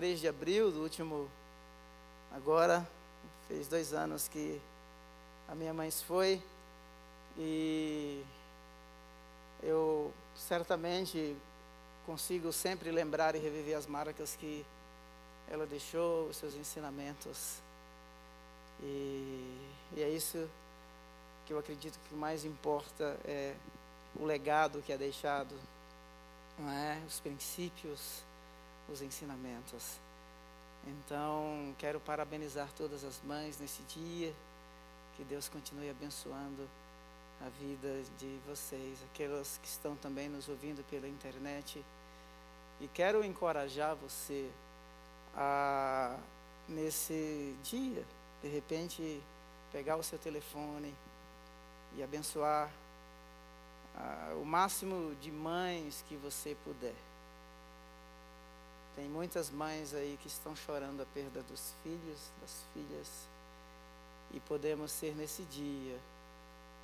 3 0.00 0.20
de 0.20 0.28
abril 0.28 0.70
do 0.70 0.80
último. 0.80 1.28
Agora, 2.30 2.88
fez 3.48 3.66
dois 3.66 3.92
anos 3.92 4.28
que 4.28 4.60
a 5.48 5.56
minha 5.56 5.74
mãe 5.74 5.90
foi. 5.90 6.40
E 7.36 8.24
eu 9.60 10.12
certamente 10.36 11.36
consigo 12.06 12.52
sempre 12.52 12.92
lembrar 12.92 13.34
e 13.34 13.40
reviver 13.40 13.76
as 13.76 13.88
marcas 13.88 14.36
que 14.36 14.64
ela 15.50 15.66
deixou, 15.66 16.28
os 16.28 16.36
seus 16.36 16.54
ensinamentos. 16.54 17.56
E, 18.80 19.58
e 19.96 20.02
é 20.04 20.08
isso 20.08 20.48
que 21.44 21.52
eu 21.52 21.58
acredito 21.58 21.98
que 22.08 22.14
mais 22.14 22.44
importa 22.44 23.18
é 23.24 23.52
o 24.14 24.24
legado 24.24 24.80
que 24.80 24.92
é 24.92 24.96
deixado, 24.96 25.56
não 26.56 26.70
é? 26.70 27.02
Os 27.04 27.18
princípios 27.18 28.27
os 28.88 29.02
ensinamentos. 29.02 29.98
Então, 30.86 31.74
quero 31.78 32.00
parabenizar 32.00 32.68
todas 32.76 33.04
as 33.04 33.20
mães 33.22 33.58
nesse 33.58 33.82
dia. 33.82 34.32
Que 35.16 35.24
Deus 35.24 35.48
continue 35.48 35.90
abençoando 35.90 36.68
a 37.40 37.48
vida 37.60 38.02
de 38.18 38.38
vocês, 38.48 38.98
aquelas 39.12 39.58
que 39.62 39.68
estão 39.68 39.96
também 39.96 40.28
nos 40.28 40.48
ouvindo 40.48 40.84
pela 40.88 41.08
internet. 41.08 41.84
E 42.80 42.88
quero 42.88 43.24
encorajar 43.24 43.96
você 43.96 44.48
a, 45.36 46.16
nesse 46.68 47.56
dia, 47.64 48.04
de 48.42 48.48
repente, 48.48 49.20
pegar 49.72 49.96
o 49.96 50.02
seu 50.02 50.18
telefone 50.18 50.94
e 51.96 52.02
abençoar 52.02 52.70
a, 53.96 54.34
o 54.40 54.44
máximo 54.44 55.14
de 55.16 55.30
mães 55.30 56.04
que 56.08 56.16
você 56.16 56.56
puder. 56.64 56.94
Tem 58.98 59.08
muitas 59.08 59.48
mães 59.48 59.94
aí 59.94 60.18
que 60.20 60.26
estão 60.26 60.56
chorando 60.56 61.00
a 61.00 61.06
perda 61.14 61.40
dos 61.42 61.72
filhos, 61.84 62.18
das 62.40 62.64
filhas, 62.74 63.28
e 64.32 64.40
podemos 64.40 64.90
ser 64.90 65.14
nesse 65.14 65.44
dia 65.44 65.96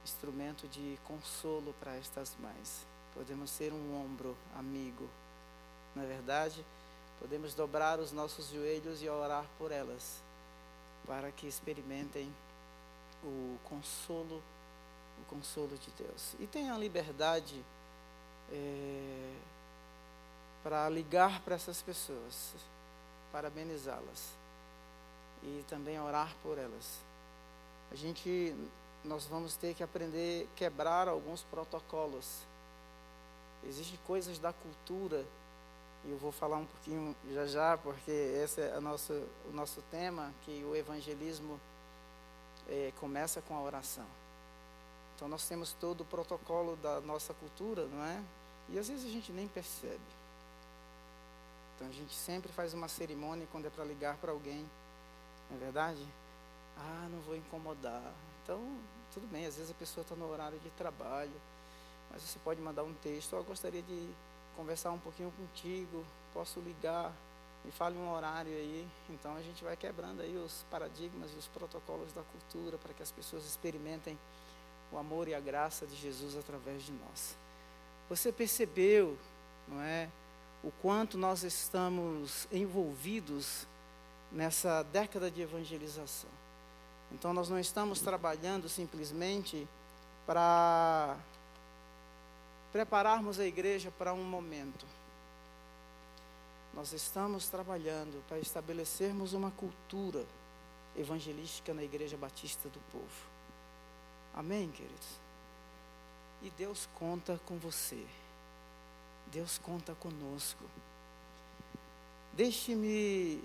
instrumento 0.05 0.69
de 0.69 0.97
consolo 1.03 1.75
para 1.81 1.97
estas 1.97 2.37
mães. 2.39 2.87
Podemos 3.15 3.51
ser 3.51 3.73
um 3.73 4.01
ombro 4.01 4.37
amigo, 4.57 5.11
na 5.93 6.05
é 6.05 6.07
verdade, 6.07 6.65
podemos 7.19 7.53
dobrar 7.53 7.99
os 7.99 8.13
nossos 8.13 8.49
joelhos 8.49 9.03
e 9.03 9.09
orar 9.09 9.45
por 9.59 9.73
elas, 9.73 10.23
para 11.09 11.33
que 11.33 11.49
experimentem 11.49 12.33
o 13.25 13.59
consolo, 13.65 14.41
o 15.21 15.25
consolo 15.29 15.77
de 15.79 15.91
Deus. 15.99 16.37
E 16.39 16.47
tenham 16.47 16.79
liberdade. 16.79 17.61
É, 18.53 19.33
para 20.65 20.89
ligar 20.89 21.43
para 21.43 21.55
essas 21.55 21.83
pessoas, 21.83 22.55
parabenizá-las 23.31 24.31
e 25.43 25.63
também 25.69 26.01
orar 26.01 26.35
por 26.43 26.57
elas. 26.57 26.99
A 27.93 27.95
gente, 27.95 28.55
nós 29.05 29.27
vamos 29.27 29.57
ter 29.57 29.75
que 29.75 29.83
aprender 29.83 30.49
a 30.51 30.59
quebrar 30.59 31.07
alguns 31.07 31.43
protocolos. 31.43 32.39
Existem 33.69 33.99
coisas 34.07 34.39
da 34.39 34.55
cultura, 34.55 35.23
e 36.07 36.11
eu 36.11 36.17
vou 36.17 36.33
falar 36.33 36.57
um 36.57 36.67
pouquinho 36.67 37.15
já 37.33 37.47
já, 37.47 37.79
porque 37.79 38.11
esse 38.11 38.63
é 38.63 38.79
o 38.79 38.81
nosso, 38.81 39.13
o 39.13 39.53
nosso 39.53 39.83
tema, 39.91 40.33
que 40.47 40.65
o 40.65 40.75
evangelismo 40.75 41.61
é, 42.69 42.91
começa 42.99 43.43
com 43.43 43.55
a 43.55 43.61
oração. 43.61 44.07
Então 45.15 45.29
nós 45.29 45.47
temos 45.47 45.75
todo 45.75 46.01
o 46.01 46.05
protocolo 46.07 46.77
da 46.77 47.03
nossa 47.03 47.35
cultura, 47.35 47.85
não 47.87 48.03
é? 48.03 48.23
E 48.71 48.79
às 48.79 48.89
vezes 48.89 49.05
a 49.07 49.11
gente 49.11 49.31
nem 49.31 49.47
percebe. 49.47 50.24
Então 51.75 51.89
a 51.89 51.93
gente 51.93 52.15
sempre 52.15 52.53
faz 52.53 52.73
uma 52.75 52.89
cerimônia 52.89 53.47
quando 53.51 53.67
é 53.67 53.71
para 53.71 53.85
ligar 53.85 54.17
para 54.17 54.33
alguém, 54.33 54.65
não 55.51 55.57
é 55.57 55.61
verdade? 55.61 56.07
Ah, 56.77 57.09
não 57.11 57.21
vou 57.21 57.37
incomodar. 57.37 58.13
Então, 58.43 58.61
tudo 59.13 59.27
bem, 59.31 59.47
às 59.47 59.57
vezes 59.57 59.71
a 59.71 59.75
pessoa 59.75 60.03
está 60.03 60.15
no 60.15 60.31
horário 60.31 60.59
de 60.59 60.71
trabalho, 60.71 61.33
mas 62.11 62.23
você 62.23 62.39
pode 62.41 62.61
mandar 62.61 62.85
um 62.85 62.95
texto. 62.95 63.35
Eu 63.35 63.45
gostaria 63.45 63.83
de 63.83 64.09
conversar 64.57 64.93
um 64.93 64.99
pouquinho 64.99 65.33
contigo, 65.33 66.05
posso 66.33 66.61
ligar, 66.61 67.13
me 67.65 67.73
fale 67.73 67.97
um 67.97 68.13
horário 68.13 68.53
aí. 68.53 68.87
Então 69.11 69.35
a 69.37 69.43
gente 69.43 69.65
vai 69.65 69.77
quebrando 69.77 70.21
aí 70.21 70.37
os 70.37 70.65
paradigmas 70.71 71.33
e 71.33 71.37
os 71.37 71.47
protocolos 71.49 72.13
da 72.13 72.23
cultura 72.23 72.77
para 72.79 72.93
que 72.93 73.03
as 73.03 73.11
pessoas 73.11 73.45
experimentem 73.45 74.19
o 74.93 74.99
amor 74.99 75.29
e 75.29 75.35
a 75.35 75.41
graça 75.41 75.87
de 75.87 75.97
Jesus 75.97 76.37
através 76.37 76.83
de 76.83 76.93
nós. 76.93 77.37
Você 78.09 78.31
percebeu, 78.31 79.19
não 79.67 79.81
é? 79.81 80.09
O 80.65 80.73
quanto 80.81 81.19
nós 81.19 81.43
estamos 81.43 82.49
envolvidos 82.51 83.67
nessa 84.33 84.83
década 84.85 85.31
de 85.31 85.43
evangelização. 85.43 86.31
Então, 87.13 87.35
nós 87.35 87.51
não 87.51 87.59
estamos 87.59 88.01
trabalhando 88.01 88.69
simplesmente 88.69 89.69
para 90.27 91.17
prepararmos 92.73 93.39
a 93.39 93.45
igreja 93.45 93.93
para 93.99 94.15
um 94.15 94.25
momento. 94.25 94.87
Nós 96.73 96.93
estamos 96.93 97.47
trabalhando 97.47 98.25
para 98.27 98.39
estabelecermos 98.39 99.35
uma 99.35 99.51
cultura 99.51 100.25
evangelística 100.97 101.75
na 101.75 101.85
Igreja 101.85 102.17
Batista 102.17 102.69
do 102.69 102.81
Povo. 102.91 103.35
Amém, 104.35 104.71
queridos? 104.73 105.21
E 106.43 106.51
Deus 106.51 106.89
conta 106.99 107.39
com 107.47 107.59
você. 107.59 108.05
Deus 109.35 109.59
conta 109.59 109.97
conosco. 109.97 110.63
Deixe-me 112.35 113.43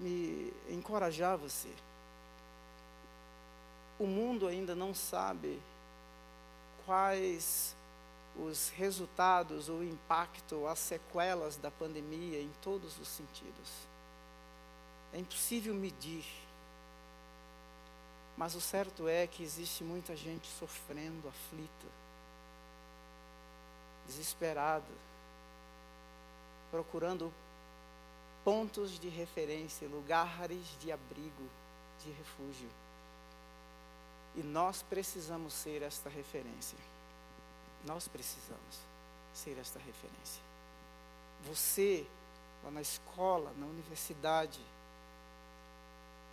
me 0.00 0.54
encorajar 0.70 1.36
você. 1.36 1.68
O 3.98 4.06
mundo 4.06 4.48
ainda 4.48 4.74
não 4.74 4.94
sabe 4.94 5.60
quais 6.86 7.76
os 8.36 8.70
resultados, 8.70 9.68
o 9.68 9.84
impacto, 9.84 10.66
as 10.66 10.78
sequelas 10.78 11.56
da 11.56 11.70
pandemia 11.70 12.40
em 12.40 12.50
todos 12.62 12.98
os 12.98 13.08
sentidos. 13.08 13.70
É 15.12 15.18
impossível 15.18 15.74
medir. 15.74 16.24
Mas 18.34 18.54
o 18.54 18.62
certo 18.62 19.06
é 19.06 19.26
que 19.26 19.42
existe 19.42 19.84
muita 19.84 20.16
gente 20.16 20.48
sofrendo, 20.58 21.28
aflita 21.28 22.03
desesperado, 24.06 24.92
procurando 26.70 27.32
pontos 28.44 28.98
de 28.98 29.08
referência, 29.08 29.88
lugares 29.88 30.64
de 30.80 30.92
abrigo, 30.92 31.48
de 32.04 32.10
refúgio. 32.10 32.68
E 34.36 34.42
nós 34.42 34.82
precisamos 34.82 35.54
ser 35.54 35.82
esta 35.82 36.10
referência. 36.10 36.78
Nós 37.84 38.08
precisamos 38.08 38.78
ser 39.32 39.56
esta 39.58 39.78
referência. 39.78 40.42
Você, 41.46 42.06
lá 42.64 42.70
na 42.70 42.80
escola, 42.80 43.52
na 43.56 43.66
universidade, 43.66 44.60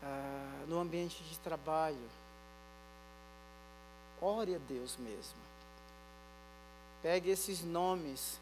ah, 0.04 0.66
no 0.68 0.80
ambiente 0.80 1.24
de 1.24 1.38
trabalho, 1.40 2.10
ore 4.20 4.56
a 4.56 4.60
Deus 4.60 4.98
mesmo. 4.98 5.51
Pegue 7.02 7.30
esses 7.30 7.64
nomes 7.64 8.40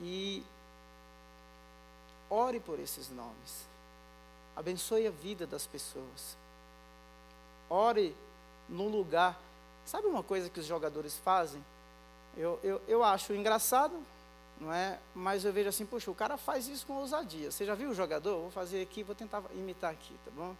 e 0.00 0.42
ore 2.28 2.60
por 2.60 2.78
esses 2.78 3.08
nomes. 3.10 3.66
Abençoe 4.56 5.06
a 5.06 5.10
vida 5.10 5.46
das 5.46 5.66
pessoas. 5.66 6.36
Ore 7.68 8.14
no 8.68 8.88
lugar. 8.88 9.38
Sabe 9.86 10.06
uma 10.06 10.22
coisa 10.22 10.48
que 10.48 10.60
os 10.60 10.66
jogadores 10.66 11.16
fazem? 11.16 11.64
Eu, 12.36 12.58
eu, 12.62 12.80
eu 12.88 13.04
acho 13.04 13.32
engraçado, 13.32 13.96
não 14.60 14.72
é? 14.72 14.98
Mas 15.14 15.44
eu 15.44 15.52
vejo 15.52 15.68
assim, 15.68 15.86
puxa, 15.86 16.10
o 16.10 16.14
cara 16.14 16.36
faz 16.36 16.68
isso 16.68 16.86
com 16.86 16.94
ousadia. 16.94 17.50
Você 17.50 17.64
já 17.64 17.74
viu 17.74 17.90
o 17.90 17.94
jogador? 17.94 18.40
Vou 18.40 18.50
fazer 18.50 18.82
aqui, 18.82 19.02
vou 19.02 19.14
tentar 19.14 19.42
imitar 19.54 19.90
aqui, 19.92 20.14
tá 20.24 20.30
bom? 20.34 20.54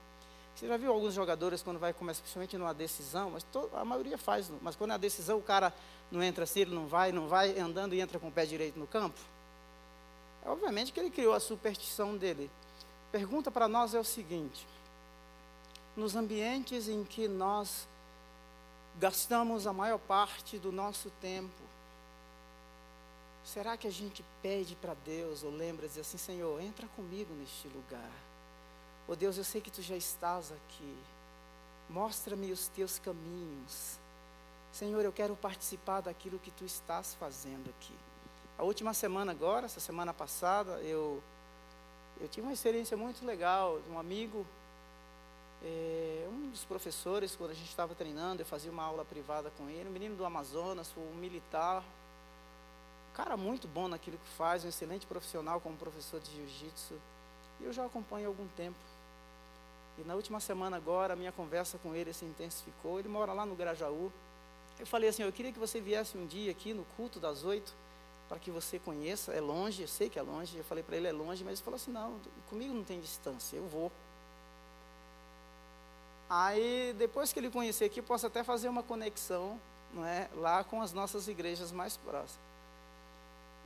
Você 0.54 0.68
já 0.68 0.76
viu 0.76 0.92
alguns 0.92 1.12
jogadores 1.12 1.62
quando 1.62 1.80
vai 1.80 1.92
começar, 1.92 2.20
principalmente 2.20 2.56
numa 2.56 2.72
decisão, 2.72 3.30
mas 3.30 3.42
to, 3.44 3.68
a 3.74 3.84
maioria 3.84 4.16
faz, 4.16 4.50
mas 4.62 4.76
quando 4.76 4.92
é 4.92 4.94
a 4.94 4.98
decisão 4.98 5.38
o 5.38 5.42
cara 5.42 5.74
não 6.10 6.22
entra 6.22 6.44
assim, 6.44 6.60
ele 6.60 6.74
não 6.74 6.86
vai, 6.86 7.10
não 7.10 7.26
vai 7.26 7.58
andando 7.58 7.94
e 7.94 8.00
entra 8.00 8.20
com 8.20 8.28
o 8.28 8.32
pé 8.32 8.46
direito 8.46 8.78
no 8.78 8.86
campo? 8.86 9.18
É, 10.44 10.48
obviamente 10.48 10.92
que 10.92 11.00
ele 11.00 11.10
criou 11.10 11.34
a 11.34 11.40
superstição 11.40 12.16
dele. 12.16 12.48
Pergunta 13.10 13.50
para 13.50 13.66
nós 13.66 13.94
é 13.94 13.98
o 13.98 14.04
seguinte: 14.04 14.64
nos 15.96 16.14
ambientes 16.14 16.88
em 16.88 17.02
que 17.04 17.26
nós 17.26 17.88
gastamos 19.00 19.66
a 19.66 19.72
maior 19.72 19.98
parte 19.98 20.56
do 20.56 20.70
nosso 20.70 21.10
tempo, 21.20 21.62
será 23.44 23.76
que 23.76 23.88
a 23.88 23.92
gente 23.92 24.24
pede 24.40 24.76
para 24.76 24.94
Deus 25.04 25.42
ou 25.42 25.50
lembra 25.50 25.88
dizer 25.88 26.02
assim, 26.02 26.18
Senhor, 26.18 26.60
entra 26.60 26.86
comigo 26.94 27.34
neste 27.34 27.66
lugar? 27.68 28.10
Oh 29.06 29.14
Deus, 29.14 29.36
eu 29.36 29.44
sei 29.44 29.60
que 29.60 29.70
tu 29.70 29.82
já 29.82 29.96
estás 29.96 30.50
aqui. 30.50 30.96
Mostra-me 31.90 32.50
os 32.50 32.68
teus 32.68 32.98
caminhos. 32.98 33.98
Senhor, 34.72 35.04
eu 35.04 35.12
quero 35.12 35.36
participar 35.36 36.00
daquilo 36.00 36.38
que 36.38 36.50
tu 36.50 36.64
estás 36.64 37.14
fazendo 37.14 37.70
aqui. 37.70 37.94
A 38.58 38.62
última 38.62 38.94
semana 38.94 39.32
agora, 39.32 39.66
essa 39.66 39.80
semana 39.80 40.14
passada, 40.14 40.80
eu 40.80 41.22
eu 42.20 42.28
tive 42.28 42.46
uma 42.46 42.52
experiência 42.52 42.96
muito 42.96 43.24
legal. 43.26 43.80
Um 43.90 43.98
amigo, 43.98 44.46
é, 45.62 46.26
um 46.30 46.50
dos 46.50 46.64
professores, 46.64 47.34
quando 47.36 47.50
a 47.50 47.54
gente 47.54 47.68
estava 47.68 47.94
treinando, 47.94 48.42
eu 48.42 48.46
fazia 48.46 48.70
uma 48.70 48.84
aula 48.84 49.04
privada 49.04 49.50
com 49.58 49.68
ele, 49.68 49.88
um 49.88 49.92
menino 49.92 50.16
do 50.16 50.24
Amazonas, 50.24 50.92
um 50.96 51.14
militar, 51.16 51.82
um 53.12 53.16
cara 53.16 53.36
muito 53.36 53.66
bom 53.66 53.88
naquilo 53.88 54.16
que 54.16 54.28
faz, 54.36 54.64
um 54.64 54.68
excelente 54.68 55.06
profissional 55.06 55.60
como 55.60 55.76
professor 55.76 56.20
de 56.20 56.30
jiu-jitsu. 56.34 56.94
E 57.60 57.64
eu 57.64 57.72
já 57.72 57.84
acompanho 57.84 58.26
há 58.26 58.28
algum 58.28 58.46
tempo. 58.56 58.78
E 59.98 60.02
na 60.02 60.14
última 60.14 60.40
semana 60.40 60.76
agora, 60.76 61.12
a 61.12 61.16
minha 61.16 61.32
conversa 61.32 61.78
com 61.78 61.94
ele 61.94 62.12
se 62.12 62.24
intensificou. 62.24 62.98
Ele 62.98 63.08
mora 63.08 63.32
lá 63.32 63.46
no 63.46 63.54
Grajaú. 63.54 64.12
Eu 64.78 64.86
falei 64.86 65.08
assim, 65.08 65.22
eu 65.22 65.32
queria 65.32 65.52
que 65.52 65.58
você 65.58 65.80
viesse 65.80 66.16
um 66.18 66.26
dia 66.26 66.50
aqui 66.50 66.74
no 66.74 66.84
culto 66.96 67.20
das 67.20 67.44
oito, 67.44 67.72
para 68.28 68.38
que 68.38 68.50
você 68.50 68.78
conheça. 68.78 69.32
É 69.32 69.40
longe, 69.40 69.82
eu 69.82 69.88
sei 69.88 70.08
que 70.08 70.18
é 70.18 70.22
longe. 70.22 70.58
Eu 70.58 70.64
falei 70.64 70.82
para 70.82 70.96
ele, 70.96 71.06
é 71.06 71.12
longe, 71.12 71.44
mas 71.44 71.58
ele 71.58 71.64
falou 71.64 71.76
assim, 71.76 71.92
não, 71.92 72.18
comigo 72.50 72.74
não 72.74 72.82
tem 72.82 73.00
distância, 73.00 73.56
eu 73.56 73.66
vou. 73.68 73.92
Aí, 76.28 76.94
depois 76.98 77.32
que 77.32 77.38
ele 77.38 77.50
conhecer 77.50 77.84
aqui, 77.84 78.02
posso 78.02 78.26
até 78.26 78.42
fazer 78.42 78.68
uma 78.68 78.82
conexão 78.82 79.60
não 79.92 80.04
é, 80.04 80.28
lá 80.34 80.64
com 80.64 80.82
as 80.82 80.92
nossas 80.92 81.28
igrejas 81.28 81.70
mais 81.70 81.96
próximas. 81.96 82.40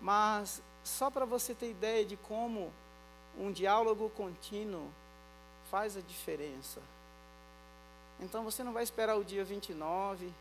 Mas, 0.01 0.63
só 0.85 1.11
para 1.11 1.25
você 1.25 1.55
ter 1.55 1.71
ideia 1.71 2.05
de 2.05 2.17
como 2.17 2.71
um 3.39 3.51
diálogo 3.51 4.11
contínuo 4.11 4.91
faz 5.71 5.97
a 5.97 6.01
diferença. 6.01 6.81
Então 8.21 8.45
você 8.45 8.65
não 8.65 8.73
vai 8.73 8.83
esperar 8.83 9.17
o 9.17 9.25
dia 9.25 9.45
29 9.45 10.33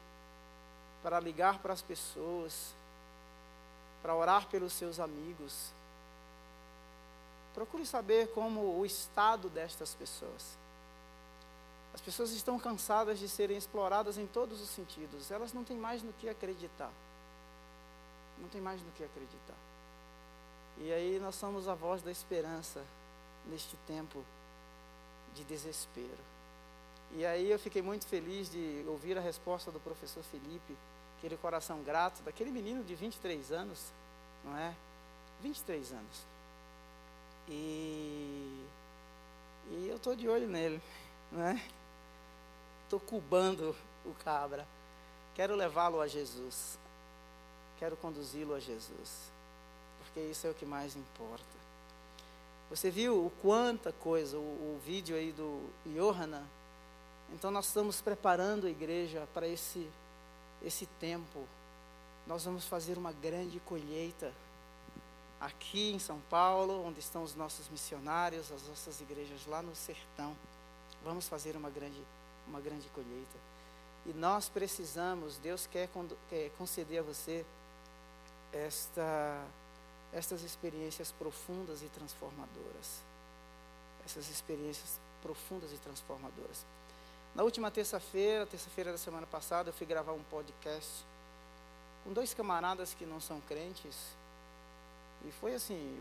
para 1.03 1.19
ligar 1.19 1.59
para 1.59 1.73
as 1.73 1.81
pessoas, 1.81 2.73
para 4.01 4.15
orar 4.15 4.47
pelos 4.47 4.73
seus 4.73 4.99
amigos. 4.99 5.71
Procure 7.53 7.85
saber 7.85 8.31
como 8.33 8.79
o 8.79 8.85
estado 8.85 9.49
destas 9.49 9.93
pessoas. 9.93 10.57
As 11.93 12.01
pessoas 12.01 12.31
estão 12.31 12.59
cansadas 12.59 13.17
de 13.17 13.27
serem 13.27 13.57
exploradas 13.57 14.17
em 14.17 14.27
todos 14.27 14.61
os 14.61 14.69
sentidos. 14.69 15.31
Elas 15.31 15.53
não 15.53 15.63
têm 15.63 15.77
mais 15.77 16.03
no 16.03 16.13
que 16.13 16.29
acreditar. 16.29 16.91
Não 18.39 18.47
tem 18.49 18.61
mais 18.61 18.79
no 18.81 18.91
que 18.91 19.03
acreditar. 19.03 19.55
E 20.79 20.93
aí 20.93 21.19
nós 21.19 21.33
somos 21.35 21.67
a 21.67 21.73
voz 21.73 22.03
da 22.03 22.11
esperança 22.11 22.83
neste 23.47 23.75
tempo 23.87 24.23
de 25.37 25.43
desespero. 25.43 26.17
E 27.13 27.25
aí 27.25 27.49
eu 27.49 27.59
fiquei 27.59 27.81
muito 27.81 28.05
feliz 28.07 28.51
de 28.51 28.83
ouvir 28.87 29.17
a 29.17 29.21
resposta 29.21 29.71
do 29.71 29.79
professor 29.79 30.23
Felipe, 30.23 30.75
aquele 31.17 31.37
coração 31.37 31.81
grato, 31.83 32.21
daquele 32.23 32.51
menino 32.51 32.83
de 32.83 32.95
23 32.95 33.51
anos, 33.51 33.79
não 34.43 34.57
é? 34.57 34.73
23 35.41 35.91
anos. 35.93 36.25
E, 37.47 38.65
e 39.69 39.87
eu 39.87 39.95
estou 39.95 40.15
de 40.15 40.27
olho 40.27 40.47
nele, 40.47 40.81
não 41.31 41.45
é? 41.45 41.61
Estou 42.83 42.99
cubando 42.99 43.75
o 44.05 44.13
cabra. 44.23 44.67
Quero 45.35 45.55
levá-lo 45.55 46.01
a 46.01 46.07
Jesus. 46.07 46.77
Quero 47.79 47.95
conduzi-lo 47.97 48.55
a 48.55 48.59
Jesus. 48.59 49.31
Porque 49.99 50.19
isso 50.21 50.47
é 50.47 50.49
o 50.49 50.53
que 50.53 50.65
mais 50.65 50.95
importa. 50.95 51.56
Você 52.69 52.91
viu 52.91 53.25
o 53.25 53.29
quanta 53.41 53.93
coisa, 53.93 54.37
o, 54.37 54.41
o 54.41 54.81
vídeo 54.85 55.15
aí 55.15 55.31
do 55.31 55.69
Johanna? 55.85 56.43
Então 57.33 57.49
nós 57.49 57.67
estamos 57.67 58.01
preparando 58.01 58.67
a 58.67 58.69
igreja 58.69 59.27
para 59.33 59.47
esse, 59.47 59.87
esse 60.63 60.85
tempo. 60.99 61.45
Nós 62.25 62.43
vamos 62.43 62.65
fazer 62.65 62.97
uma 62.97 63.13
grande 63.13 63.59
colheita 63.61 64.33
aqui 65.39 65.93
em 65.93 65.99
São 65.99 66.19
Paulo, 66.29 66.85
onde 66.85 66.99
estão 66.99 67.23
os 67.23 67.35
nossos 67.35 67.69
missionários, 67.69 68.51
as 68.51 68.67
nossas 68.67 68.99
igrejas 69.01 69.45
lá 69.47 69.61
no 69.61 69.75
sertão. 69.75 70.35
Vamos 71.03 71.27
fazer 71.27 71.55
uma 71.55 71.69
grande, 71.69 72.01
uma 72.47 72.59
grande 72.59 72.87
colheita. 72.89 73.37
E 74.05 74.13
nós 74.13 74.49
precisamos, 74.49 75.37
Deus 75.37 75.67
quer, 75.67 75.89
quer 76.29 76.49
conceder 76.57 76.99
a 76.99 77.03
você 77.03 77.45
esta 78.51 79.43
estas 80.13 80.43
experiências 80.43 81.11
profundas 81.11 81.81
e 81.81 81.85
transformadoras. 81.87 83.01
Essas 84.05 84.29
experiências 84.29 84.99
profundas 85.21 85.71
e 85.71 85.77
transformadoras. 85.77 86.65
Na 87.35 87.43
última 87.43 87.69
terça-feira, 87.69 88.45
terça-feira 88.45 88.91
da 88.91 88.97
semana 88.97 89.27
passada, 89.27 89.69
eu 89.69 89.73
fui 89.73 89.85
gravar 89.85 90.13
um 90.13 90.23
podcast 90.23 91.05
com 92.03 92.13
dois 92.13 92.33
camaradas 92.33 92.93
que 92.93 93.05
não 93.05 93.19
são 93.19 93.41
crentes. 93.41 93.95
E 95.25 95.31
foi 95.33 95.53
assim, 95.53 95.99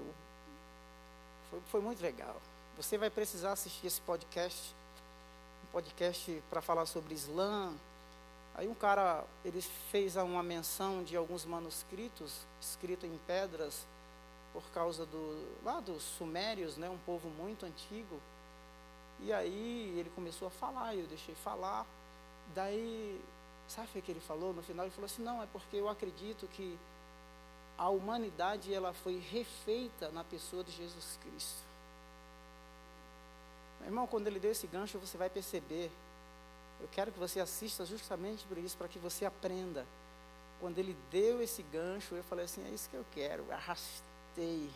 foi, 1.50 1.60
foi 1.70 1.80
muito 1.80 2.00
legal. 2.00 2.40
Você 2.76 2.96
vai 2.96 3.10
precisar 3.10 3.52
assistir 3.52 3.86
esse 3.86 4.00
podcast, 4.00 4.74
um 5.64 5.72
podcast 5.72 6.42
para 6.48 6.62
falar 6.62 6.86
sobre 6.86 7.14
Islã. 7.14 7.74
Aí 8.54 8.68
um 8.68 8.74
cara, 8.74 9.24
ele 9.44 9.60
fez 9.90 10.16
uma 10.16 10.42
menção 10.42 11.02
de 11.02 11.16
alguns 11.16 11.44
manuscritos 11.44 12.46
escritos 12.60 13.08
em 13.10 13.18
pedras 13.26 13.84
por 14.56 14.64
causa 14.72 15.04
do 15.04 15.62
lá 15.62 15.80
dos 15.80 16.02
sumérios, 16.02 16.78
né, 16.78 16.88
um 16.88 16.96
povo 17.04 17.28
muito 17.28 17.66
antigo. 17.66 18.18
E 19.20 19.30
aí 19.30 19.94
ele 19.98 20.10
começou 20.14 20.48
a 20.48 20.50
falar, 20.50 20.94
eu 20.94 21.06
deixei 21.06 21.34
falar. 21.34 21.86
Daí, 22.54 23.20
sabe 23.68 23.98
o 23.98 24.02
que 24.02 24.10
ele 24.10 24.20
falou? 24.20 24.54
No 24.54 24.62
final 24.62 24.86
ele 24.86 24.94
falou 24.94 25.04
assim: 25.04 25.22
"Não, 25.22 25.42
é 25.42 25.46
porque 25.52 25.76
eu 25.76 25.90
acredito 25.90 26.46
que 26.48 26.78
a 27.76 27.90
humanidade 27.90 28.72
ela 28.72 28.94
foi 28.94 29.18
refeita 29.30 30.08
na 30.10 30.24
pessoa 30.24 30.64
de 30.64 30.72
Jesus 30.72 31.18
Cristo". 31.22 31.66
Meu 33.80 33.90
irmão, 33.90 34.06
quando 34.06 34.26
ele 34.26 34.40
deu 34.40 34.52
esse 34.52 34.66
gancho, 34.66 34.98
você 34.98 35.18
vai 35.18 35.28
perceber. 35.28 35.90
Eu 36.80 36.88
quero 36.92 37.12
que 37.12 37.18
você 37.18 37.40
assista 37.40 37.84
justamente 37.84 38.46
por 38.46 38.56
isso, 38.56 38.76
para 38.76 38.88
que 38.88 38.98
você 38.98 39.26
aprenda. 39.26 39.86
Quando 40.60 40.78
ele 40.78 40.96
deu 41.10 41.42
esse 41.42 41.62
gancho, 41.62 42.14
eu 42.14 42.24
falei 42.24 42.46
assim: 42.46 42.64
é 42.66 42.70
isso 42.70 42.88
que 42.88 42.96
eu 42.96 43.04
quero. 43.12 43.44
E 44.38 44.70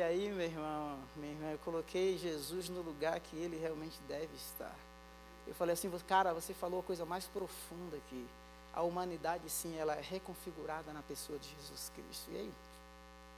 aí, 0.00 0.30
meu 0.30 0.46
irmão, 0.46 0.98
meu 1.16 1.30
irmão, 1.30 1.50
eu 1.50 1.58
coloquei 1.58 2.16
Jesus 2.16 2.70
no 2.70 2.80
lugar 2.80 3.20
que 3.20 3.36
ele 3.36 3.58
realmente 3.58 3.98
deve 4.08 4.34
estar. 4.34 4.74
Eu 5.46 5.54
falei 5.54 5.74
assim, 5.74 5.90
cara, 6.08 6.32
você 6.32 6.54
falou 6.54 6.80
a 6.80 6.82
coisa 6.82 7.04
mais 7.04 7.26
profunda 7.26 7.96
aqui. 7.96 8.26
A 8.72 8.82
humanidade, 8.82 9.50
sim, 9.50 9.76
ela 9.76 9.94
é 9.94 10.00
reconfigurada 10.00 10.92
na 10.92 11.02
pessoa 11.02 11.38
de 11.38 11.50
Jesus 11.50 11.92
Cristo. 11.94 12.30
E 12.30 12.36
aí? 12.36 12.52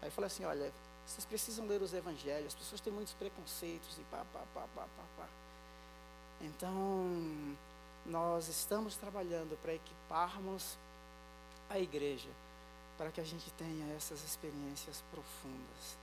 Aí 0.03 0.09
eu 0.09 0.13
falei 0.13 0.27
assim, 0.27 0.45
olha, 0.45 0.73
vocês 1.07 1.25
precisam 1.25 1.67
ler 1.67 1.83
os 1.83 1.93
evangelhos, 1.93 2.49
as 2.49 2.55
pessoas 2.55 2.81
têm 2.81 2.93
muitos 2.93 3.15
preconceitos 3.15 3.99
e 3.99 4.03
pá, 4.05 4.25
pá, 4.33 4.41
pá, 4.55 4.63
pá, 4.75 4.83
pá, 4.83 5.05
pá. 5.17 5.27
Então, 6.41 7.57
nós 8.07 8.49
estamos 8.49 8.97
trabalhando 8.97 9.59
para 9.63 9.75
equiparmos 9.75 10.77
a 11.69 11.79
igreja 11.79 12.29
para 12.97 13.11
que 13.11 13.21
a 13.21 13.25
gente 13.25 13.51
tenha 13.53 13.95
essas 13.95 14.23
experiências 14.25 15.03
profundas. 15.11 15.97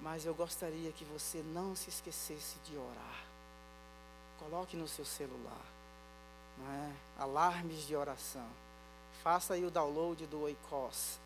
Mas 0.00 0.24
eu 0.24 0.34
gostaria 0.34 0.92
que 0.92 1.04
você 1.04 1.42
não 1.52 1.76
se 1.76 1.90
esquecesse 1.90 2.56
de 2.66 2.76
orar. 2.76 3.24
Coloque 4.38 4.76
no 4.76 4.88
seu 4.88 5.04
celular, 5.04 5.64
é? 6.68 6.92
Alarmes 7.22 7.86
de 7.86 7.94
oração. 7.94 8.48
Faça 9.22 9.54
aí 9.54 9.64
o 9.64 9.70
download 9.70 10.26
do 10.26 10.40
Oikos. 10.42 11.18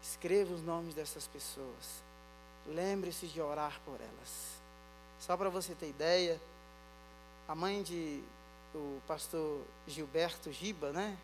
Escreva 0.00 0.54
os 0.54 0.62
nomes 0.62 0.94
dessas 0.94 1.26
pessoas. 1.26 2.02
Lembre-se 2.66 3.26
de 3.26 3.40
orar 3.40 3.80
por 3.84 4.00
elas. 4.00 4.58
Só 5.18 5.36
para 5.36 5.48
você 5.48 5.74
ter 5.74 5.88
ideia, 5.88 6.40
a 7.48 7.54
mãe 7.54 7.82
de 7.82 8.22
o 8.74 9.00
pastor 9.06 9.62
Gilberto 9.86 10.52
Giba, 10.52 10.92
né? 10.92 11.16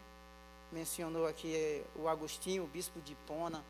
Mencionou 0.73 1.26
aqui 1.26 1.54
é, 1.54 1.85
o 1.97 2.09
Agostinho, 2.09 2.64
o 2.64 2.66
bispo 2.66 3.00
de 3.00 3.12
Hipona. 3.12 3.62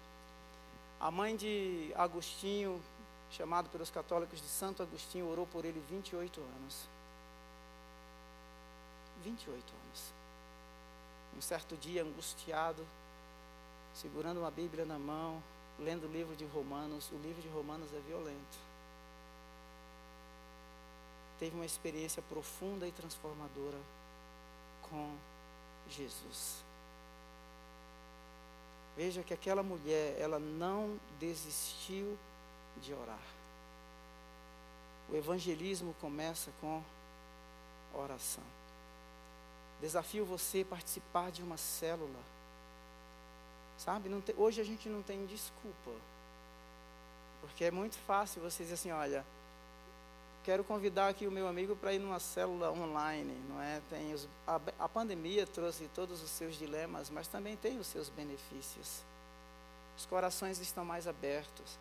A 1.01 1.11
mãe 1.11 1.37
de 1.37 1.93
Agostinho, 1.95 2.83
chamado 3.31 3.69
pelos 3.69 3.91
católicos 3.91 4.41
de 4.41 4.47
Santo 4.47 4.83
Agostinho, 4.83 5.29
orou 5.29 5.47
por 5.47 5.65
ele 5.65 5.83
28 5.91 6.41
anos. 6.41 6.89
28 9.23 9.55
anos. 9.55 10.13
Um 11.37 11.43
certo 11.43 11.77
dia, 11.77 12.03
angustiado, 12.03 12.87
segurando 13.95 14.41
uma 14.41 14.51
Bíblia 14.51 14.85
na 14.85 14.99
mão, 14.99 15.43
lendo 15.79 16.07
o 16.07 16.13
livro 16.13 16.35
de 16.37 16.45
Romanos. 16.45 17.11
O 17.11 17.17
livro 17.17 17.43
de 17.43 17.49
Romanos 17.49 17.93
é 17.93 18.01
violento. 18.09 18.59
Teve 21.39 21.57
uma 21.57 21.67
experiência 21.67 22.23
profunda 22.23 22.87
e 22.87 22.93
transformadora 22.93 23.79
com 24.83 25.15
Jesus. 25.91 26.64
Veja 28.97 29.23
que 29.23 29.35
aquela 29.35 29.63
mulher, 29.63 30.17
ela 30.19 30.39
não 30.39 30.99
desistiu 31.19 32.17
de 32.81 32.93
orar. 32.93 33.19
O 35.11 35.17
evangelismo 35.17 35.95
começa 36.01 36.51
com 36.61 36.83
oração. 37.93 38.45
Desafio 39.81 40.25
você 40.25 40.63
a 40.63 40.65
participar 40.65 41.31
de 41.31 41.43
uma 41.43 41.57
célula. 41.57 42.21
Sabe, 43.79 44.09
tem, 44.21 44.35
hoje 44.39 44.61
a 44.61 44.65
gente 44.65 44.89
não 44.89 45.03
tem 45.03 45.27
desculpa 45.27 45.91
Porque 47.41 47.65
é 47.65 47.71
muito 47.71 47.97
fácil 47.99 48.41
você 48.41 48.63
dizer 48.63 48.75
assim, 48.75 48.93
olha, 48.93 49.25
quero 50.45 50.63
convidar 50.63 51.09
aqui 51.09 51.27
o 51.27 51.33
meu 51.33 51.49
amigo 51.49 51.75
para 51.75 51.95
ir 51.95 51.99
numa 51.99 52.21
célula 52.21 52.71
online, 52.71 53.35
não 53.49 53.61
é? 53.61 53.81
Tem 53.89 54.13
os, 54.13 54.29
a, 54.47 54.61
a 54.79 54.89
pandemia 54.89 55.47
trouxe 55.47 55.89
todos 55.95 56.23
os 56.23 56.31
seus 56.31 56.57
dilemas, 56.57 57.09
mas 57.09 57.27
também 57.27 57.57
tem 57.57 57.79
os 57.79 57.87
seus 57.87 58.11
benefícios. 58.11 59.03
Os 59.97 60.05
corações 60.05 60.59
estão 60.59 60.85
mais 60.85 61.09
abertos. 61.09 61.79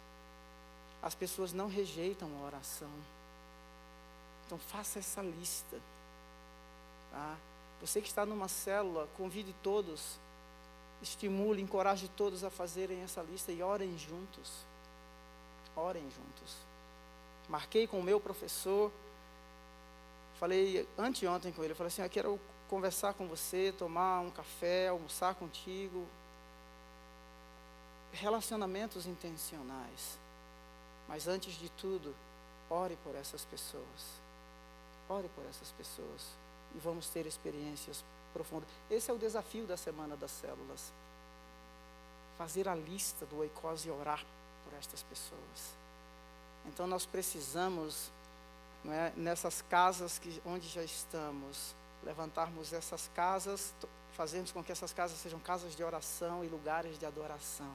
As 1.01 1.13
pessoas 1.13 1.51
não 1.51 1.67
rejeitam 1.67 2.29
a 2.39 2.46
oração. 2.46 2.89
Então 4.46 4.58
faça 4.58 5.00
essa 5.00 5.22
lista. 5.22 5.77
Tá? 7.12 7.36
Você 7.82 8.01
que 8.01 8.08
está 8.08 8.25
numa 8.25 8.48
célula, 8.48 9.10
convide 9.17 9.53
todos, 9.62 10.17
estimule, 11.01 11.62
encoraje 11.62 12.08
todos 12.15 12.46
a 12.46 12.50
fazerem 12.50 13.01
essa 13.01 13.22
lista 13.22 13.51
e 13.51 13.62
orem 13.62 13.98
juntos. 13.98 14.51
Orem 15.75 16.03
juntos. 16.03 16.73
Marquei 17.53 17.86
com 17.86 18.00
o 18.00 18.03
meu 18.03 18.19
professor, 18.19 18.91
falei 20.39 20.89
anteontem 20.98 21.53
com 21.53 21.63
ele, 21.63 21.75
falei 21.75 21.89
assim, 21.89 22.01
eu 22.01 22.10
quero 22.10 22.39
conversar 22.67 23.13
com 23.13 23.27
você, 23.27 23.72
tomar 23.77 24.22
um 24.22 24.31
café, 24.31 24.88
almoçar 24.88 25.36
contigo. 25.36 26.03
Relacionamentos 28.12 29.05
intencionais. 29.05 30.17
Mas 31.07 31.27
antes 31.27 31.53
de 31.53 31.69
tudo, 31.69 32.15
ore 32.72 32.98
por 33.03 33.13
essas 33.13 33.45
pessoas. 33.45 34.01
Ore 35.07 35.29
por 35.36 35.45
essas 35.45 35.72
pessoas. 35.74 36.29
E 36.74 36.79
vamos 36.79 37.07
ter 37.10 37.27
experiências 37.27 38.03
profundas. 38.33 38.67
Esse 38.89 39.12
é 39.12 39.13
o 39.13 39.19
desafio 39.19 39.67
da 39.67 39.77
Semana 39.77 40.17
das 40.17 40.31
Células. 40.31 40.91
Fazer 42.36 42.67
a 42.67 42.74
lista 42.74 43.27
do 43.27 43.38
oicose 43.38 43.89
e 43.89 43.91
orar 43.91 44.25
por 44.65 44.75
estas 44.75 45.03
pessoas. 45.03 45.83
Então 46.65 46.88
nós 46.88 47.05
precisamos, 47.05 48.12
é, 48.86 49.12
nessas 49.15 49.62
casas 49.63 50.17
que, 50.17 50.41
onde 50.46 50.67
já 50.67 50.84
estamos, 50.84 51.75
levantarmos 52.03 52.74
essas 52.74 53.10
casas, 53.15 53.74
fazermos 54.15 54.51
com 54.51 54.63
que 54.63 54.72
essas 54.72 54.93
casas 54.93 55.17
sejam 55.17 55.39
casas 55.39 55.75
de 55.75 55.84
oração 55.84 56.43
e 56.43 56.48
lugares 56.48 56.98
de 57.00 57.05
adoração, 57.05 57.72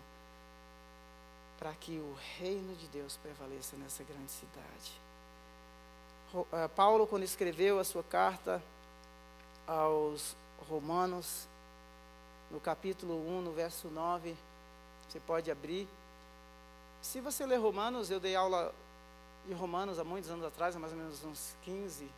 para 1.59 1.73
que 1.75 1.99
o 1.99 2.16
reino 2.38 2.75
de 2.76 2.87
Deus 2.88 3.16
prevaleça 3.23 3.76
nessa 3.76 4.04
grande 4.04 4.30
cidade. 4.30 5.09
Eh, 6.52 6.68
Paulo, 6.68 7.07
quando 7.07 7.23
escreveu 7.23 7.80
a 7.80 7.85
sua 7.85 8.02
carta 8.02 8.62
aos 9.66 10.37
Romanos, 10.68 11.49
no 12.50 12.61
capítulo 12.61 13.14
1, 13.14 13.42
no 13.42 13.52
verso 13.52 13.88
9, 13.88 14.37
você 15.09 15.18
pode 15.21 15.50
abrir. 15.50 15.88
Se 17.02 17.21
você 17.21 17.47
ler 17.47 17.59
Romanos, 17.59 18.11
eu 18.11 18.21
dei 18.21 18.35
aula 18.35 18.75
de 19.47 19.55
Romanos 19.55 19.99
há 19.99 20.05
muitos 20.05 20.31
anos 20.31 20.45
atrás, 20.45 20.76
há 20.76 20.78
mais 20.78 20.93
ou 20.93 20.99
menos 20.99 21.25
uns 21.25 21.55
15, 21.62 22.09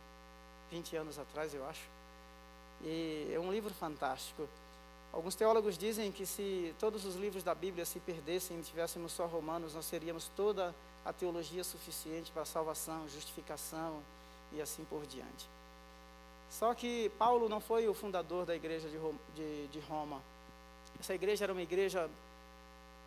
20 0.69 0.95
anos 0.97 1.19
atrás, 1.19 1.53
eu 1.53 1.65
acho. 1.67 1.87
E 2.83 3.31
é 3.33 3.39
um 3.39 3.51
livro 3.51 3.73
fantástico. 3.73 4.47
Alguns 5.13 5.35
teólogos 5.35 5.77
dizem 5.77 6.11
que 6.11 6.25
se 6.25 6.73
todos 6.79 7.05
os 7.05 7.15
livros 7.15 7.43
da 7.43 7.53
Bíblia 7.53 7.85
se 7.85 7.99
perdessem 7.99 8.59
e 8.59 8.63
tivéssemos 8.63 9.11
só 9.11 9.25
Romanos, 9.25 9.75
nós 9.75 9.85
seríamos 9.85 10.29
toda 10.35 10.73
a 11.05 11.13
teologia 11.13 11.63
suficiente 11.63 12.31
para 12.31 12.45
salvação, 12.45 13.07
justificação 13.09 14.01
e 14.51 14.61
assim 14.61 14.83
por 14.85 15.05
diante. 15.05 15.47
Só 16.49 16.73
que 16.73 17.09
Paulo 17.17 17.47
não 17.47 17.61
foi 17.61 17.87
o 17.87 17.93
fundador 17.93 18.45
da 18.45 18.55
igreja 18.55 18.89
de 18.89 19.79
Roma. 19.79 20.21
Essa 20.99 21.13
igreja 21.13 21.45
era 21.45 21.53
uma 21.53 21.61
igreja 21.61 22.09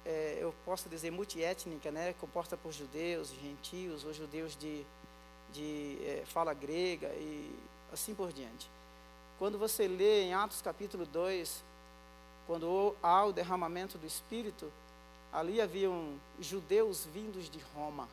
é, 0.04 0.38
eu 0.40 0.54
posso 0.64 0.88
dizer, 0.88 1.11
multiétnica, 1.11 1.90
né, 1.90 2.14
composta 2.20 2.56
por 2.56 2.73
judeus, 2.73 3.32
gentios, 3.42 4.04
ou 4.04 4.12
judeus 4.12 4.56
de, 4.56 4.84
de 5.52 5.99
é, 6.02 6.23
fala 6.26 6.52
grega 6.52 7.08
e 7.14 7.54
assim 7.92 8.14
por 8.14 8.32
diante. 8.32 8.68
Quando 9.38 9.58
você 9.58 9.88
lê 9.88 10.23
em 10.23 10.34
Atos 10.34 10.61
capítulo 10.61 11.06
2, 11.06 11.64
quando 12.46 12.94
há 13.02 13.25
o 13.25 13.32
derramamento 13.32 13.96
do 13.96 14.06
Espírito, 14.06 14.70
ali 15.32 15.61
haviam 15.61 16.14
judeus 16.38 17.06
vindos 17.06 17.49
de 17.49 17.58
Roma. 17.75 18.08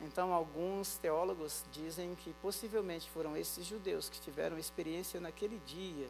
Então, 0.00 0.34
alguns 0.34 0.96
teólogos 0.96 1.64
dizem 1.72 2.16
que 2.16 2.34
possivelmente 2.42 3.08
foram 3.10 3.36
esses 3.36 3.64
judeus 3.64 4.08
que 4.08 4.20
tiveram 4.20 4.58
experiência 4.58 5.20
naquele 5.20 5.60
dia, 5.64 6.08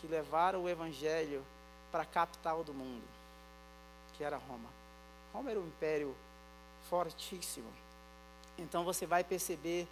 que 0.00 0.06
levaram 0.06 0.64
o 0.64 0.68
Evangelho 0.70 1.44
para 1.92 2.02
a 2.02 2.06
capital 2.06 2.64
do 2.64 2.72
mundo 2.72 3.23
que 4.16 4.24
era 4.24 4.36
Roma. 4.36 4.68
Roma 5.32 5.50
era 5.50 5.60
um 5.60 5.66
império 5.66 6.14
fortíssimo. 6.88 7.68
Então 8.58 8.84
você 8.84 9.06
vai 9.06 9.24
perceber 9.24 9.86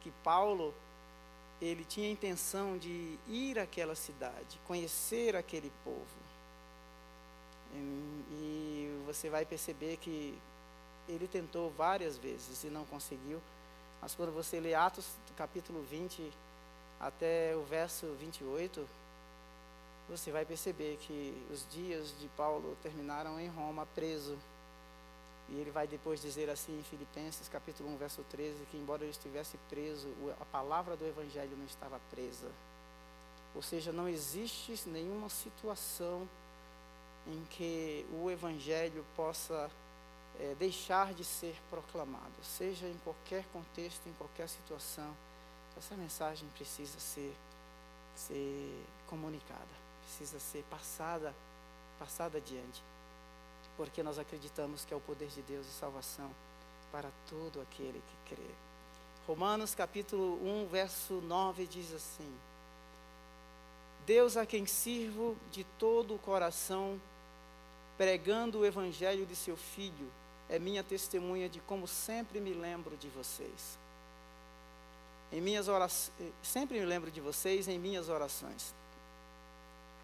que 0.00 0.10
Paulo 0.22 0.74
ele 1.60 1.84
tinha 1.84 2.08
a 2.08 2.12
intenção 2.12 2.78
de 2.78 3.18
ir 3.26 3.58
àquela 3.58 3.94
cidade, 3.94 4.58
conhecer 4.66 5.34
aquele 5.34 5.72
povo. 5.84 6.06
E, 7.74 7.76
e 7.76 9.02
você 9.04 9.28
vai 9.28 9.44
perceber 9.44 9.96
que 9.96 10.38
ele 11.08 11.26
tentou 11.26 11.70
várias 11.70 12.16
vezes 12.16 12.62
e 12.64 12.68
não 12.68 12.84
conseguiu. 12.84 13.40
Mas 14.00 14.14
quando 14.14 14.32
você 14.32 14.60
lê 14.60 14.74
Atos 14.74 15.06
capítulo 15.36 15.82
20 15.82 16.30
até 17.00 17.54
o 17.56 17.62
verso 17.62 18.06
28, 18.20 18.86
você 20.08 20.32
vai 20.32 20.44
perceber 20.44 20.96
que 21.02 21.34
os 21.52 21.66
dias 21.70 22.14
de 22.18 22.28
Paulo 22.28 22.76
terminaram 22.82 23.38
em 23.38 23.48
Roma, 23.48 23.86
preso. 23.94 24.38
E 25.50 25.54
ele 25.56 25.70
vai 25.70 25.86
depois 25.86 26.20
dizer 26.20 26.48
assim 26.48 26.78
em 26.78 26.82
Filipenses, 26.82 27.48
capítulo 27.48 27.90
1, 27.90 27.96
verso 27.96 28.24
13, 28.30 28.66
que 28.70 28.76
embora 28.76 29.02
ele 29.02 29.10
estivesse 29.10 29.58
preso, 29.68 30.08
a 30.40 30.44
palavra 30.46 30.96
do 30.96 31.06
evangelho 31.06 31.56
não 31.56 31.66
estava 31.66 32.00
presa. 32.10 32.50
Ou 33.54 33.62
seja, 33.62 33.92
não 33.92 34.08
existe 34.08 34.78
nenhuma 34.86 35.28
situação 35.28 36.28
em 37.26 37.44
que 37.50 38.06
o 38.12 38.30
evangelho 38.30 39.04
possa 39.16 39.70
é, 40.38 40.54
deixar 40.58 41.12
de 41.12 41.24
ser 41.24 41.56
proclamado, 41.68 42.32
seja 42.42 42.86
em 42.86 42.96
qualquer 43.04 43.44
contexto, 43.52 44.06
em 44.06 44.12
qualquer 44.14 44.48
situação, 44.48 45.14
essa 45.76 45.94
mensagem 45.96 46.48
precisa 46.56 46.98
ser, 46.98 47.34
ser 48.14 48.84
comunicada 49.06 49.87
precisa 50.08 50.40
ser 50.40 50.64
passada, 50.70 51.34
passada 51.98 52.38
adiante. 52.38 52.82
Porque 53.76 54.02
nós 54.02 54.18
acreditamos 54.18 54.84
que 54.84 54.94
é 54.94 54.96
o 54.96 55.00
poder 55.00 55.28
de 55.28 55.42
Deus 55.42 55.66
e 55.66 55.70
salvação 55.70 56.30
para 56.90 57.10
todo 57.28 57.60
aquele 57.60 58.00
que 58.00 58.34
crê. 58.34 58.50
Romanos 59.26 59.74
capítulo 59.74 60.40
1, 60.42 60.68
verso 60.68 61.14
9 61.20 61.66
diz 61.66 61.92
assim: 61.92 62.34
Deus 64.06 64.36
a 64.36 64.46
quem 64.46 64.66
sirvo 64.66 65.36
de 65.52 65.64
todo 65.78 66.14
o 66.14 66.18
coração, 66.18 66.98
pregando 67.98 68.60
o 68.60 68.66
evangelho 68.66 69.26
de 69.26 69.36
seu 69.36 69.56
filho, 69.56 70.10
é 70.48 70.58
minha 70.58 70.82
testemunha 70.82 71.48
de 71.48 71.60
como 71.60 71.86
sempre 71.86 72.40
me 72.40 72.54
lembro 72.54 72.96
de 72.96 73.08
vocês. 73.08 73.78
Em 75.30 75.42
minhas 75.42 75.68
orações, 75.68 76.10
sempre 76.42 76.80
me 76.80 76.86
lembro 76.86 77.10
de 77.10 77.20
vocês 77.20 77.68
em 77.68 77.78
minhas 77.78 78.08
orações. 78.08 78.74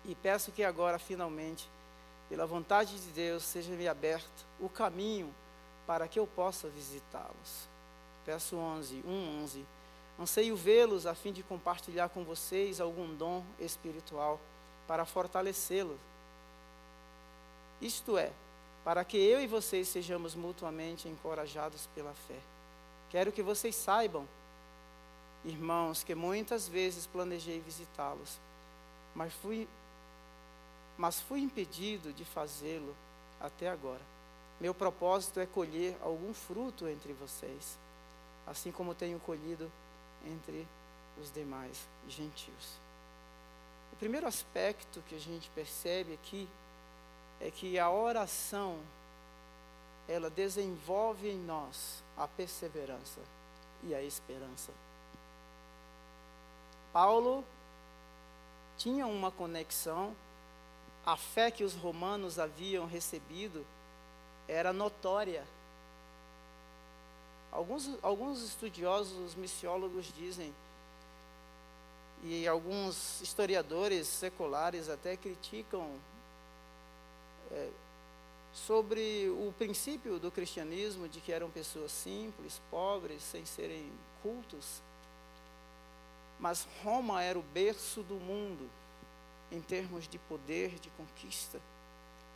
E 0.04 0.14
peço 0.14 0.52
que 0.52 0.62
agora, 0.62 0.99
finalmente, 0.99 1.68
pela 2.28 2.46
vontade 2.46 2.99
de 2.99 3.11
Deus, 3.12 3.42
seja-me 3.42 3.88
aberto 3.88 4.46
o 4.61 4.68
caminho 4.68 5.32
para 5.87 6.08
que 6.08 6.18
eu 6.18 6.26
possa 6.26 6.68
visitá-los. 6.68 7.68
Verso 8.26 8.56
11, 8.56 9.02
1, 9.06 9.42
11. 9.42 9.66
Anseio 10.18 10.56
vê-los 10.56 11.06
a 11.06 11.14
fim 11.14 11.32
de 11.32 11.42
compartilhar 11.42 12.08
com 12.08 12.25
vocês 12.25 12.80
algum 12.80 13.14
dom 13.14 13.44
espiritual 13.58 14.40
para 14.87 15.04
fortalecê-los. 15.04 15.99
Isto 17.80 18.16
é, 18.16 18.30
para 18.84 19.04
que 19.04 19.16
eu 19.16 19.40
e 19.42 19.46
vocês 19.46 19.88
sejamos 19.88 20.34
mutuamente 20.34 21.08
encorajados 21.08 21.88
pela 21.94 22.14
fé. 22.28 22.38
Quero 23.11 23.32
que 23.32 23.42
vocês 23.42 23.75
saibam, 23.75 24.26
irmãos, 25.44 26.02
que 26.02 26.14
muitas 26.14 26.68
vezes 26.68 27.06
planejei 27.06 27.61
visitá-los, 27.61 28.38
mas 29.14 29.32
fui 29.34 29.68
mas 30.96 31.20
fui 31.20 31.40
impedido 31.40 32.12
de 32.12 32.24
fazê-lo 32.24 32.94
até 33.40 33.68
agora. 33.68 34.00
Meu 34.60 34.74
propósito 34.74 35.40
é 35.40 35.46
colher 35.46 35.96
algum 36.00 36.32
fruto 36.32 36.88
entre 36.88 37.12
vocês, 37.12 37.78
assim 38.46 38.70
como 38.70 38.94
tenho 38.94 39.18
colhido 39.20 39.70
entre 40.24 40.66
os 41.20 41.32
demais 41.32 41.86
gentios. 42.08 42.78
O 43.92 43.96
primeiro 43.96 44.26
aspecto 44.26 45.02
que 45.08 45.14
a 45.14 45.20
gente 45.20 45.50
percebe 45.50 46.14
aqui 46.14 46.48
é 47.40 47.50
que 47.50 47.78
a 47.78 47.90
oração 47.90 48.78
ela 50.08 50.30
desenvolve 50.30 51.28
em 51.28 51.38
nós 51.38 52.02
a 52.16 52.28
perseverança 52.28 53.20
e 53.82 53.94
a 53.94 54.02
esperança. 54.02 54.72
Paulo 56.92 57.44
tinha 58.76 59.06
uma 59.06 59.30
conexão 59.30 60.14
a 61.04 61.16
fé 61.16 61.50
que 61.50 61.64
os 61.64 61.75
romanos 61.75 62.38
haviam 62.38 62.87
recebido 62.87 63.64
era 64.49 64.73
notória 64.73 65.44
alguns, 67.54 67.88
alguns 68.02 68.42
estudiosos, 68.42 69.34
missiólogos 69.34 70.12
dizem, 70.14 70.52
e 72.25 72.46
alguns 72.49 73.20
historiadores 73.20 74.08
seculares 74.08 74.88
até 74.88 75.16
criticam 75.16 75.88
é, 77.52 77.70
sobre 78.52 79.28
o 79.28 79.52
princípio 79.58 80.18
do 80.18 80.30
cristianismo 80.30 81.08
de 81.08 81.20
que 81.20 81.32
eram 81.32 81.50
pessoas 81.50 81.92
simples, 81.92 82.61
pobres, 82.70 83.23
sem 83.23 83.44
serem 83.44 83.90
cultos. 84.23 84.80
Mas 86.40 86.66
Roma 86.82 87.23
era 87.23 87.38
o 87.38 87.42
berço 87.42 88.02
do 88.02 88.14
mundo 88.14 88.68
em 89.54 89.61
termos 89.61 90.08
de 90.08 90.18
poder, 90.18 90.78
de 90.80 90.90
conquista. 90.90 91.61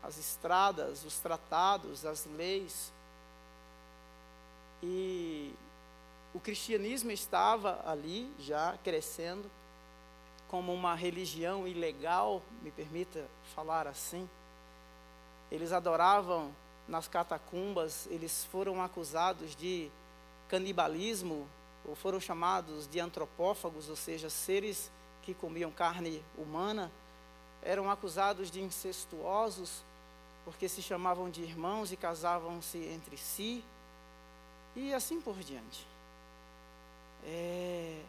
As 0.03 0.17
estradas, 0.17 1.05
os 1.05 1.19
tratados, 1.19 2.05
as 2.07 2.25
leis. 2.25 2.93
E 4.83 5.53
o 6.33 6.39
cristianismo 6.39 7.11
estava 7.11 7.83
ali 7.85 8.33
já 8.39 8.79
crescendo 8.85 9.51
como 10.49 10.73
uma 10.73 10.95
religião 10.95 11.67
ilegal, 11.67 12.43
me 12.63 12.71
permita 12.71 13.27
falar 13.55 13.87
assim. 13.87 14.29
Eles 15.51 15.73
adoravam 15.73 16.55
nas 16.87 17.07
catacumbas, 17.07 18.07
eles 18.11 18.45
foram 18.47 18.83
acusados 18.83 19.55
de 19.55 19.91
canibalismo, 20.49 21.47
ou 21.85 21.95
foram 21.95 22.21
chamados 22.21 22.87
de 22.87 23.01
antropófagos, 23.01 23.89
ou 23.89 23.97
seja, 23.97 24.31
seres 24.31 24.91
que 25.23 25.35
comiam 25.35 25.71
carne 25.71 26.23
humana, 26.37 26.91
eram 27.63 27.91
acusados 27.91 28.51
de 28.51 28.61
incestuosos, 28.61 29.83
porque 30.45 30.69
se 30.69 30.83
chamavam 30.83 31.31
de 31.31 31.43
irmãos 31.43 31.93
e 31.93 31.97
casavam-se 31.97 32.79
entre 32.79 33.17
si, 33.17 33.65
e 34.75 34.95
assim 34.95 35.21
por 35.21 35.37
diante. 35.39 35.87
É... 37.25 38.03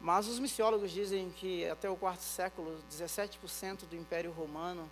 Mas 0.00 0.26
os 0.26 0.38
missiólogos 0.38 0.90
dizem 0.90 1.30
que 1.30 1.68
até 1.68 1.88
o 1.90 1.96
quarto 1.96 2.22
século, 2.22 2.80
17% 2.90 3.86
do 3.88 3.94
Império 3.94 4.32
Romano, 4.32 4.90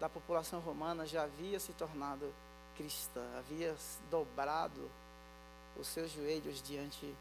da 0.00 0.08
população 0.08 0.60
romana, 0.60 1.06
já 1.06 1.24
havia 1.24 1.60
se 1.60 1.72
tornado 1.74 2.32
cristã, 2.76 3.22
havia 3.36 3.76
dobrado 4.10 4.90
os 5.78 5.86
seus 5.86 6.10
joelhos 6.10 6.62
diante 6.62 7.14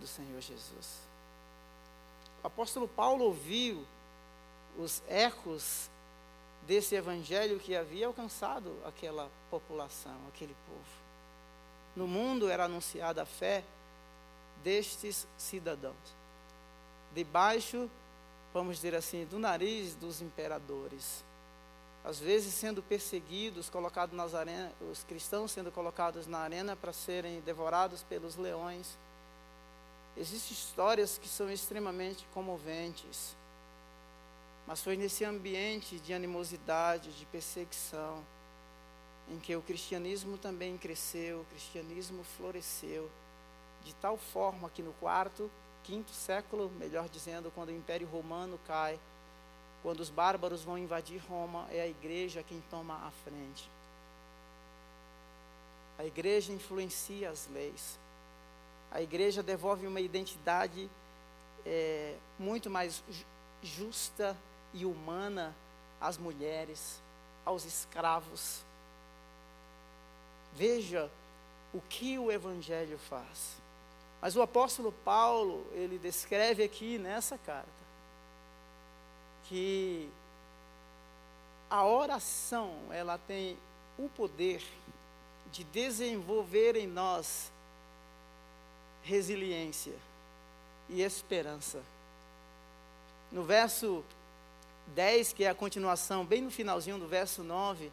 do 0.00 0.06
Senhor 0.06 0.40
Jesus. 0.40 1.00
O 2.42 2.46
apóstolo 2.46 2.88
Paulo 2.88 3.24
ouviu 3.24 3.84
os 4.78 5.02
ecos 5.08 5.90
desse 6.66 6.94
evangelho 6.94 7.58
que 7.58 7.74
havia 7.76 8.06
alcançado 8.06 8.76
aquela 8.84 9.30
população, 9.50 10.16
aquele 10.28 10.56
povo. 10.66 11.02
No 11.94 12.06
mundo 12.06 12.48
era 12.48 12.64
anunciada 12.64 13.22
a 13.22 13.26
fé 13.26 13.64
destes 14.62 15.26
cidadãos, 15.36 15.94
debaixo, 17.14 17.90
vamos 18.54 18.76
dizer 18.76 18.94
assim, 18.94 19.24
do 19.26 19.38
nariz 19.38 19.94
dos 19.94 20.22
imperadores 20.22 21.24
às 22.04 22.18
vezes 22.18 22.52
sendo 22.54 22.82
perseguidos, 22.82 23.70
colocados 23.70 24.16
nas 24.16 24.34
arenas, 24.34 24.72
os 24.90 25.04
cristãos 25.04 25.52
sendo 25.52 25.70
colocados 25.70 26.26
na 26.26 26.38
arena 26.38 26.74
para 26.74 26.92
serem 26.92 27.40
devorados 27.42 28.02
pelos 28.02 28.36
leões. 28.36 28.98
Existem 30.16 30.52
histórias 30.52 31.16
que 31.16 31.28
são 31.28 31.50
extremamente 31.50 32.26
comoventes. 32.34 33.36
Mas 34.66 34.82
foi 34.82 34.96
nesse 34.96 35.24
ambiente 35.24 35.98
de 35.98 36.14
animosidade, 36.14 37.12
de 37.12 37.26
perseguição, 37.26 38.24
em 39.28 39.38
que 39.38 39.54
o 39.56 39.62
cristianismo 39.62 40.38
também 40.38 40.76
cresceu, 40.78 41.40
o 41.40 41.44
cristianismo 41.46 42.22
floresceu, 42.36 43.10
de 43.84 43.94
tal 43.96 44.16
forma 44.16 44.70
que 44.70 44.82
no 44.82 44.92
quarto, 44.94 45.50
quinto 45.82 46.12
século, 46.12 46.70
melhor 46.78 47.08
dizendo, 47.08 47.50
quando 47.54 47.70
o 47.70 47.76
Império 47.76 48.06
Romano 48.08 48.58
cai, 48.66 48.98
quando 49.82 50.00
os 50.00 50.10
bárbaros 50.10 50.62
vão 50.62 50.78
invadir 50.78 51.20
Roma, 51.28 51.66
é 51.70 51.80
a 51.80 51.86
igreja 51.88 52.44
quem 52.44 52.62
toma 52.70 52.94
a 52.94 53.10
frente. 53.24 53.68
A 55.98 56.04
igreja 56.04 56.52
influencia 56.52 57.30
as 57.30 57.48
leis. 57.48 57.98
A 58.90 59.02
igreja 59.02 59.42
devolve 59.42 59.86
uma 59.86 60.00
identidade 60.00 60.88
é, 61.66 62.16
muito 62.38 62.70
mais 62.70 63.02
justa 63.62 64.36
e 64.74 64.84
humana 64.84 65.54
às 66.00 66.18
mulheres, 66.18 67.00
aos 67.44 67.64
escravos. 67.64 68.62
Veja 70.54 71.10
o 71.72 71.80
que 71.80 72.18
o 72.18 72.30
Evangelho 72.30 72.98
faz. 72.98 73.56
Mas 74.20 74.36
o 74.36 74.42
apóstolo 74.42 74.92
Paulo, 75.04 75.66
ele 75.72 75.98
descreve 75.98 76.62
aqui 76.62 76.98
nessa 76.98 77.36
carta 77.38 77.82
que 79.48 80.08
a 81.68 81.84
oração, 81.84 82.74
ela 82.90 83.18
tem 83.18 83.56
o 83.98 84.08
poder 84.08 84.62
de 85.50 85.64
desenvolver 85.64 86.76
em 86.76 86.86
nós 86.86 87.50
resiliência 89.02 89.94
e 90.88 91.02
esperança. 91.02 91.82
No 93.30 93.42
verso 93.42 94.04
10, 94.94 95.32
que 95.32 95.44
é 95.44 95.48
a 95.48 95.54
continuação, 95.54 96.24
bem 96.24 96.42
no 96.42 96.50
finalzinho 96.50 96.98
do 96.98 97.06
verso 97.06 97.42
9, 97.42 97.90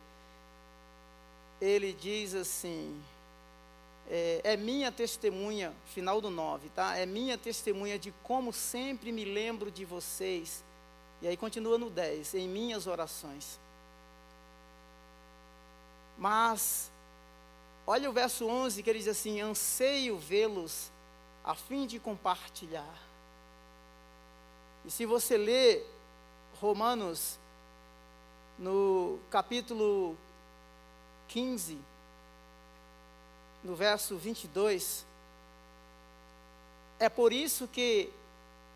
ele 1.62 1.94
diz 1.94 2.34
assim: 2.34 3.02
é, 4.10 4.42
é, 4.44 4.58
minha 4.58 4.92
testemunha, 4.92 5.74
final 5.94 6.20
do 6.22 6.30
9, 6.30 6.70
tá? 6.70 6.98
É 6.98 7.06
minha 7.06 7.38
testemunha 7.38 8.00
de 8.00 8.12
como 8.24 8.52
sempre 8.52 9.12
me 9.12 9.26
lembro 9.26 9.70
de 9.70 9.86
vocês 9.86 10.64
e 11.22 11.28
aí 11.28 11.36
continua 11.36 11.78
no 11.78 11.90
10, 11.90 12.34
em 12.36 12.48
minhas 12.48 12.88
orações. 12.88 13.60
Mas, 16.18 16.90
olha 17.86 18.10
o 18.10 18.14
verso 18.14 18.46
11 18.46 18.82
que 18.82 18.90
ele 18.90 19.00
diz 19.00 19.08
assim: 19.08 19.42
anseio 19.42 20.18
vê-los 20.18 20.92
a 21.44 21.56
fim 21.56 21.86
de 21.86 22.00
compartilhar. 22.00 23.10
E 24.86 24.92
se 24.92 25.06
você 25.06 25.38
ler 25.38 25.86
Romanos, 26.60 27.38
no 28.58 29.20
capítulo 29.30 30.18
15, 31.28 31.78
no 33.64 33.76
verso 33.76 34.18
22, 34.18 35.06
é 37.00 37.08
por 37.08 37.32
isso 37.32 37.68
que 37.68 38.12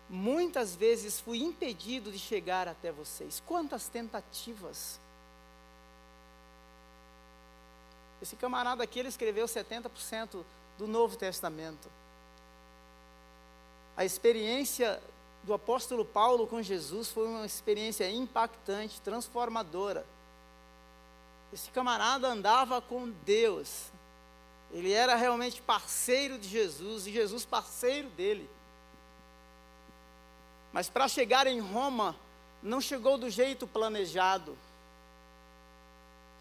Muitas 0.08 0.76
vezes 0.76 1.18
fui 1.18 1.38
impedido 1.42 2.12
de 2.12 2.18
chegar 2.18 2.68
até 2.68 2.92
vocês. 2.92 3.42
Quantas 3.46 3.88
tentativas. 3.88 5.00
Esse 8.20 8.36
camarada 8.36 8.84
aqui, 8.84 8.98
ele 8.98 9.08
escreveu 9.08 9.46
70% 9.46 10.44
do 10.78 10.86
Novo 10.86 11.16
Testamento. 11.16 11.88
A 13.96 14.04
experiência 14.04 15.00
do 15.44 15.52
apóstolo 15.52 16.04
Paulo 16.04 16.46
com 16.46 16.62
Jesus 16.62 17.10
foi 17.10 17.28
uma 17.28 17.44
experiência 17.44 18.10
impactante, 18.10 19.00
transformadora. 19.00 20.06
Esse 21.52 21.70
camarada 21.70 22.28
andava 22.28 22.80
com 22.80 23.10
Deus. 23.24 23.92
Ele 24.72 24.92
era 24.92 25.14
realmente 25.14 25.62
parceiro 25.62 26.38
de 26.38 26.48
Jesus 26.48 27.06
e 27.06 27.12
Jesus 27.12 27.44
parceiro 27.44 28.08
dele. 28.10 28.48
Mas 30.72 30.88
para 30.88 31.06
chegar 31.06 31.46
em 31.46 31.60
Roma, 31.60 32.16
não 32.62 32.80
chegou 32.80 33.16
do 33.16 33.30
jeito 33.30 33.66
planejado. 33.66 34.58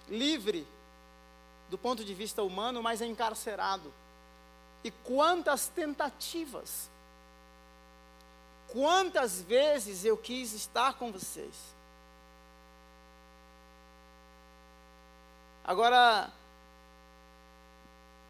Livre 0.10 0.66
do 1.70 1.78
ponto 1.78 2.04
de 2.04 2.14
vista 2.14 2.42
humano, 2.42 2.82
mas 2.82 3.02
encarcerado. 3.02 3.94
E 4.84 4.90
quantas 4.90 5.68
tentativas. 5.68 6.90
Quantas 8.74 9.40
vezes 9.42 10.04
eu 10.04 10.18
quis 10.18 10.52
estar 10.52 10.96
com 10.96 11.12
vocês. 11.12 11.54
Agora, 15.64 16.30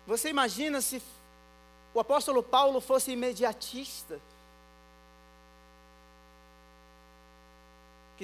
você 0.06 0.30
imagina 0.30 0.82
se 0.82 1.02
o 1.94 2.00
apóstolo 2.00 2.44
Paulo 2.44 2.80
fosse 2.80 3.12
imediatista? 3.12 4.20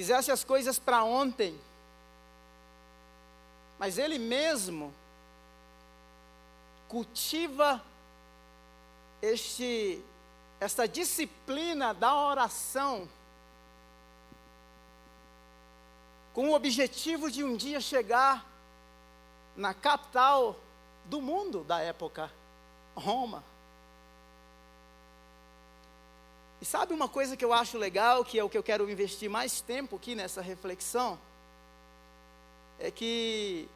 quisesse 0.00 0.30
as 0.30 0.42
coisas 0.42 0.78
para 0.78 1.04
ontem, 1.04 1.60
mas 3.78 3.98
ele 3.98 4.18
mesmo 4.18 4.94
cultiva 6.88 7.82
este 9.20 10.02
esta 10.60 10.86
disciplina 10.86 11.94
da 11.94 12.14
oração 12.14 13.08
com 16.34 16.50
o 16.50 16.54
objetivo 16.54 17.30
de 17.30 17.42
um 17.42 17.56
dia 17.56 17.80
chegar 17.80 18.46
na 19.56 19.72
capital 19.72 20.56
do 21.06 21.20
mundo 21.20 21.64
da 21.64 21.80
época, 21.80 22.30
Roma. 22.94 23.42
E 26.60 26.64
sabe 26.64 26.92
uma 26.92 27.08
coisa 27.08 27.36
que 27.36 27.44
eu 27.44 27.54
acho 27.54 27.78
legal, 27.78 28.22
que 28.22 28.38
é 28.38 28.44
o 28.44 28.48
que 28.50 28.58
eu 28.58 28.62
quero 28.62 28.88
investir 28.88 29.30
mais 29.30 29.62
tempo 29.62 29.96
aqui 29.96 30.14
nessa 30.14 30.42
reflexão? 30.42 31.18
É 32.78 32.90
que 32.90 33.66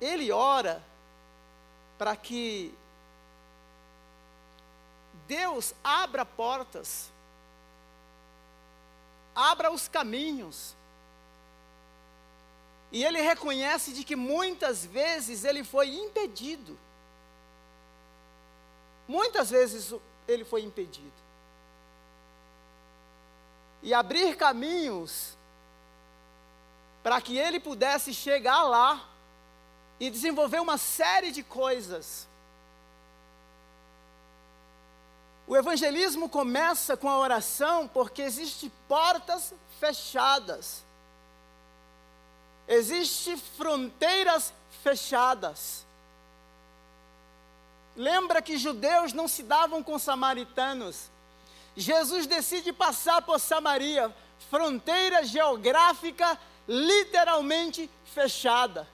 ele 0.00 0.32
ora 0.32 0.82
para 1.96 2.16
que 2.16 2.74
Deus 5.26 5.74
abra 5.82 6.24
portas, 6.24 7.10
abra 9.34 9.70
os 9.70 9.88
caminhos. 9.88 10.74
E 12.92 13.04
ele 13.04 13.20
reconhece 13.20 13.92
de 13.92 14.04
que 14.04 14.14
muitas 14.14 14.84
vezes 14.84 15.44
ele 15.44 15.64
foi 15.64 15.88
impedido. 15.88 16.78
Muitas 19.08 19.50
vezes 19.50 19.92
ele 20.28 20.44
foi 20.44 20.62
impedido 20.62 21.24
e 23.84 23.92
abrir 23.92 24.34
caminhos 24.34 25.36
para 27.02 27.20
que 27.20 27.36
ele 27.36 27.60
pudesse 27.60 28.14
chegar 28.14 28.62
lá 28.62 29.06
e 30.00 30.08
desenvolver 30.08 30.58
uma 30.58 30.78
série 30.78 31.30
de 31.30 31.42
coisas. 31.42 32.26
O 35.46 35.56
evangelismo 35.56 36.28
começa 36.28 36.96
com 36.96 37.08
a 37.08 37.18
oração 37.18 37.86
porque 37.86 38.22
existem 38.22 38.72
portas 38.88 39.52
fechadas. 39.78 40.82
Existem 42.66 43.36
fronteiras 43.36 44.52
fechadas. 44.82 45.84
Lembra 47.94 48.40
que 48.40 48.56
judeus 48.56 49.12
não 49.12 49.28
se 49.28 49.42
davam 49.42 49.82
com 49.82 49.98
samaritanos. 49.98 51.10
Jesus 51.76 52.26
decide 52.26 52.72
passar 52.72 53.22
por 53.22 53.38
Samaria, 53.38 54.14
fronteira 54.50 55.24
geográfica 55.24 56.38
literalmente 56.66 57.90
fechada. 58.06 58.88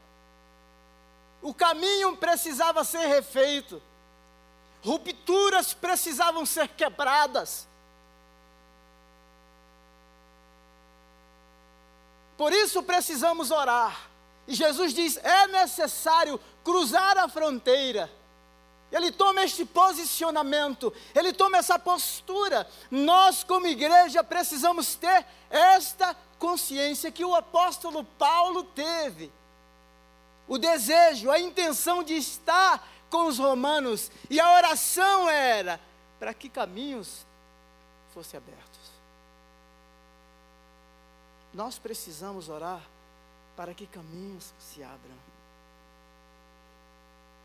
O 1.40 1.54
caminho 1.54 2.16
precisava 2.16 2.84
ser 2.84 3.06
refeito, 3.06 3.80
rupturas 4.82 5.74
precisavam 5.74 6.44
ser 6.46 6.68
quebradas. 6.68 7.68
Por 12.36 12.52
isso 12.52 12.82
precisamos 12.82 13.50
orar. 13.50 14.08
E 14.48 14.54
Jesus 14.54 14.94
diz: 14.94 15.18
é 15.18 15.46
necessário 15.48 16.40
cruzar 16.64 17.18
a 17.18 17.28
fronteira. 17.28 18.10
Ele 18.90 19.12
toma 19.12 19.44
este 19.44 19.64
posicionamento, 19.64 20.92
ele 21.14 21.32
toma 21.32 21.58
essa 21.58 21.78
postura. 21.78 22.66
Nós, 22.90 23.44
como 23.44 23.66
igreja, 23.66 24.24
precisamos 24.24 24.96
ter 24.96 25.24
esta 25.48 26.16
consciência 26.38 27.12
que 27.12 27.24
o 27.24 27.34
apóstolo 27.34 28.02
Paulo 28.02 28.64
teve. 28.64 29.30
O 30.48 30.58
desejo, 30.58 31.30
a 31.30 31.38
intenção 31.38 32.02
de 32.02 32.14
estar 32.16 32.84
com 33.10 33.26
os 33.26 33.38
romanos, 33.38 34.10
e 34.30 34.38
a 34.38 34.54
oração 34.54 35.28
era 35.28 35.80
para 36.18 36.32
que 36.32 36.48
caminhos 36.48 37.26
fossem 38.14 38.38
abertos. 38.38 38.70
Nós 41.52 41.78
precisamos 41.78 42.48
orar 42.48 42.80
para 43.56 43.74
que 43.74 43.86
caminhos 43.86 44.52
se 44.58 44.82
abram. 44.82 45.16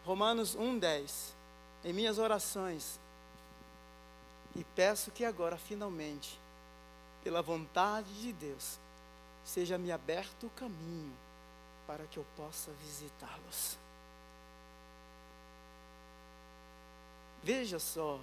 Romanos 0.06 0.56
1,10 0.56 1.34
em 1.84 1.92
minhas 1.92 2.20
orações 2.20 3.00
e 4.56 4.64
peço 4.64 5.12
que 5.12 5.26
agora, 5.26 5.58
finalmente, 5.58 6.40
pela 7.24 7.42
vontade 7.42 8.14
de 8.22 8.32
Deus, 8.32 8.78
seja-me 9.44 9.92
aberto 9.92 10.46
o 10.46 10.50
caminho 10.52 11.14
para 11.86 12.06
que 12.06 12.18
eu 12.18 12.26
possa 12.38 12.72
visitá-los. 12.84 13.78
Veja 17.46 17.78
só, 17.78 18.20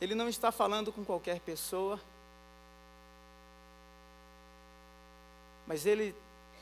ele 0.00 0.14
não 0.14 0.28
está 0.28 0.52
falando 0.52 0.92
com 0.92 1.04
qualquer 1.04 1.40
pessoa, 1.40 1.98
mas 5.66 5.84
ele 5.84 6.14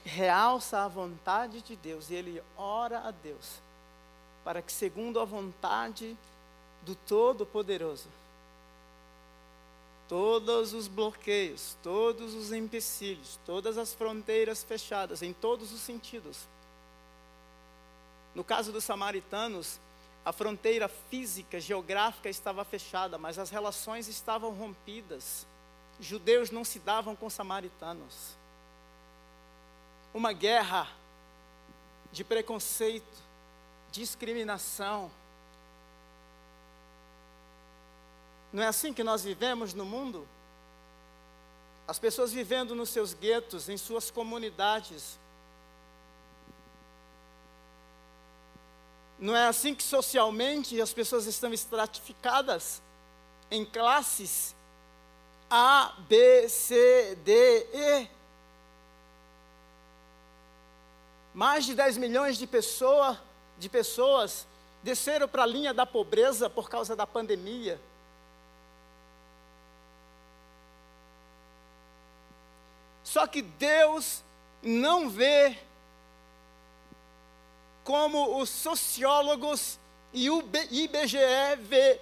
realça 0.03 0.83
a 0.83 0.89
vontade 0.89 1.61
de 1.61 1.77
Deus 1.77 2.09
e 2.09 2.15
ele 2.15 2.43
ora 2.57 3.01
a 3.01 3.11
Deus 3.11 3.61
para 4.43 4.63
que, 4.63 4.73
segundo 4.73 5.21
a 5.21 5.27
vontade 5.27 6.17
do 6.87 6.95
Todo-Poderoso, 6.95 8.09
todos 10.09 10.73
os 10.73 10.89
bloqueios, 10.89 11.77
todos 11.83 12.33
os 12.33 12.51
empecilhos, 12.51 13.39
todas 13.45 13.77
as 13.77 13.93
fronteiras 13.93 14.65
fechadas, 14.65 15.21
em 15.21 15.35
todos 15.35 15.71
os 15.71 15.83
sentidos. 15.83 16.49
No 18.35 18.43
caso 18.43 18.73
dos 18.73 18.85
samaritanos, 18.85 19.79
a 20.25 20.33
fronteira 20.33 20.89
física, 20.89 21.61
geográfica 21.61 22.29
estava 22.29 22.65
fechada, 22.65 23.17
mas 23.17 23.39
as 23.39 23.51
relações 23.51 24.09
estavam 24.09 24.53
rompidas. 24.53 25.47
Judeus 25.99 26.51
não 26.51 26.65
se 26.65 26.79
davam 26.79 27.15
com 27.15 27.31
samaritanos. 27.31 28.37
Uma 30.13 30.33
guerra 30.33 30.89
de 32.13 32.25
preconceito, 32.25 33.19
discriminação. 33.93 35.11
Não 38.53 38.63
é 38.63 38.67
assim 38.67 38.93
que 38.93 39.05
nós 39.05 39.23
vivemos 39.23 39.75
no 39.75 39.85
mundo? 39.85 40.27
As 41.87 41.99
pessoas 41.99 42.33
vivendo 42.33 42.75
nos 42.75 42.91
seus 42.91 43.15
guetos, 43.15 43.69
em 43.69 43.77
suas 43.77 44.11
comunidades. 44.11 45.20
Não 49.21 49.37
é 49.37 49.47
assim 49.47 49.75
que 49.75 49.83
socialmente 49.83 50.81
as 50.81 50.93
pessoas 50.95 51.27
estão 51.27 51.53
estratificadas 51.53 52.81
em 53.51 53.65
classes 53.67 54.57
A, 55.51 55.95
B, 56.09 56.49
C, 56.49 57.19
D, 57.23 57.67
E. 57.73 58.09
Mais 61.35 61.67
de 61.67 61.75
10 61.75 61.99
milhões 61.99 62.39
de 62.39 62.47
pessoas 62.47 63.19
de 63.59 63.69
pessoas 63.69 64.47
desceram 64.83 65.29
para 65.29 65.43
a 65.43 65.47
linha 65.47 65.75
da 65.75 65.85
pobreza 65.85 66.49
por 66.49 66.71
causa 66.71 66.97
da 66.97 67.07
pandemia. 67.07 67.79
Só 73.05 73.27
que 73.27 73.43
Deus 73.43 74.23
não 74.63 75.11
vê 75.11 75.59
como 77.91 78.39
os 78.39 78.49
sociólogos 78.49 79.77
e 80.13 80.31
o 80.31 80.45
IBGE 80.71 81.57
vê. 81.59 82.01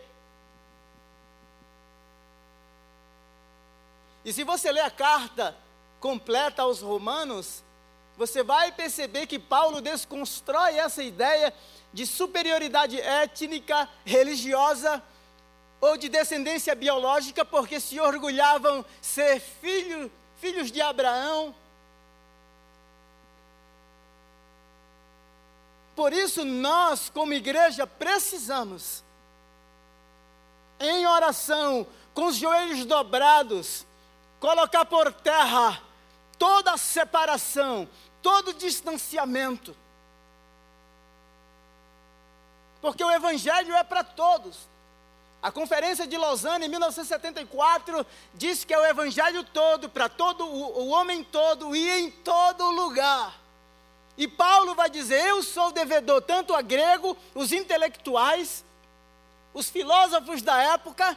E 4.22 4.30
se 4.30 4.44
você 4.44 4.70
ler 4.70 4.82
a 4.82 4.90
carta 4.90 5.56
completa 5.98 6.60
aos 6.60 6.82
Romanos, 6.82 7.64
você 8.18 8.42
vai 8.42 8.70
perceber 8.70 9.26
que 9.26 9.38
Paulo 9.38 9.80
desconstrói 9.80 10.74
essa 10.74 11.02
ideia 11.02 11.54
de 11.90 12.04
superioridade 12.04 13.00
étnica, 13.00 13.88
religiosa 14.04 15.02
ou 15.80 15.96
de 15.96 16.10
descendência 16.10 16.74
biológica, 16.74 17.46
porque 17.46 17.80
se 17.80 17.98
orgulhavam 17.98 18.84
ser 19.00 19.40
filho, 19.40 20.12
filhos 20.36 20.70
de 20.70 20.82
Abraão. 20.82 21.54
Por 25.98 26.12
isso, 26.12 26.44
nós, 26.44 27.10
como 27.10 27.32
igreja, 27.32 27.84
precisamos, 27.84 29.02
em 30.78 31.04
oração, 31.04 31.84
com 32.14 32.26
os 32.26 32.36
joelhos 32.36 32.84
dobrados, 32.84 33.84
colocar 34.38 34.84
por 34.84 35.12
terra 35.12 35.82
toda 36.38 36.70
a 36.70 36.78
separação, 36.78 37.88
todo 38.22 38.54
distanciamento. 38.54 39.76
Porque 42.80 43.02
o 43.02 43.10
Evangelho 43.10 43.74
é 43.74 43.82
para 43.82 44.04
todos. 44.04 44.68
A 45.42 45.50
Conferência 45.50 46.06
de 46.06 46.16
Lausanne, 46.16 46.66
em 46.66 46.68
1974, 46.68 48.06
diz 48.34 48.62
que 48.62 48.72
é 48.72 48.78
o 48.78 48.86
Evangelho 48.86 49.42
todo, 49.42 49.90
para 49.90 50.08
todo 50.08 50.46
o, 50.46 50.78
o 50.78 50.88
homem 50.90 51.24
todo 51.24 51.74
e 51.74 51.90
em 51.90 52.08
todo 52.08 52.70
lugar. 52.70 53.47
E 54.18 54.28
Paulo 54.28 54.74
vai 54.74 54.90
dizer: 54.90 55.24
Eu 55.24 55.42
sou 55.42 55.72
devedor 55.72 56.20
tanto 56.20 56.54
a 56.54 56.60
grego, 56.60 57.16
os 57.34 57.52
intelectuais, 57.52 58.62
os 59.54 59.70
filósofos 59.70 60.42
da 60.42 60.60
época, 60.60 61.16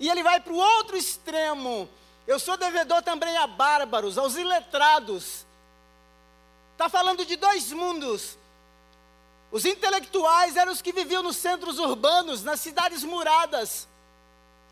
e 0.00 0.08
ele 0.08 0.24
vai 0.24 0.40
para 0.40 0.52
o 0.52 0.56
outro 0.56 0.96
extremo. 0.96 1.88
Eu 2.26 2.40
sou 2.40 2.56
devedor 2.56 3.02
também 3.02 3.36
a 3.36 3.46
bárbaros, 3.46 4.18
aos 4.18 4.36
iletrados, 4.36 5.46
Está 6.80 6.88
falando 6.88 7.26
de 7.26 7.36
dois 7.36 7.70
mundos. 7.72 8.38
Os 9.52 9.66
intelectuais 9.66 10.56
eram 10.56 10.72
os 10.72 10.80
que 10.80 10.94
viviam 10.94 11.22
nos 11.22 11.36
centros 11.36 11.78
urbanos, 11.78 12.42
nas 12.42 12.58
cidades 12.58 13.04
muradas. 13.04 13.86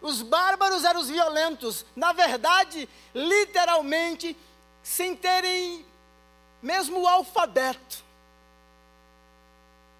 Os 0.00 0.22
bárbaros 0.22 0.84
eram 0.84 1.00
os 1.00 1.10
violentos. 1.10 1.84
Na 1.94 2.14
verdade, 2.14 2.88
literalmente, 3.14 4.34
sem 4.82 5.14
terem 5.14 5.84
mesmo 6.62 7.00
o 7.00 7.08
alfabeto. 7.08 8.04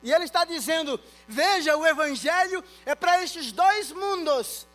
E 0.03 0.12
ele 0.12 0.25
está 0.25 0.44
dizendo: 0.44 1.01
veja, 1.27 1.75
o 1.77 1.87
Evangelho 1.87 2.64
é 2.87 2.94
para 2.94 3.23
estes 3.23 3.53
dois 3.53 3.92
mundos, 3.92 4.66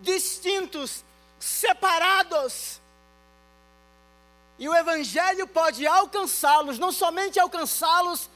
distintos, 0.00 1.04
separados. 1.38 2.80
E 4.58 4.68
o 4.68 4.74
Evangelho 4.74 5.46
pode 5.46 5.86
alcançá-los, 5.86 6.78
não 6.78 6.90
somente 6.90 7.38
alcançá-los, 7.38 8.30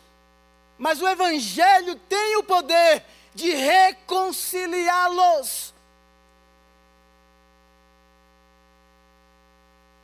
mas 0.77 1.01
o 1.01 1.09
Evangelho 1.09 1.97
tem 1.97 2.37
o 2.37 2.45
poder 2.45 3.03
de 3.35 3.51
reconciliá-los. 3.51 5.73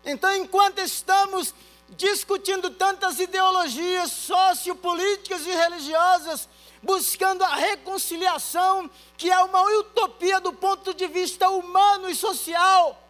Então, 0.04 0.34
enquanto 0.36 0.78
estamos 0.78 1.54
discutindo 1.90 2.70
tantas 2.70 3.18
ideologias 3.20 4.10
sociopolíticas 4.10 5.46
e 5.46 5.50
religiosas, 5.50 6.48
buscando 6.82 7.42
a 7.44 7.54
reconciliação, 7.54 8.90
que 9.16 9.30
é 9.30 9.38
uma 9.40 9.62
utopia 9.78 10.40
do 10.40 10.52
ponto 10.52 10.92
de 10.92 11.06
vista 11.06 11.48
humano 11.48 12.08
e 12.08 12.14
social, 12.14 13.02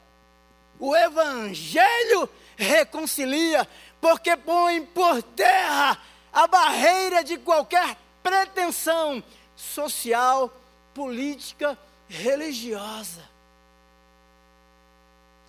o 0.78 0.94
Evangelho 0.94 2.28
reconcilia, 2.56 3.66
porque 4.00 4.36
põe 4.36 4.84
por 4.84 5.22
terra 5.22 5.98
a 6.32 6.46
barreira 6.46 7.24
de 7.24 7.38
qualquer 7.38 7.96
pretensão 8.22 9.22
social, 9.56 10.52
política, 10.92 11.78
religiosa. 12.08 13.22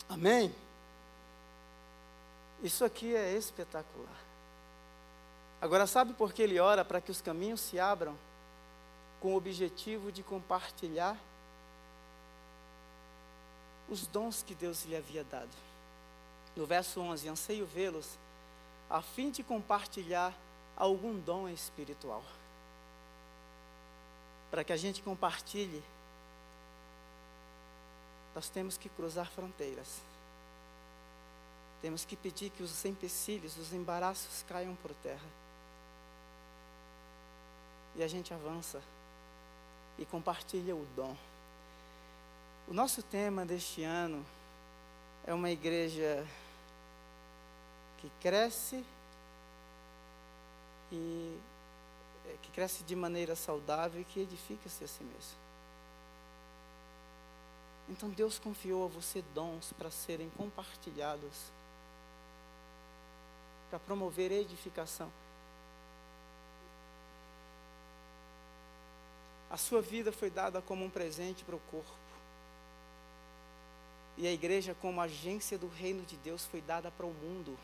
Amém? 0.09 0.53
Isso 2.63 2.83
aqui 2.83 3.15
é 3.15 3.33
espetacular. 3.33 4.17
Agora, 5.61 5.87
sabe 5.87 6.13
por 6.13 6.33
que 6.33 6.41
ele 6.41 6.59
ora 6.59 6.83
para 6.85 7.01
que 7.01 7.11
os 7.11 7.21
caminhos 7.21 7.61
se 7.61 7.79
abram? 7.79 8.15
Com 9.19 9.33
o 9.33 9.37
objetivo 9.37 10.11
de 10.11 10.21
compartilhar 10.21 11.17
os 13.89 14.05
dons 14.05 14.43
que 14.43 14.53
Deus 14.53 14.85
lhe 14.85 14.95
havia 14.95 15.23
dado. 15.23 15.49
No 16.55 16.65
verso 16.65 16.99
11: 16.99 17.29
Anseio 17.29 17.65
vê-los 17.65 18.17
a 18.89 19.01
fim 19.01 19.29
de 19.31 19.43
compartilhar 19.43 20.33
algum 20.75 21.19
dom 21.19 21.49
espiritual. 21.49 22.23
Para 24.49 24.63
que 24.63 24.71
a 24.71 24.77
gente 24.77 25.01
compartilhe, 25.01 25.83
nós 28.33 28.49
temos 28.49 28.77
que 28.77 28.87
cruzar 28.89 29.29
fronteiras. 29.31 30.01
Temos 31.81 32.05
que 32.05 32.15
pedir 32.15 32.49
que 32.49 32.63
os 32.63 32.85
empecilhos, 32.85 33.57
os 33.57 33.73
embaraços 33.73 34.43
caiam 34.47 34.75
por 34.75 34.91
terra. 34.95 35.27
E 37.95 38.03
a 38.03 38.07
gente 38.07 38.33
avança 38.33 38.81
e 39.97 40.05
compartilha 40.05 40.75
o 40.75 40.85
dom. 40.95 41.15
O 42.67 42.73
nosso 42.73 43.01
tema 43.01 43.45
deste 43.45 43.83
ano 43.83 44.25
é 45.25 45.33
uma 45.33 45.49
igreja 45.49 46.25
que 47.99 48.11
cresce 48.21 48.83
e 50.91 51.39
é, 52.25 52.35
que 52.41 52.51
cresce 52.51 52.83
de 52.83 52.95
maneira 52.95 53.35
saudável 53.35 54.01
e 54.01 54.05
que 54.05 54.19
edifica-se 54.19 54.83
a 54.83 54.87
si 54.87 55.03
mesmo. 55.03 55.37
Então 57.89 58.09
Deus 58.09 58.37
confiou 58.37 58.85
a 58.85 58.87
você 58.87 59.23
dons 59.33 59.73
para 59.77 59.89
serem 59.89 60.29
compartilhados 60.31 61.51
para 63.69 63.79
promover 63.79 64.31
edificação. 64.31 65.11
A 69.49 69.57
sua 69.57 69.81
vida 69.81 70.11
foi 70.11 70.29
dada 70.29 70.61
como 70.61 70.83
um 70.83 70.89
presente 70.89 71.43
para 71.43 71.55
o 71.55 71.59
corpo. 71.71 72.07
E 74.17 74.27
a 74.27 74.31
igreja, 74.31 74.75
como 74.81 74.99
agência 74.99 75.57
do 75.57 75.67
reino 75.67 76.03
de 76.03 76.17
Deus, 76.17 76.45
foi 76.45 76.59
dada 76.61 76.91
para 76.91 77.05
o 77.05 77.13
mundo. 77.13 77.57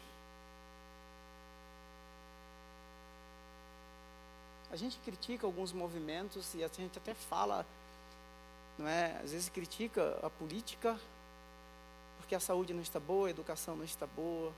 A 4.71 4.75
gente 4.75 4.97
critica 4.99 5.45
alguns 5.45 5.71
movimentos 5.71 6.53
e 6.55 6.63
a 6.63 6.67
gente 6.67 6.97
até 6.97 7.13
fala, 7.13 7.65
não 8.77 8.87
é? 8.87 9.19
Às 9.23 9.31
vezes 9.31 9.49
critica 9.49 10.17
a 10.23 10.29
política, 10.29 10.99
porque 12.17 12.33
a 12.33 12.39
saúde 12.39 12.73
não 12.73 12.81
está 12.81 12.99
boa, 12.99 13.27
a 13.27 13.31
educação 13.31 13.75
não 13.75 13.83
está 13.83 14.07
boa, 14.07 14.51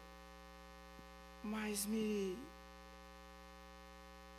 mas 1.46 1.86
me 1.86 2.38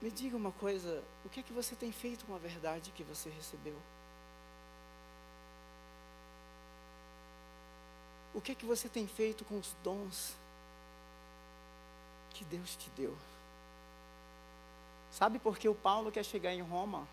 me 0.03 0.11
diga 0.11 0.37
uma 0.37 0.53
coisa, 0.53 1.03
o 1.25 1.29
que 1.29 1.40
é 1.40 1.42
que 1.42 1.53
você 1.53 1.75
tem 1.75 1.90
feito 1.90 2.27
com 2.27 2.35
a 2.35 2.38
verdade 2.38 2.92
que 2.95 3.03
você 3.03 3.31
recebeu? 3.31 3.77
O 8.35 8.40
que 8.40 8.53
é 8.53 8.55
que 8.55 8.66
você 8.66 8.88
tem 8.88 9.07
feito 9.07 9.45
com 9.45 9.59
os 9.59 9.75
dons 9.83 10.35
que 12.31 12.45
Deus 12.45 12.77
te 12.77 12.90
deu? 12.90 13.16
Sabe 15.11 15.38
por 15.38 15.57
que 15.57 15.66
o 15.66 15.75
Paulo 15.75 16.12
quer 16.12 16.25
chegar 16.25 16.53
em 16.53 16.61
Roma? 16.61 17.09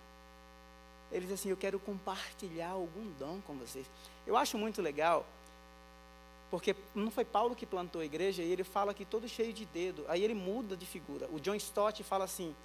Ele 1.10 1.26
diz 1.26 1.36
assim: 1.36 1.50
Eu 1.50 1.56
quero 1.56 1.80
compartilhar 1.80 2.72
algum 2.72 3.10
dom 3.14 3.40
com 3.48 3.56
vocês. 3.56 3.90
Eu 4.28 4.36
acho 4.36 4.58
muito 4.58 4.82
legal 4.82 5.26
porque 6.54 6.76
não 6.94 7.10
foi 7.10 7.26
Paulo 7.26 7.56
que 7.56 7.66
plantou 7.66 8.00
a 8.00 8.06
igreja 8.06 8.44
e 8.44 8.52
ele 8.52 8.64
fala 8.64 8.92
aqui 8.92 9.04
todo 9.04 9.28
cheio 9.28 9.52
de 9.52 9.66
dedo. 9.66 10.06
Aí 10.08 10.24
ele 10.24 10.36
muda 10.36 10.78
de 10.78 10.86
figura. 10.86 11.28
O 11.34 11.40
John 11.40 11.56
Stott 11.56 12.04
fala 12.04 12.26
assim: 12.26 12.56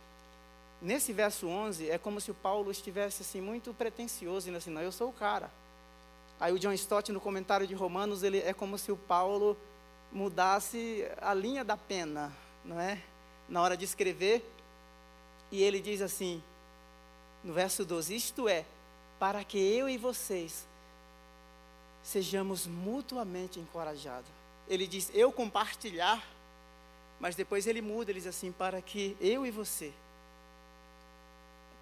nesse 0.83 1.11
verso 1.11 1.49
11 1.49 1.89
é 1.89 1.97
como 1.97 2.21
se 2.21 2.31
o 2.31 2.35
Paulo 2.35 2.71
estivesse 2.71 3.23
assim 3.23 3.41
muito 3.41 3.73
pretensioso, 3.73 4.51
e 4.51 4.55
assim, 4.55 4.69
não, 4.69 4.83
eu 4.83 4.93
sou 4.93 5.09
o 5.09 5.13
cara. 5.15 5.51
Aí 6.39 6.53
o 6.53 6.59
John 6.59 6.75
Stott 6.75 7.11
no 7.13 7.19
comentário 7.19 7.67
de 7.67 7.75
Romanos, 7.75 8.23
ele 8.23 8.41
é 8.41 8.53
como 8.53 8.77
se 8.77 8.93
o 8.93 8.97
Paulo 8.99 9.57
mudasse 10.13 11.11
a 11.19 11.33
linha 11.33 11.65
da 11.65 11.79
pena, 11.79 12.31
não 12.67 12.79
é? 12.79 13.03
Na 13.49 13.63
hora 13.63 13.75
de 13.75 13.87
escrever, 13.87 14.45
e 15.51 15.63
ele 15.63 15.81
diz 15.81 16.03
assim, 16.03 16.43
no 17.43 17.55
verso 17.55 17.87
12: 17.87 18.15
Isto 18.15 18.51
é, 18.51 18.67
para 19.19 19.43
que 19.45 19.57
eu 19.57 19.89
e 19.89 19.97
vocês 19.97 20.68
sejamos 22.09 22.67
mutuamente 22.67 23.61
encorajados. 23.61 24.31
Ele 24.67 24.87
diz, 24.87 25.11
eu 25.13 25.31
compartilhar, 25.31 26.25
mas 27.21 27.37
depois 27.37 27.67
ele 27.67 27.83
muda, 27.83 28.11
ele 28.11 28.19
diz 28.19 28.27
assim, 28.27 28.51
para 28.51 28.81
que 28.81 29.15
eu 29.21 29.45
e 29.45 29.51
você, 29.51 29.93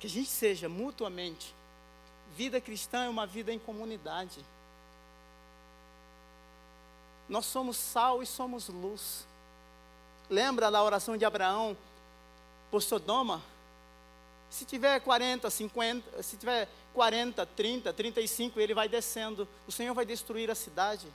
que 0.00 0.08
a 0.08 0.10
gente 0.10 0.28
seja 0.28 0.68
mutuamente. 0.68 1.54
Vida 2.36 2.60
cristã 2.60 3.04
é 3.04 3.08
uma 3.08 3.24
vida 3.24 3.52
em 3.52 3.58
comunidade. 3.58 4.44
Nós 7.28 7.46
somos 7.46 7.76
sal 7.76 8.20
e 8.20 8.26
somos 8.26 8.68
luz. 8.68 9.24
Lembra 10.28 10.72
da 10.72 10.82
oração 10.82 11.16
de 11.16 11.24
Abraão 11.24 11.76
por 12.68 12.82
Sodoma? 12.82 13.40
Se 14.50 14.64
tiver 14.64 14.98
40, 15.00 15.48
50, 15.48 16.22
se 16.24 16.36
tiver 16.36 16.68
40, 16.96 17.44
30, 17.44 17.92
35, 17.92 18.58
ele 18.58 18.72
vai 18.72 18.88
descendo. 18.88 19.46
O 19.68 19.70
Senhor 19.70 19.92
vai 19.92 20.06
destruir 20.06 20.50
a 20.50 20.54
cidade. 20.54 21.06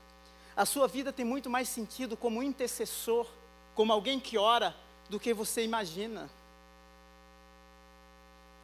A 0.56 0.64
sua 0.64 0.88
vida 0.88 1.12
tem 1.12 1.26
muito 1.26 1.50
mais 1.50 1.68
sentido 1.68 2.16
como 2.16 2.44
intercessor, 2.44 3.26
como 3.74 3.92
alguém 3.92 4.20
que 4.20 4.38
ora, 4.38 4.76
do 5.10 5.20
que 5.20 5.34
você 5.34 5.64
imagina. 5.64 6.30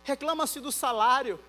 Reclama-se 0.04 0.60
do 0.60 0.72
salário, 0.72 1.40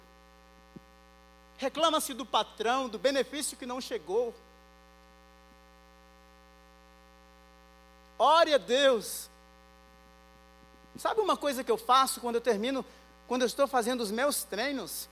reclama-se 1.58 2.14
do 2.14 2.24
patrão, 2.24 2.88
do 2.88 2.98
benefício 2.98 3.54
que 3.54 3.66
não 3.66 3.78
chegou. 3.78 4.34
Ore 8.18 8.54
a 8.54 8.58
Deus. 8.58 9.28
Sabe 10.96 11.20
uma 11.20 11.36
coisa 11.36 11.62
que 11.62 11.70
eu 11.70 11.76
faço 11.76 12.22
quando 12.22 12.36
eu 12.36 12.40
termino 12.40 12.82
quando 13.26 13.42
eu 13.42 13.46
estou 13.46 13.68
fazendo 13.68 14.00
os 14.00 14.10
meus 14.10 14.44
treinos. 14.44 15.06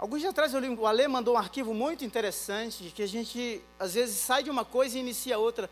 Alguns 0.00 0.20
dias 0.20 0.30
atrás 0.30 0.54
o 0.54 0.86
Ale 0.86 1.06
mandou 1.08 1.34
um 1.34 1.36
arquivo 1.36 1.74
muito 1.74 2.06
interessante, 2.06 2.84
de 2.84 2.90
que 2.90 3.02
a 3.02 3.06
gente 3.06 3.62
às 3.78 3.92
vezes 3.92 4.16
sai 4.16 4.42
de 4.42 4.48
uma 4.48 4.64
coisa 4.64 4.96
e 4.96 5.00
inicia 5.00 5.38
outra. 5.38 5.68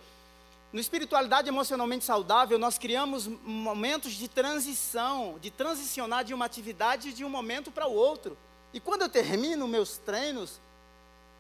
No 0.71 0.79
espiritualidade 0.79 1.49
emocionalmente 1.49 2.05
saudável, 2.05 2.59
nós 2.59 2.77
criamos 2.77 3.27
momentos 3.27 4.13
de 4.13 4.29
transição, 4.29 5.39
de 5.41 5.51
transicionar 5.51 6.25
de 6.25 6.35
uma 6.35 6.45
atividade 6.45 7.15
de 7.15 7.25
um 7.25 7.31
momento 7.31 7.71
para 7.71 7.87
o 7.87 7.95
outro. 7.95 8.37
E 8.75 8.79
quando 8.79 9.01
eu 9.01 9.09
termino 9.09 9.67
meus 9.67 9.97
treinos, 9.97 10.61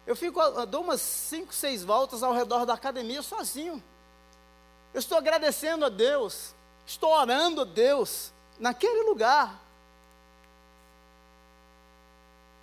eu 0.07 0.17
fico, 0.17 0.41
eu 0.41 0.65
dou 0.65 0.81
umas 0.81 1.03
cinco, 1.03 1.53
seis 1.53 1.85
voltas 1.85 2.23
ao 2.23 2.33
redor 2.33 2.65
da 2.65 2.73
academia 2.73 3.21
sozinho. 3.21 3.83
Eu 4.95 5.01
estou 5.01 5.19
agradecendo 5.19 5.85
a 5.85 5.91
Deus 5.91 6.55
Estou 6.89 7.11
orando 7.11 7.61
a 7.61 7.65
Deus 7.65 8.33
naquele 8.59 9.03
lugar. 9.03 9.61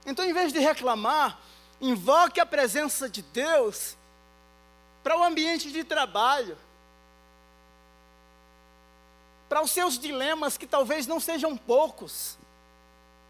Então, 0.06 0.24
em 0.24 0.34
vez 0.34 0.54
de 0.54 0.60
reclamar, 0.60 1.40
invoque 1.82 2.40
a 2.40 2.46
presença 2.46 3.10
de 3.10 3.22
Deus 3.22 3.98
para 5.04 5.18
o 5.18 5.24
ambiente 5.24 5.72
de 5.72 5.84
trabalho, 5.84 6.58
para 9.50 9.62
os 9.62 9.72
seus 9.72 9.98
dilemas 9.98 10.58
que 10.58 10.68
talvez 10.68 11.08
não 11.08 11.20
sejam 11.20 11.56
poucos 11.56 12.38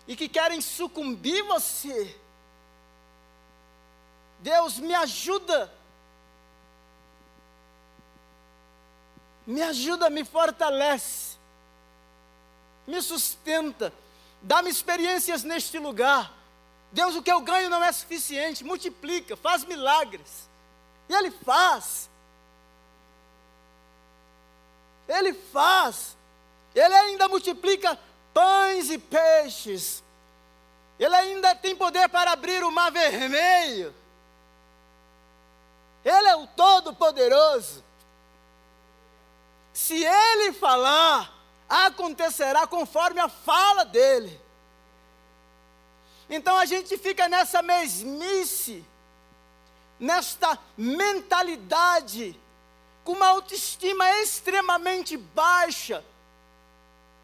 e 0.08 0.16
que 0.16 0.28
querem 0.28 0.62
sucumbir 0.62 1.44
você. 1.44 2.16
Deus 4.40 4.78
me 4.78 4.94
ajuda. 4.94 5.72
Me 9.48 9.62
ajuda, 9.62 10.10
me 10.10 10.24
fortalece. 10.24 11.38
Me 12.86 13.02
sustenta. 13.02 13.94
Dá-me 14.42 14.70
experiências 14.70 15.44
neste 15.44 15.80
lugar. 15.80 16.35
Deus, 16.96 17.14
o 17.14 17.22
que 17.22 17.32
eu 17.32 17.42
ganho 17.42 17.70
não 17.70 17.84
é 17.84 17.92
suficiente. 17.92 18.64
Multiplica, 18.64 19.36
faz 19.36 19.66
milagres. 19.66 20.50
E 21.10 21.14
Ele 21.14 21.30
faz. 21.30 22.10
Ele 25.06 25.34
faz. 25.34 26.16
Ele 26.74 26.96
ainda 26.96 27.28
multiplica 27.28 28.00
pães 28.34 28.90
e 28.90 28.98
peixes. 28.98 30.02
Ele 30.98 31.14
ainda 31.14 31.54
tem 31.54 31.76
poder 31.76 32.08
para 32.08 32.32
abrir 32.32 32.64
o 32.64 32.72
mar 32.72 32.94
vermelho. 32.94 33.94
Ele 36.06 36.28
é 36.30 36.36
o 36.38 36.48
Todo-Poderoso. 36.48 37.84
Se 39.74 40.02
Ele 40.02 40.54
falar, 40.54 41.30
acontecerá 41.68 42.66
conforme 42.66 43.20
a 43.20 43.28
fala 43.28 43.84
dele. 43.84 44.45
Então 46.30 46.58
a 46.58 46.66
gente 46.66 46.98
fica 46.98 47.28
nessa 47.28 47.62
mesmice, 47.62 48.84
nesta 50.00 50.58
mentalidade, 50.78 52.40
com 53.04 53.14
uma 53.14 53.28
autoestima 53.28 54.10
extremamente 54.22 55.16
baixa, 55.16 56.04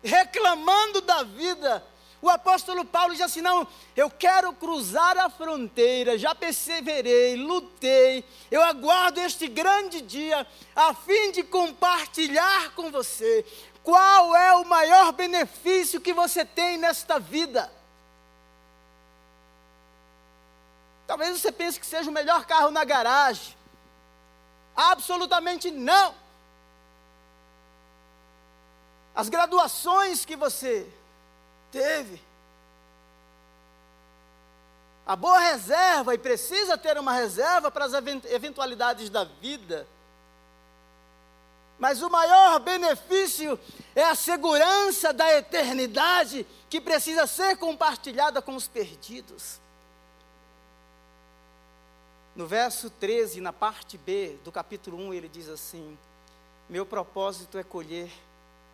reclamando 0.03 1.01
da 1.01 1.23
vida, 1.23 1.83
o 2.21 2.29
apóstolo 2.29 2.85
Paulo 2.85 3.13
diz 3.13 3.21
assim: 3.21 3.41
não, 3.41 3.67
eu 3.95 4.09
quero 4.09 4.53
cruzar 4.53 5.17
a 5.17 5.29
fronteira, 5.29 6.17
já 6.17 6.35
perseverei, 6.35 7.35
lutei, 7.35 8.23
eu 8.51 8.61
aguardo 8.61 9.19
este 9.19 9.47
grande 9.47 10.01
dia, 10.01 10.45
a 10.75 10.93
fim 10.93 11.31
de 11.31 11.41
compartilhar 11.41 12.75
com 12.75 12.91
você 12.91 13.43
qual 13.83 14.35
é 14.35 14.53
o 14.53 14.65
maior 14.65 15.11
benefício 15.11 15.99
que 15.99 16.13
você 16.13 16.45
tem 16.45 16.77
nesta 16.77 17.19
vida. 17.19 17.71
Talvez 21.11 21.41
você 21.41 21.51
pense 21.51 21.77
que 21.77 21.85
seja 21.85 22.09
o 22.09 22.13
melhor 22.13 22.45
carro 22.45 22.71
na 22.71 22.85
garagem. 22.85 23.53
Absolutamente 24.73 25.69
não. 25.69 26.15
As 29.13 29.27
graduações 29.27 30.23
que 30.23 30.37
você 30.37 30.89
Teve. 31.69 32.21
A 35.05 35.15
boa 35.15 35.37
reserva, 35.39 36.13
e 36.13 36.17
precisa 36.17 36.77
ter 36.77 36.97
uma 36.97 37.11
reserva 37.13 37.69
para 37.69 37.83
as 37.83 37.93
eventualidades 37.93 39.09
da 39.09 39.25
vida. 39.25 39.85
Mas 41.77 42.01
o 42.01 42.09
maior 42.09 42.59
benefício 42.59 43.59
é 43.93 44.03
a 44.05 44.15
segurança 44.15 45.11
da 45.11 45.29
eternidade 45.33 46.47
que 46.69 46.79
precisa 46.79 47.27
ser 47.27 47.57
compartilhada 47.57 48.41
com 48.41 48.55
os 48.55 48.67
perdidos. 48.67 49.60
No 52.35 52.47
verso 52.47 52.89
13, 52.89 53.41
na 53.41 53.51
parte 53.51 53.97
B 53.97 54.37
do 54.43 54.51
capítulo 54.51 54.97
1, 54.97 55.13
ele 55.13 55.27
diz 55.27 55.49
assim: 55.49 55.97
Meu 56.69 56.85
propósito 56.85 57.57
é 57.57 57.63
colher 57.63 58.11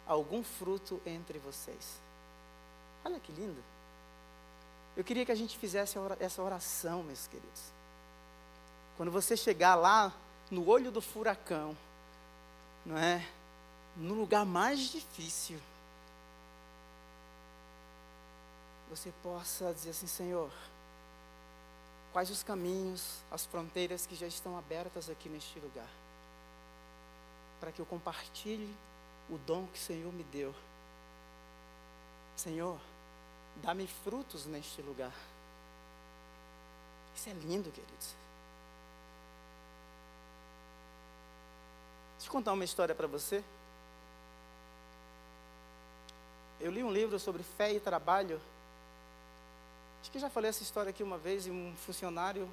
algum 0.08 0.44
fruto 0.44 1.02
entre 1.06 1.40
vocês. 1.40 2.00
Olha 3.04 3.20
que 3.20 3.32
lindo. 3.32 3.62
Eu 4.96 5.04
queria 5.04 5.26
que 5.26 5.32
a 5.32 5.36
gente 5.36 5.58
fizesse 5.58 5.98
essa 6.20 6.42
oração, 6.42 7.04
meus 7.04 7.28
queridos. 7.28 7.62
Quando 8.96 9.12
você 9.12 9.38
chegar 9.38 9.76
lá 9.76 10.12
no 10.50 10.68
olho 10.68 10.92
do 10.92 11.02
furacão, 11.02 11.78
não 12.86 12.98
é? 12.98 13.28
No 13.96 14.14
lugar 14.14 14.46
mais 14.46 14.80
difícil, 14.80 15.60
você 18.90 19.12
possa 19.22 19.74
dizer 19.74 19.92
assim, 19.92 20.08
Senhor, 20.08 20.52
quais 22.14 22.30
os 22.30 22.44
caminhos, 22.44 23.22
as 23.32 23.46
fronteiras 23.46 24.06
que 24.06 24.16
já 24.16 24.28
estão 24.28 24.58
abertas 24.58 25.10
aqui 25.10 25.30
neste 25.30 25.60
lugar, 25.60 25.90
para 27.60 27.72
que 27.72 27.80
eu 27.80 27.86
compartilhe 27.86 28.74
o 29.30 29.38
dom 29.38 29.68
que 29.68 29.80
o 29.80 29.82
Senhor 29.82 30.12
me 30.14 30.24
deu. 30.24 30.54
Senhor, 32.36 32.80
Dá-me 33.64 33.88
frutos 33.88 34.46
neste 34.46 34.82
lugar. 34.82 35.14
Isso 37.16 37.30
é 37.30 37.34
lindo, 37.34 37.72
queridos. 37.72 38.16
Deixa 42.16 42.28
eu 42.28 42.32
contar 42.32 42.54
uma 42.54 42.64
história 42.64 42.94
para 42.94 43.08
você. 43.08 43.44
Eu 46.60 46.72
li 46.72 46.84
um 46.84 46.92
livro 46.92 47.20
sobre 47.20 47.44
fé 47.44 47.74
e 47.74 47.80
trabalho. 47.80 48.40
Acho 50.08 50.12
que 50.14 50.20
já 50.20 50.30
falei 50.30 50.48
essa 50.48 50.64
história 50.64 50.90
aqui 50.90 51.04
uma 51.04 51.18
vez. 51.18 51.48
Um 51.48 51.76
funcionário 51.86 52.48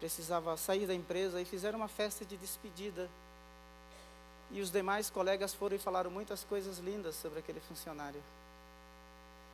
precisava 0.00 0.56
sair 0.56 0.86
da 0.86 0.94
empresa 0.94 1.38
e 1.38 1.44
fizeram 1.44 1.78
uma 1.78 1.86
festa 1.86 2.24
de 2.24 2.34
despedida. 2.38 3.10
E 4.50 4.58
os 4.58 4.70
demais 4.70 5.10
colegas 5.10 5.52
foram 5.52 5.76
e 5.76 5.78
falaram 5.78 6.10
muitas 6.10 6.44
coisas 6.44 6.78
lindas 6.78 7.14
sobre 7.16 7.40
aquele 7.40 7.60
funcionário. 7.60 8.22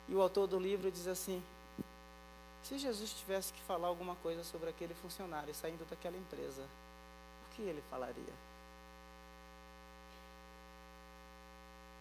E 0.07 0.15
o 0.15 0.21
autor 0.21 0.47
do 0.47 0.57
livro 0.57 0.89
diz 0.89 1.07
assim: 1.07 1.43
se 2.63 2.77
Jesus 2.77 3.11
tivesse 3.11 3.51
que 3.51 3.61
falar 3.63 3.89
alguma 3.89 4.15
coisa 4.23 4.41
sobre 4.45 4.69
aquele 4.69 4.93
funcionário 4.93 5.53
saindo 5.53 5.85
daquela 5.89 6.15
empresa, 6.15 6.61
o 6.61 7.55
que 7.57 7.63
ele 7.63 7.83
falaria? 7.89 8.33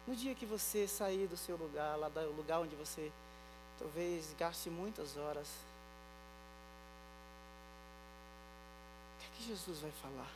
No 0.07 0.15
dia 0.15 0.33
que 0.37 0.47
você 0.47 0.87
sair 0.87 1.27
do 1.27 1.37
seu 1.37 1.57
lugar, 1.57 1.97
lá 1.97 2.09
do 2.09 2.37
lugar 2.37 2.61
onde 2.61 2.77
você 2.77 3.11
talvez 3.79 4.35
gaste 4.39 4.69
muitas 4.71 5.17
horas, 5.17 5.47
o 9.17 9.21
que 9.21 9.27
é 9.27 9.31
que 9.37 9.49
Jesus 9.49 9.81
vai 9.81 9.93
falar? 10.03 10.31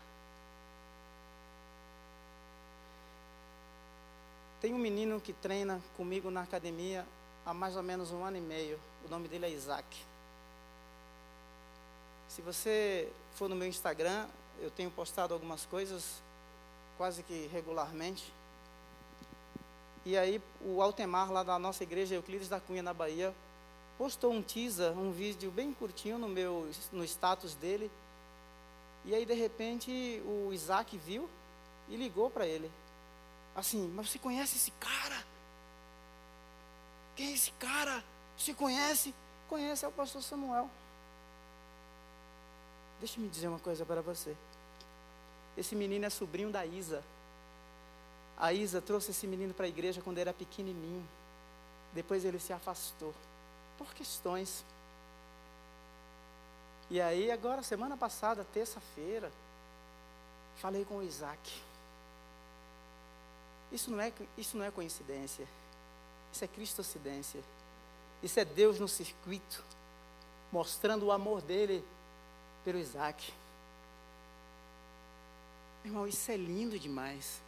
Tem 4.61 4.73
um 4.73 4.79
menino 4.79 5.21
que 5.21 5.33
treina 5.33 5.83
comigo 5.97 6.31
na 6.31 6.43
academia 6.43 7.05
há 7.45 7.53
mais 7.53 7.77
ou 7.77 7.83
menos 7.83 8.13
um 8.13 8.23
ano 8.23 8.37
e 8.37 8.41
meio. 8.41 8.79
O 9.05 9.09
nome 9.09 9.27
dele 9.27 9.47
é 9.47 9.51
Isaac. 9.51 9.85
Se 12.29 12.41
você 12.41 13.13
for 13.35 13.49
no 13.49 13.57
meu 13.57 13.67
Instagram, 13.67 14.29
eu 14.61 14.71
tenho 14.71 14.91
postado 14.91 15.35
algumas 15.35 15.67
coisas 15.67 16.23
quase 16.97 17.23
que 17.25 17.49
regularmente. 17.53 18.33
E 20.05 20.17
aí 20.17 20.43
o 20.61 20.83
Altemar, 20.83 21.31
lá 21.31 21.43
da 21.43 21.59
nossa 21.59 21.83
igreja 21.83 22.15
Euclides 22.15 22.49
da 22.49 22.61
Cunha, 22.61 22.83
na 22.83 22.93
Bahia, 22.93 23.35
postou 23.97 24.33
um 24.33 24.43
teaser, 24.43 24.93
um 24.99 25.13
vídeo 25.13 25.51
bem 25.51 25.73
curtinho 25.73 26.19
no 26.19 26.29
meu 26.29 26.69
no 26.91 27.05
status 27.05 27.55
dele. 27.55 27.91
E 29.05 29.15
aí 29.15 29.25
de 29.25 29.35
repente 29.35 30.23
o 30.25 30.53
Isaac 30.53 30.97
viu 30.99 31.29
e 31.89 31.97
ligou 31.97 32.31
para 32.31 32.47
ele. 32.47 32.71
Assim, 33.55 33.87
mas 33.95 34.11
você 34.11 34.19
conhece 34.19 34.57
esse 34.57 34.71
cara? 34.73 35.25
Quem 37.15 37.29
é 37.29 37.33
esse 37.33 37.51
cara? 37.53 38.03
Se 38.37 38.55
conhece? 38.55 39.15
Conhece, 39.49 39.85
é 39.85 39.89
o 39.89 39.93
pastor 39.93 40.23
Samuel. 40.23 40.69
Deixa 42.99 43.21
me 43.21 43.29
dizer 43.29 43.49
uma 43.49 43.59
coisa 43.59 43.85
para 43.85 44.01
você. 44.01 44.35
Esse 45.57 45.75
menino 45.75 46.07
é 46.07 46.11
sobrinho 46.11 46.51
da 46.51 46.65
Isa. 46.65 47.03
A 48.39 48.53
Isa 48.53 48.81
trouxe 48.81 49.11
esse 49.11 49.27
menino 49.27 49.55
para 49.55 49.67
a 49.67 49.69
igreja 49.69 50.01
quando 50.03 50.19
era 50.19 50.33
pequenininho. 50.33 51.07
Depois 51.95 52.25
ele 52.25 52.39
se 52.39 52.53
afastou. 52.53 53.15
Por 53.79 53.93
questões. 53.95 54.65
E 56.91 57.01
aí, 57.01 57.31
agora, 57.31 57.63
semana 57.63 57.97
passada, 57.97 58.47
terça-feira, 58.53 59.33
falei 60.57 60.85
com 60.85 60.99
o 60.99 61.03
Isaac. 61.03 61.63
Isso 63.71 63.91
não 63.91 64.01
é, 64.01 64.13
isso 64.37 64.57
não 64.57 64.65
é 64.65 64.71
coincidência. 64.71 65.47
Isso 66.33 66.45
é 66.45 66.49
cristocidência. 66.49 67.41
Isso 68.23 68.39
é 68.39 68.45
Deus 68.45 68.79
no 68.79 68.87
circuito, 68.87 69.65
mostrando 70.53 71.07
o 71.07 71.13
amor 71.13 71.43
dele 71.43 71.85
pelo 72.65 72.79
Isaac. 72.79 73.33
Irmão, 75.85 76.07
isso 76.07 76.31
é 76.31 76.37
lindo 76.37 76.79
demais. 76.79 77.41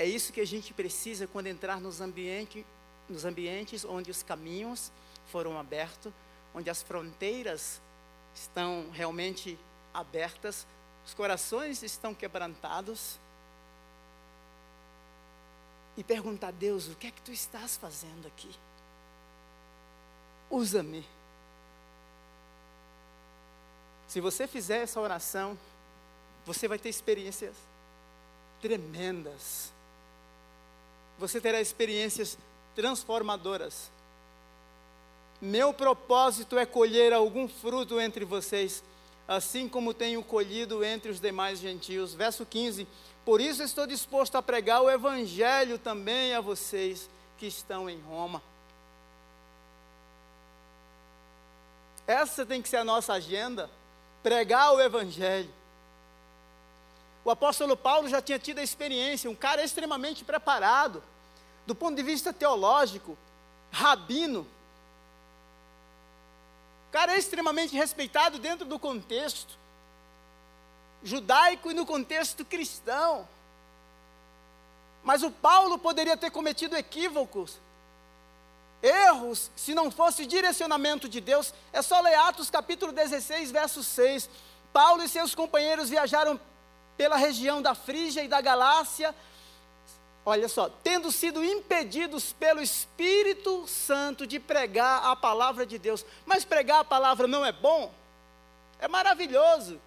É 0.00 0.06
isso 0.06 0.32
que 0.32 0.40
a 0.40 0.46
gente 0.46 0.72
precisa 0.72 1.26
quando 1.26 1.48
entrar 1.48 1.78
nos, 1.78 2.00
ambiente, 2.00 2.64
nos 3.06 3.26
ambientes 3.26 3.84
onde 3.84 4.10
os 4.10 4.22
caminhos 4.22 4.90
foram 5.26 5.60
abertos, 5.60 6.10
onde 6.54 6.70
as 6.70 6.82
fronteiras 6.82 7.82
estão 8.34 8.88
realmente 8.94 9.58
abertas, 9.92 10.66
os 11.04 11.12
corações 11.12 11.82
estão 11.82 12.14
quebrantados. 12.14 13.20
E 15.98 16.02
perguntar 16.02 16.48
a 16.48 16.52
Deus: 16.52 16.88
o 16.88 16.96
que 16.96 17.08
é 17.08 17.10
que 17.10 17.20
tu 17.20 17.30
estás 17.30 17.76
fazendo 17.76 18.26
aqui? 18.26 18.50
Usa-me. 20.48 21.06
Se 24.08 24.18
você 24.18 24.46
fizer 24.46 24.78
essa 24.78 24.98
oração, 24.98 25.58
você 26.46 26.66
vai 26.66 26.78
ter 26.78 26.88
experiências 26.88 27.54
tremendas. 28.62 29.78
Você 31.20 31.40
terá 31.40 31.60
experiências 31.60 32.36
transformadoras. 32.74 33.88
Meu 35.40 35.72
propósito 35.72 36.58
é 36.58 36.66
colher 36.66 37.12
algum 37.12 37.46
fruto 37.46 38.00
entre 38.00 38.24
vocês, 38.24 38.82
assim 39.28 39.68
como 39.68 39.94
tenho 39.94 40.22
colhido 40.24 40.82
entre 40.82 41.12
os 41.12 41.20
demais 41.20 41.60
gentios. 41.60 42.12
Verso 42.12 42.44
15: 42.44 42.88
Por 43.24 43.40
isso 43.40 43.62
estou 43.62 43.86
disposto 43.86 44.34
a 44.36 44.42
pregar 44.42 44.82
o 44.82 44.90
evangelho 44.90 45.78
também 45.78 46.34
a 46.34 46.40
vocês 46.40 47.08
que 47.38 47.46
estão 47.46 47.88
em 47.88 48.00
Roma. 48.00 48.42
Essa 52.06 52.44
tem 52.44 52.60
que 52.60 52.68
ser 52.68 52.78
a 52.78 52.84
nossa 52.84 53.12
agenda 53.12 53.70
pregar 54.22 54.74
o 54.74 54.80
Evangelho. 54.80 55.48
O 57.30 57.32
apóstolo 57.32 57.76
Paulo 57.76 58.08
já 58.08 58.20
tinha 58.20 58.40
tido 58.40 58.58
a 58.58 58.62
experiência, 58.62 59.30
um 59.30 59.36
cara 59.36 59.62
extremamente 59.62 60.24
preparado, 60.24 61.00
do 61.64 61.76
ponto 61.76 61.94
de 61.94 62.02
vista 62.02 62.32
teológico, 62.32 63.16
rabino, 63.70 64.44
cara 66.90 67.16
extremamente 67.16 67.76
respeitado 67.76 68.40
dentro 68.40 68.66
do 68.66 68.80
contexto 68.80 69.56
judaico 71.04 71.70
e 71.70 71.74
no 71.74 71.86
contexto 71.86 72.44
cristão. 72.44 73.28
Mas 75.04 75.22
o 75.22 75.30
Paulo 75.30 75.78
poderia 75.78 76.16
ter 76.16 76.32
cometido 76.32 76.76
equívocos, 76.76 77.60
erros, 78.82 79.52
se 79.54 79.72
não 79.72 79.88
fosse 79.88 80.26
direcionamento 80.26 81.08
de 81.08 81.20
Deus, 81.20 81.54
é 81.72 81.80
só 81.80 82.00
ler 82.00 82.16
Atos 82.16 82.50
capítulo 82.50 82.90
16, 82.90 83.52
verso 83.52 83.84
6. 83.84 84.28
Paulo 84.72 85.04
e 85.04 85.08
seus 85.08 85.32
companheiros 85.32 85.90
viajaram 85.90 86.40
pela 86.96 87.16
região 87.16 87.62
da 87.62 87.74
Frígia 87.74 88.22
e 88.22 88.28
da 88.28 88.40
Galácia, 88.40 89.14
olha 90.24 90.48
só, 90.48 90.68
tendo 90.68 91.10
sido 91.10 91.42
impedidos 91.42 92.32
pelo 92.32 92.60
Espírito 92.60 93.66
Santo 93.66 94.26
de 94.26 94.38
pregar 94.38 95.04
a 95.04 95.16
palavra 95.16 95.64
de 95.64 95.78
Deus. 95.78 96.04
Mas 96.26 96.44
pregar 96.44 96.80
a 96.80 96.84
palavra 96.84 97.26
não 97.26 97.44
é 97.44 97.52
bom? 97.52 97.92
É 98.78 98.88
maravilhoso. 98.88 99.80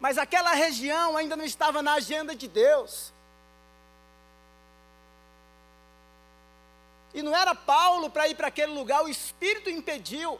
Mas 0.00 0.18
aquela 0.18 0.52
região 0.52 1.16
ainda 1.16 1.36
não 1.36 1.44
estava 1.44 1.82
na 1.82 1.94
agenda 1.94 2.34
de 2.34 2.46
Deus. 2.46 3.12
E 7.14 7.22
não 7.22 7.34
era 7.34 7.54
Paulo 7.54 8.10
para 8.10 8.26
ir 8.26 8.34
para 8.34 8.48
aquele 8.48 8.72
lugar, 8.72 9.04
o 9.04 9.08
Espírito 9.08 9.70
impediu. 9.70 10.38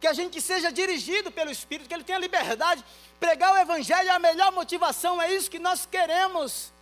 Que 0.00 0.06
a 0.06 0.12
gente 0.12 0.40
seja 0.40 0.72
dirigido 0.72 1.30
pelo 1.30 1.50
Espírito, 1.50 1.88
que 1.88 1.94
ele 1.94 2.04
tenha 2.04 2.18
liberdade. 2.18 2.84
Pregar 3.18 3.52
o 3.52 3.58
Evangelho 3.58 4.08
é 4.08 4.12
a 4.12 4.18
melhor 4.18 4.50
motivação, 4.52 5.20
é 5.20 5.32
isso 5.32 5.50
que 5.50 5.58
nós 5.58 5.84
queremos. 5.86 6.72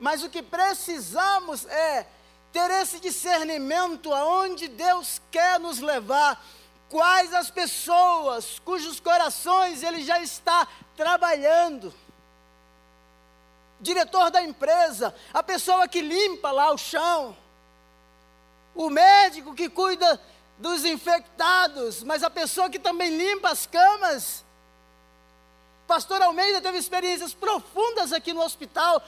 Mas 0.00 0.22
o 0.22 0.28
que 0.28 0.42
precisamos 0.42 1.64
é 1.66 2.06
ter 2.52 2.70
esse 2.72 2.98
discernimento 2.98 4.12
aonde 4.12 4.66
Deus 4.68 5.22
quer 5.30 5.60
nos 5.60 5.78
levar, 5.78 6.44
quais 6.90 7.32
as 7.32 7.50
pessoas 7.50 8.58
cujos 8.58 9.00
corações 9.00 9.82
Ele 9.82 10.04
já 10.04 10.20
está 10.20 10.66
trabalhando 10.96 11.94
diretor 13.82 14.30
da 14.30 14.40
empresa, 14.42 15.14
a 15.34 15.42
pessoa 15.42 15.88
que 15.88 16.00
limpa 16.00 16.52
lá 16.52 16.72
o 16.72 16.78
chão, 16.78 17.36
o 18.74 18.88
médico 18.88 19.54
que 19.54 19.68
cuida 19.68 20.20
dos 20.58 20.84
infectados, 20.84 22.02
mas 22.02 22.22
a 22.22 22.30
pessoa 22.30 22.70
que 22.70 22.78
também 22.78 23.16
limpa 23.16 23.50
as 23.50 23.66
camas. 23.66 24.44
Pastor 25.86 26.22
Almeida 26.22 26.60
teve 26.60 26.78
experiências 26.78 27.34
profundas 27.34 28.12
aqui 28.12 28.32
no 28.32 28.42
hospital, 28.42 29.02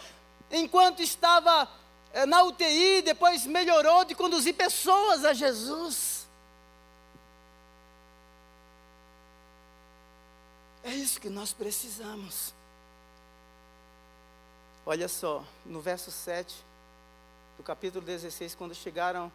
enquanto 0.50 1.00
estava 1.00 1.68
eh, 2.12 2.26
na 2.26 2.42
UTI, 2.42 3.02
depois 3.02 3.46
melhorou 3.46 4.04
de 4.04 4.14
conduzir 4.14 4.54
pessoas 4.54 5.24
a 5.24 5.32
Jesus. 5.32 6.26
É 10.82 10.90
isso 10.90 11.18
que 11.18 11.30
nós 11.30 11.52
precisamos. 11.54 12.52
Olha 14.84 15.08
só, 15.08 15.42
no 15.64 15.80
verso 15.80 16.10
7 16.10 16.54
do 17.56 17.62
capítulo 17.62 18.04
16, 18.04 18.54
quando 18.54 18.74
chegaram 18.74 19.32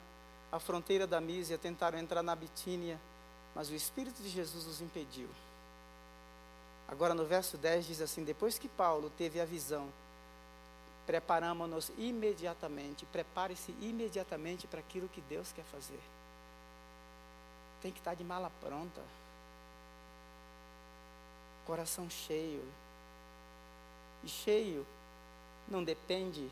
à 0.52 0.60
fronteira 0.60 1.06
da 1.06 1.22
Mísia, 1.22 1.58
tentaram 1.58 2.00
entrar 2.00 2.24
na 2.24 2.36
Bitínia, 2.36 3.00
mas 3.56 3.70
o 3.70 3.76
Espírito 3.76 4.22
de 4.22 4.30
Jesus 4.30 4.66
os 4.66 4.82
impediu. 4.82 5.30
Agora 6.88 7.14
no 7.14 7.26
verso 7.26 7.58
10 7.58 7.86
diz 7.86 8.02
assim: 8.02 8.24
Depois 8.24 8.58
que 8.58 8.68
Paulo 8.68 9.12
teve 9.18 9.40
a 9.40 9.46
visão, 9.46 9.88
preparamos-nos 11.06 11.92
imediatamente, 11.98 13.06
prepare-se 13.08 13.72
imediatamente 13.80 14.68
para 14.68 14.80
aquilo 14.80 15.08
que 15.10 15.22
Deus 15.22 15.52
quer 15.52 15.66
fazer. 15.66 16.00
Tem 17.82 17.92
que 17.92 18.00
estar 18.00 18.16
de 18.16 18.24
mala 18.24 18.52
pronta, 18.60 19.02
coração 21.66 22.10
cheio, 22.10 22.64
e 24.24 24.28
cheio 24.28 24.86
não 25.68 25.84
depende 25.84 26.50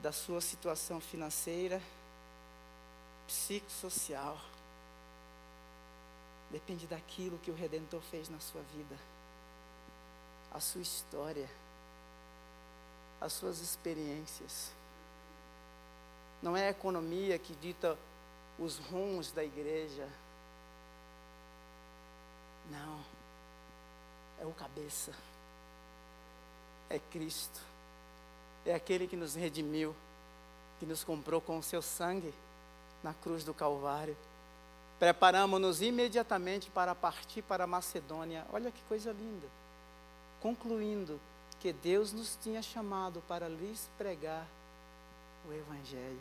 da 0.00 0.12
sua 0.12 0.40
situação 0.40 1.00
financeira, 1.00 1.80
psicossocial. 3.32 4.38
Depende 6.50 6.86
daquilo 6.86 7.38
que 7.38 7.50
o 7.50 7.54
Redentor 7.54 8.02
fez 8.02 8.28
na 8.28 8.38
sua 8.38 8.60
vida, 8.74 8.94
a 10.52 10.60
sua 10.60 10.82
história, 10.82 11.48
as 13.20 13.32
suas 13.32 13.60
experiências. 13.60 14.70
Não 16.42 16.54
é 16.54 16.66
a 16.66 16.70
economia 16.70 17.38
que 17.38 17.54
dita 17.54 17.96
os 18.58 18.76
rumos 18.76 19.32
da 19.32 19.42
igreja. 19.42 20.06
Não. 22.70 23.00
É 24.40 24.44
o 24.44 24.52
cabeça. 24.52 25.14
É 26.90 26.98
Cristo 26.98 27.72
é 28.64 28.74
aquele 28.74 29.06
que 29.06 29.16
nos 29.16 29.34
redimiu, 29.34 29.94
que 30.78 30.86
nos 30.86 31.02
comprou 31.02 31.40
com 31.40 31.58
o 31.58 31.62
seu 31.62 31.82
sangue 31.82 32.32
na 33.02 33.14
cruz 33.14 33.44
do 33.44 33.52
Calvário. 33.52 34.16
Preparamos-nos 34.98 35.82
imediatamente 35.82 36.70
para 36.70 36.94
partir 36.94 37.42
para 37.42 37.66
Macedônia. 37.66 38.46
Olha 38.52 38.70
que 38.70 38.80
coisa 38.84 39.10
linda. 39.12 39.46
Concluindo 40.40 41.20
que 41.60 41.72
Deus 41.72 42.12
nos 42.12 42.38
tinha 42.42 42.62
chamado 42.62 43.22
para 43.26 43.48
lhes 43.48 43.88
pregar 43.98 44.46
o 45.48 45.52
Evangelho. 45.52 46.20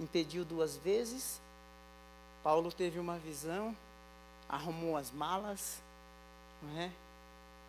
Impediu 0.00 0.44
duas 0.44 0.76
vezes. 0.76 1.40
Paulo 2.42 2.72
teve 2.72 2.98
uma 2.98 3.18
visão, 3.18 3.76
arrumou 4.48 4.96
as 4.96 5.12
malas, 5.12 5.80
não 6.60 6.80
é? 6.80 6.90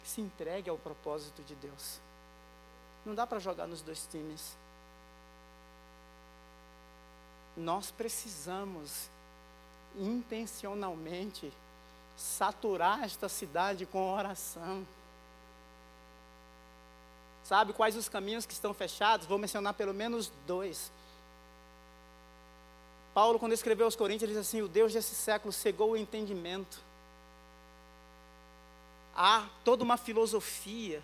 Se 0.03 0.19
entregue 0.19 0.69
ao 0.69 0.77
propósito 0.77 1.43
de 1.43 1.53
Deus. 1.55 1.99
Não 3.05 3.13
dá 3.13 3.27
para 3.27 3.39
jogar 3.39 3.67
nos 3.67 3.81
dois 3.81 4.07
times. 4.07 4.55
Nós 7.55 7.91
precisamos 7.91 9.09
intencionalmente 9.95 11.51
saturar 12.15 13.03
esta 13.03 13.29
cidade 13.29 13.85
com 13.85 14.13
oração. 14.13 14.85
Sabe 17.43 17.73
quais 17.73 17.95
os 17.95 18.07
caminhos 18.07 18.45
que 18.45 18.53
estão 18.53 18.73
fechados? 18.73 19.27
Vou 19.27 19.37
mencionar 19.37 19.73
pelo 19.73 19.93
menos 19.93 20.31
dois. 20.47 20.91
Paulo, 23.13 23.37
quando 23.37 23.53
escreveu 23.53 23.85
aos 23.85 23.95
Coríntios, 23.95 24.23
ele 24.23 24.39
diz 24.39 24.47
assim: 24.47 24.61
O 24.61 24.67
Deus 24.67 24.93
desse 24.93 25.13
século 25.13 25.51
cegou 25.51 25.91
o 25.91 25.97
entendimento. 25.97 26.79
Há 29.15 29.47
toda 29.63 29.83
uma 29.83 29.97
filosofia 29.97 31.03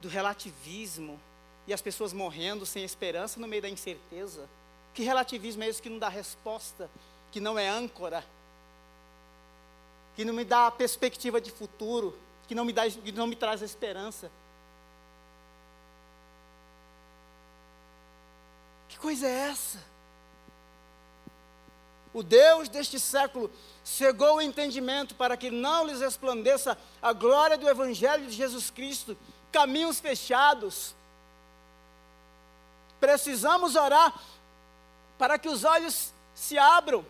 do 0.00 0.08
relativismo 0.08 1.18
e 1.66 1.72
as 1.72 1.80
pessoas 1.80 2.12
morrendo 2.12 2.64
sem 2.64 2.84
esperança 2.84 3.40
no 3.40 3.48
meio 3.48 3.62
da 3.62 3.68
incerteza. 3.68 4.48
Que 4.94 5.02
relativismo 5.02 5.62
é 5.62 5.68
esse 5.68 5.80
que 5.80 5.88
não 5.88 5.98
dá 5.98 6.08
resposta, 6.08 6.90
que 7.30 7.40
não 7.40 7.58
é 7.58 7.68
âncora, 7.68 8.24
que 10.14 10.24
não 10.24 10.34
me 10.34 10.44
dá 10.44 10.70
perspectiva 10.70 11.40
de 11.40 11.50
futuro, 11.50 12.18
que 12.46 12.54
não 12.54 12.64
me, 12.64 12.72
dá, 12.72 12.88
que 12.88 13.12
não 13.12 13.26
me 13.26 13.36
traz 13.36 13.62
esperança. 13.62 14.30
Que 18.88 18.98
coisa 18.98 19.26
é 19.26 19.48
essa? 19.50 19.92
O 22.12 22.22
Deus 22.22 22.68
deste 22.68 23.00
século 23.00 23.50
cegou 23.82 24.36
o 24.36 24.42
entendimento 24.42 25.14
para 25.14 25.36
que 25.36 25.50
não 25.50 25.86
lhes 25.86 26.00
resplandeça 26.00 26.76
a 27.00 27.12
glória 27.12 27.56
do 27.56 27.68
Evangelho 27.68 28.26
de 28.26 28.32
Jesus 28.32 28.70
Cristo, 28.70 29.16
caminhos 29.50 29.98
fechados. 29.98 30.94
Precisamos 33.00 33.74
orar 33.76 34.12
para 35.22 35.38
que 35.38 35.48
os 35.48 35.62
olhos 35.62 36.12
se 36.34 36.58
abram, 36.58 37.06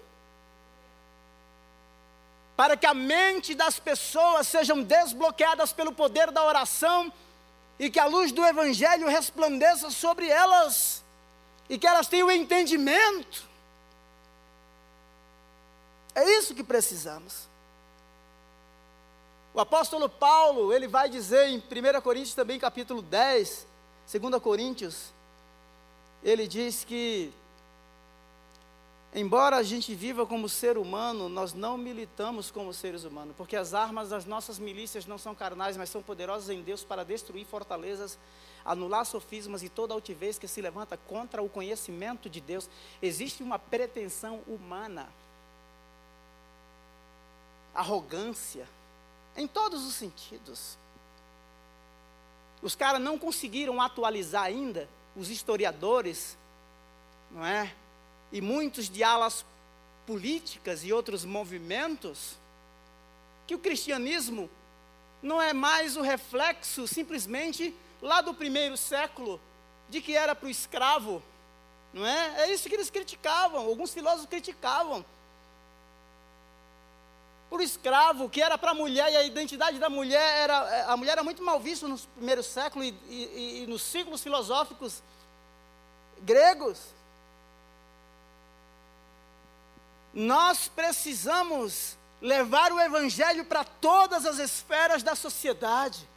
para 2.55 2.77
que 2.77 2.85
a 2.85 2.93
mente 2.93 3.55
das 3.55 3.81
pessoas 3.81 4.47
sejam 4.47 4.83
desbloqueadas 4.83 5.73
pelo 5.73 5.93
poder 5.93 6.31
da 6.31 6.45
oração 6.45 7.11
e 7.79 7.91
que 7.91 7.99
a 7.99 8.05
luz 8.05 8.31
do 8.31 8.45
Evangelho 8.45 9.09
resplandeça 9.09 9.91
sobre 9.91 10.29
elas 10.29 11.03
e 11.71 11.79
que 11.79 11.87
elas 11.87 12.07
tenham 12.07 12.31
entendimento 12.31 13.49
é 16.15 16.39
isso 16.39 16.55
que 16.55 16.63
precisamos. 16.63 17.49
O 19.55 19.61
apóstolo 19.61 20.07
Paulo, 20.07 20.71
ele 20.71 20.87
vai 20.87 21.09
dizer 21.09 21.49
em 21.49 21.57
1 21.57 22.01
Coríntios 22.03 22.35
também, 22.35 22.59
capítulo 22.59 23.01
10, 23.01 23.67
2 24.13 24.43
Coríntios, 24.43 25.15
ele 26.23 26.47
diz 26.47 26.85
que, 26.85 27.33
embora 29.15 29.57
a 29.57 29.63
gente 29.63 29.95
viva 29.95 30.27
como 30.27 30.49
ser 30.49 30.79
humano, 30.79 31.29
nós 31.29 31.53
não 31.53 31.77
militamos 31.77 32.51
como 32.51 32.73
seres 32.73 33.05
humanos, 33.05 33.35
porque 33.37 33.57
as 33.57 33.75
armas 33.75 34.09
das 34.09 34.25
nossas 34.25 34.59
milícias 34.59 35.07
não 35.07 35.19
são 35.19 35.35
carnais, 35.35 35.77
mas 35.77 35.91
são 35.91 36.03
poderosas 36.03 36.49
em 36.51 36.63
Deus 36.63 36.85
para 36.85 37.05
destruir 37.05 37.47
fortalezas, 37.47 38.19
anular 38.65 39.05
sofismas 39.05 39.63
e 39.63 39.69
toda 39.69 39.95
altivez 39.95 40.39
que 40.39 40.49
se 40.49 40.61
levanta 40.61 40.97
contra 40.97 41.43
o 41.43 41.49
conhecimento 41.49 42.31
de 42.31 42.41
Deus. 42.41 42.69
Existe 43.01 43.43
uma 43.43 43.59
pretensão 43.59 44.41
humana 44.47 45.09
arrogância, 47.75 48.69
em 49.37 49.47
todos 49.47 49.87
os 49.87 49.95
sentidos. 49.95 50.77
Os 52.61 52.75
caras 52.75 53.01
não 53.01 53.19
conseguiram 53.19 53.81
atualizar 53.81 54.45
ainda, 54.45 54.89
os 55.17 55.31
historiadores, 55.31 56.37
não 57.31 57.45
é? 57.45 57.75
E 58.33 58.41
muitos 58.41 58.89
de 58.89 59.05
alas 59.05 59.45
políticas 60.07 60.85
e 60.85 60.93
outros 60.93 61.25
movimentos, 61.25 62.37
que 63.47 63.55
o 63.55 63.59
cristianismo 63.59 64.51
não 65.23 65.41
é 65.41 65.53
mais 65.53 65.97
o 65.97 66.03
reflexo 66.03 66.89
simplesmente 66.89 67.75
lá 68.01 68.21
do 68.21 68.35
primeiro 68.35 68.77
século, 68.77 69.41
de 69.89 70.01
que 70.01 70.17
era 70.17 70.35
para 70.35 70.47
o 70.47 70.51
escravo, 70.51 71.23
não 71.93 72.05
é? 72.07 72.43
É 72.43 72.53
isso 72.53 72.69
que 72.69 72.75
eles 72.75 72.91
criticavam, 72.91 73.67
alguns 73.67 73.93
filósofos 73.93 74.27
criticavam 74.27 75.05
por 77.53 77.61
escravo, 77.61 78.31
que 78.31 78.41
era 78.41 78.57
para 78.57 78.71
a 78.71 78.75
mulher, 78.75 79.13
e 79.13 79.17
a 79.17 79.23
identidade 79.25 79.79
da 79.79 79.91
mulher 79.91 80.39
era. 80.39 80.87
A 80.91 80.97
mulher 80.97 81.13
era 81.13 81.23
muito 81.23 81.43
mal 81.43 81.61
vista 81.61 81.87
nos 81.87 82.07
primeiros 82.07 82.47
séculos 82.47 82.89
e, 82.89 82.95
e, 83.11 83.63
e 83.63 83.67
nos 83.67 83.83
ciclos 83.83 84.23
filosóficos 84.23 85.03
gregos. 86.23 86.79
Nós 90.13 90.69
precisamos 90.69 91.97
levar 92.21 92.73
o 92.73 92.81
Evangelho 92.81 93.45
para 93.45 93.65
todas 93.65 94.27
as 94.27 94.39
esferas 94.39 95.03
da 95.03 95.15
sociedade. 95.15 96.09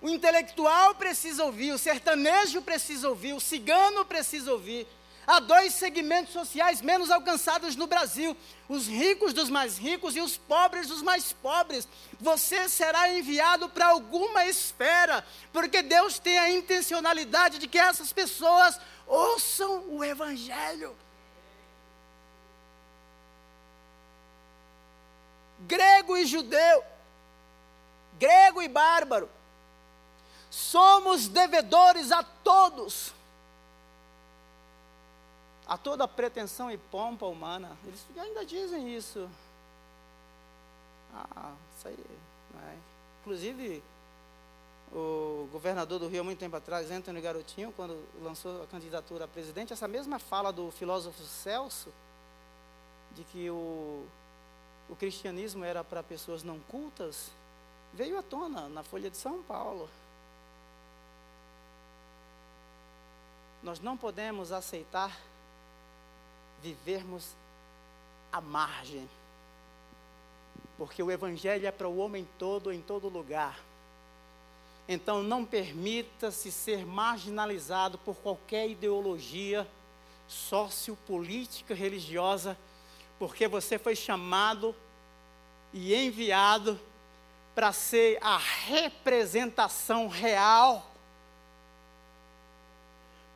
O 0.00 0.08
intelectual 0.08 0.94
precisa 0.94 1.44
ouvir, 1.44 1.72
o 1.72 1.78
sertanejo 1.78 2.62
precisa 2.62 3.08
ouvir, 3.08 3.32
o 3.32 3.40
cigano 3.40 4.04
precisa 4.04 4.52
ouvir, 4.52 4.86
Há 5.28 5.40
dois 5.40 5.74
segmentos 5.74 6.32
sociais 6.32 6.80
menos 6.80 7.10
alcançados 7.10 7.76
no 7.76 7.86
Brasil: 7.86 8.34
os 8.66 8.86
ricos 8.86 9.34
dos 9.34 9.50
mais 9.50 9.76
ricos 9.76 10.16
e 10.16 10.22
os 10.22 10.38
pobres 10.38 10.86
dos 10.86 11.02
mais 11.02 11.34
pobres. 11.34 11.86
Você 12.18 12.66
será 12.66 13.12
enviado 13.12 13.68
para 13.68 13.88
alguma 13.88 14.46
esfera, 14.46 15.22
porque 15.52 15.82
Deus 15.82 16.18
tem 16.18 16.38
a 16.38 16.50
intencionalidade 16.50 17.58
de 17.58 17.68
que 17.68 17.78
essas 17.78 18.10
pessoas 18.10 18.80
ouçam 19.06 19.84
o 19.90 20.02
Evangelho. 20.02 20.96
Grego 25.60 26.16
e 26.16 26.24
judeu, 26.24 26.84
grego 28.18 28.62
e 28.62 28.68
bárbaro, 28.68 29.28
somos 30.50 31.28
devedores 31.28 32.12
a 32.12 32.22
todos 32.22 33.12
a 35.68 35.76
toda 35.76 36.08
pretensão 36.08 36.70
e 36.70 36.78
pompa 36.78 37.26
humana. 37.26 37.76
Eles 37.84 38.02
ainda 38.16 38.44
dizem 38.44 38.96
isso. 38.96 39.28
Ah, 41.14 41.52
isso 41.76 41.88
aí. 41.88 42.04
Né? 42.54 42.78
Inclusive, 43.20 43.82
o 44.90 45.46
governador 45.52 45.98
do 45.98 46.08
Rio, 46.08 46.22
há 46.22 46.24
muito 46.24 46.38
tempo 46.38 46.56
atrás, 46.56 46.90
Antônio 46.90 47.20
Garotinho, 47.20 47.70
quando 47.76 48.02
lançou 48.22 48.62
a 48.62 48.66
candidatura 48.66 49.26
a 49.26 49.28
presidente, 49.28 49.74
essa 49.74 49.86
mesma 49.86 50.18
fala 50.18 50.50
do 50.50 50.70
filósofo 50.70 51.22
Celso, 51.22 51.92
de 53.14 53.22
que 53.24 53.50
o, 53.50 54.06
o 54.88 54.96
cristianismo 54.96 55.64
era 55.64 55.84
para 55.84 56.02
pessoas 56.02 56.42
não 56.42 56.58
cultas, 56.60 57.30
veio 57.92 58.18
à 58.18 58.22
tona 58.22 58.68
na 58.68 58.82
Folha 58.82 59.10
de 59.10 59.16
São 59.16 59.42
Paulo. 59.42 59.88
Nós 63.62 63.80
não 63.80 63.96
podemos 63.96 64.52
aceitar 64.52 65.18
vivermos 66.62 67.34
à 68.32 68.40
margem. 68.40 69.08
Porque 70.76 71.02
o 71.02 71.10
Evangelho 71.10 71.66
é 71.66 71.72
para 71.72 71.88
o 71.88 71.98
homem 71.98 72.26
todo, 72.38 72.72
em 72.72 72.80
todo 72.80 73.08
lugar. 73.08 73.58
Então 74.88 75.22
não 75.22 75.44
permita-se 75.44 76.50
ser 76.50 76.86
marginalizado 76.86 77.98
por 77.98 78.16
qualquer 78.16 78.70
ideologia 78.70 79.68
sociopolítica, 80.28 81.74
religiosa, 81.74 82.56
porque 83.18 83.48
você 83.48 83.78
foi 83.78 83.96
chamado 83.96 84.74
e 85.72 85.94
enviado 85.94 86.80
para 87.54 87.72
ser 87.72 88.18
a 88.22 88.38
representação 88.38 90.08
real 90.08 90.88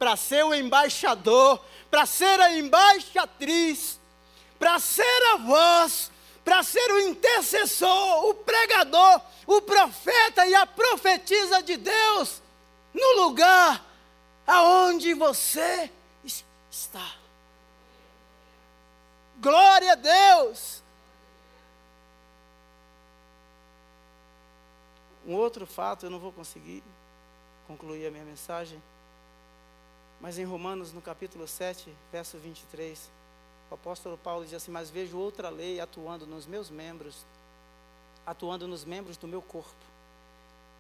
para 0.02 0.16
ser 0.16 0.44
o 0.44 0.52
embaixador, 0.52 1.64
para 1.88 2.04
ser 2.06 2.40
a 2.40 2.58
embaixatriz, 2.58 4.00
para 4.58 4.80
ser 4.80 5.22
a 5.32 5.36
voz, 5.36 6.10
para 6.44 6.60
ser 6.64 6.90
o 6.90 6.98
intercessor, 7.02 8.26
o 8.26 8.34
pregador, 8.34 9.20
o 9.46 9.60
profeta 9.60 10.44
e 10.44 10.56
a 10.56 10.66
profetisa 10.66 11.62
de 11.62 11.76
Deus 11.76 12.42
no 12.92 13.22
lugar 13.22 13.80
aonde 14.44 15.14
você 15.14 15.88
está. 16.68 17.21
Glória 19.42 19.90
a 19.90 19.96
Deus! 19.96 20.80
Um 25.26 25.34
outro 25.34 25.66
fato, 25.66 26.06
eu 26.06 26.10
não 26.10 26.20
vou 26.20 26.30
conseguir 26.30 26.80
concluir 27.66 28.06
a 28.06 28.10
minha 28.12 28.24
mensagem. 28.24 28.80
Mas 30.20 30.38
em 30.38 30.44
Romanos, 30.44 30.92
no 30.92 31.02
capítulo 31.02 31.48
7, 31.48 31.92
verso 32.12 32.38
23, 32.38 33.10
o 33.68 33.74
apóstolo 33.74 34.16
Paulo 34.16 34.44
diz 34.44 34.54
assim: 34.54 34.70
Mas 34.70 34.90
vejo 34.90 35.18
outra 35.18 35.48
lei 35.48 35.80
atuando 35.80 36.24
nos 36.24 36.46
meus 36.46 36.70
membros, 36.70 37.26
atuando 38.24 38.68
nos 38.68 38.84
membros 38.84 39.16
do 39.16 39.26
meu 39.26 39.42
corpo, 39.42 39.74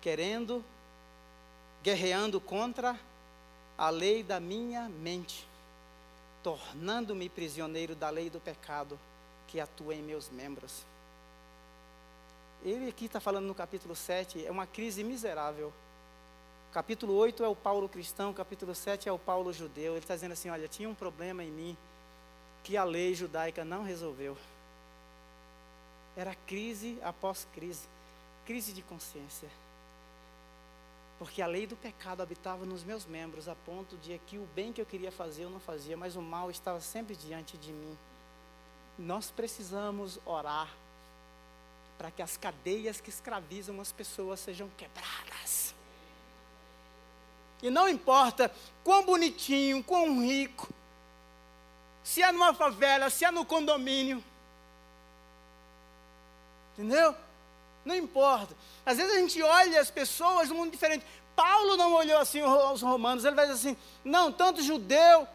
querendo, 0.00 0.64
guerreando 1.82 2.40
contra 2.40 2.96
a 3.76 3.90
lei 3.90 4.22
da 4.22 4.38
minha 4.38 4.88
mente, 4.88 5.48
tornando-me 6.42 7.28
prisioneiro 7.28 7.94
da 7.94 8.10
lei 8.10 8.28
do 8.28 8.40
pecado 8.40 8.98
que 9.48 9.60
atua 9.60 9.94
em 9.94 10.02
meus 10.02 10.28
membros. 10.30 10.84
Ele 12.64 12.88
aqui 12.88 13.06
está 13.06 13.20
falando 13.20 13.46
no 13.46 13.54
capítulo 13.54 13.94
7, 13.94 14.46
é 14.46 14.50
uma 14.50 14.66
crise 14.66 15.02
miserável 15.02 15.72
Capítulo 16.72 17.12
8 17.12 17.44
é 17.44 17.48
o 17.48 17.54
Paulo 17.54 17.86
cristão, 17.86 18.32
capítulo 18.32 18.74
7 18.74 19.06
é 19.06 19.12
o 19.12 19.18
Paulo 19.18 19.52
judeu. 19.52 19.92
Ele 19.92 19.98
está 19.98 20.14
dizendo 20.14 20.32
assim: 20.32 20.48
olha, 20.48 20.66
tinha 20.66 20.88
um 20.88 20.94
problema 20.94 21.44
em 21.44 21.50
mim 21.50 21.76
que 22.64 22.78
a 22.78 22.84
lei 22.84 23.14
judaica 23.14 23.62
não 23.62 23.84
resolveu. 23.84 24.38
Era 26.16 26.34
crise 26.34 26.98
após 27.02 27.46
crise 27.52 27.86
crise 28.46 28.72
de 28.72 28.80
consciência. 28.80 29.50
Porque 31.22 31.40
a 31.40 31.46
lei 31.46 31.68
do 31.68 31.76
pecado 31.76 32.20
habitava 32.20 32.66
nos 32.66 32.82
meus 32.82 33.06
membros, 33.06 33.48
a 33.48 33.54
ponto 33.54 33.96
de 33.98 34.18
que 34.26 34.38
o 34.38 34.48
bem 34.56 34.72
que 34.72 34.80
eu 34.80 34.84
queria 34.84 35.12
fazer 35.12 35.44
eu 35.44 35.50
não 35.50 35.60
fazia, 35.60 35.96
mas 35.96 36.16
o 36.16 36.20
mal 36.20 36.50
estava 36.50 36.80
sempre 36.80 37.14
diante 37.14 37.56
de 37.56 37.72
mim. 37.72 37.96
Nós 38.98 39.30
precisamos 39.30 40.18
orar 40.26 40.68
para 41.96 42.10
que 42.10 42.22
as 42.22 42.36
cadeias 42.36 43.00
que 43.00 43.08
escravizam 43.08 43.80
as 43.80 43.92
pessoas 43.92 44.40
sejam 44.40 44.68
quebradas. 44.70 45.72
E 47.62 47.70
não 47.70 47.88
importa 47.88 48.52
quão 48.82 49.06
bonitinho, 49.06 49.84
quão 49.84 50.20
rico, 50.24 50.68
se 52.02 52.20
é 52.20 52.32
numa 52.32 52.52
favela, 52.52 53.08
se 53.10 53.24
é 53.24 53.30
no 53.30 53.46
condomínio. 53.46 54.20
Entendeu? 56.72 57.14
Não 57.84 57.96
importa. 57.96 58.56
Às 58.86 58.96
vezes 58.96 59.12
a 59.12 59.18
gente 59.18 59.42
olha 59.42 59.80
as 59.80 59.90
pessoas 59.90 60.48
de 60.48 60.54
um 60.54 60.58
mundo 60.58 60.70
diferente. 60.70 61.04
Paulo 61.34 61.76
não 61.76 61.94
olhou 61.94 62.18
assim 62.18 62.40
aos 62.40 62.82
romanos, 62.82 63.24
ele 63.24 63.34
vai 63.34 63.46
dizer 63.46 63.58
assim: 63.58 63.76
não, 64.04 64.30
tanto 64.30 64.62
judeu 64.62 65.26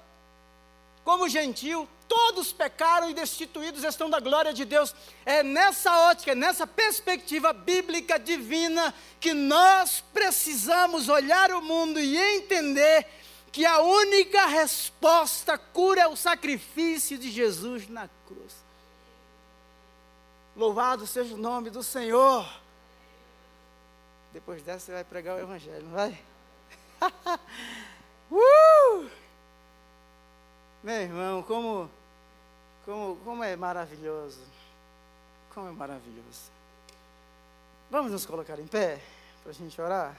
como 1.04 1.30
gentil, 1.30 1.88
todos 2.08 2.52
pecaram 2.52 3.10
e 3.10 3.14
destituídos 3.14 3.84
estão 3.84 4.10
da 4.10 4.20
glória 4.20 4.54
de 4.54 4.66
Deus. 4.66 4.94
É 5.26 5.42
nessa 5.42 6.10
ótica, 6.10 6.36
nessa 6.36 6.68
perspectiva 6.68 7.54
bíblica 7.54 8.20
divina 8.20 8.94
que 9.20 9.34
nós 9.34 10.04
precisamos 10.14 11.10
olhar 11.10 11.52
o 11.52 11.62
mundo 11.62 12.00
e 12.00 12.18
entender 12.18 13.08
que 13.52 13.66
a 13.66 13.80
única 13.80 14.46
resposta 14.46 15.58
cura 15.58 16.02
é 16.02 16.08
o 16.08 16.16
sacrifício 16.16 17.18
de 17.18 17.32
Jesus 17.32 17.88
na 17.88 18.10
cruz. 18.28 18.67
Louvado 20.58 21.08
seja 21.08 21.36
o 21.36 21.38
nome 21.38 21.70
do 21.70 21.84
Senhor. 21.84 22.46
Depois 24.34 24.62
dessa 24.64 24.88
você 24.88 24.92
vai 24.92 25.04
pregar 25.04 25.38
o 25.38 25.40
Evangelho, 25.40 25.86
não 25.86 25.92
vai? 25.92 26.20
uh! 28.32 29.10
Meu 30.84 31.02
irmão, 31.02 31.44
como 31.44 31.90
como, 32.88 33.18
como 33.18 33.44
é 33.44 33.54
maravilhoso. 33.58 34.40
Como 35.54 35.68
é 35.68 35.72
maravilhoso. 35.72 36.50
Vamos 37.92 38.14
nos 38.14 38.26
colocar 38.26 38.58
em 38.60 38.66
pé 38.66 39.02
para 39.44 39.52
a 39.52 39.54
gente 39.54 39.80
orar? 39.82 40.16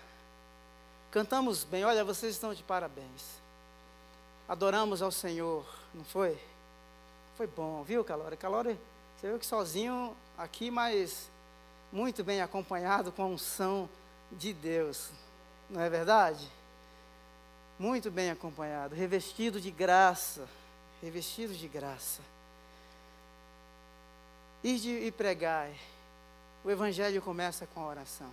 Cantamos 1.11 1.65
bem, 1.65 1.87
olha, 1.87 2.05
vocês 2.05 2.35
estão 2.35 2.53
de 2.53 2.63
parabéns. 2.63 3.41
Adoramos 4.47 5.01
ao 5.01 5.11
Senhor, 5.11 5.65
não 5.95 6.05
foi? 6.05 6.39
Foi 7.39 7.47
bom, 7.47 7.83
viu, 7.85 8.05
Calori? 8.05 8.37
Calori, 8.37 8.79
você 9.19 9.27
viu 9.27 9.39
que 9.41 9.47
sozinho 9.47 10.17
aqui, 10.37 10.71
mas 10.71 11.29
muito 11.93 12.23
bem 12.23 12.41
acompanhado 12.41 13.11
com 13.11 13.23
a 13.23 13.27
unção 13.27 13.89
de 14.31 14.53
Deus, 14.53 15.11
não 15.69 15.81
é 15.81 15.91
verdade? 15.91 16.49
Muito 17.81 18.13
bem 18.13 18.31
acompanhado, 18.31 18.95
revestido 18.95 19.61
de 19.61 19.73
graça, 19.73 20.49
revestido 21.03 21.53
de 21.53 21.67
graça. 21.67 22.21
Ide 24.63 24.91
e 24.91 25.11
pregai. 25.11 25.77
O 26.65 26.71
Evangelho 26.71 27.21
começa 27.21 27.67
com 27.67 27.81
a 27.81 27.89
oração. 27.89 28.31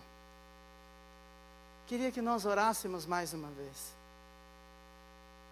Queria 1.88 2.12
que 2.12 2.22
nós 2.22 2.46
orássemos 2.46 3.08
mais 3.08 3.34
uma 3.34 3.50
vez. 3.50 3.92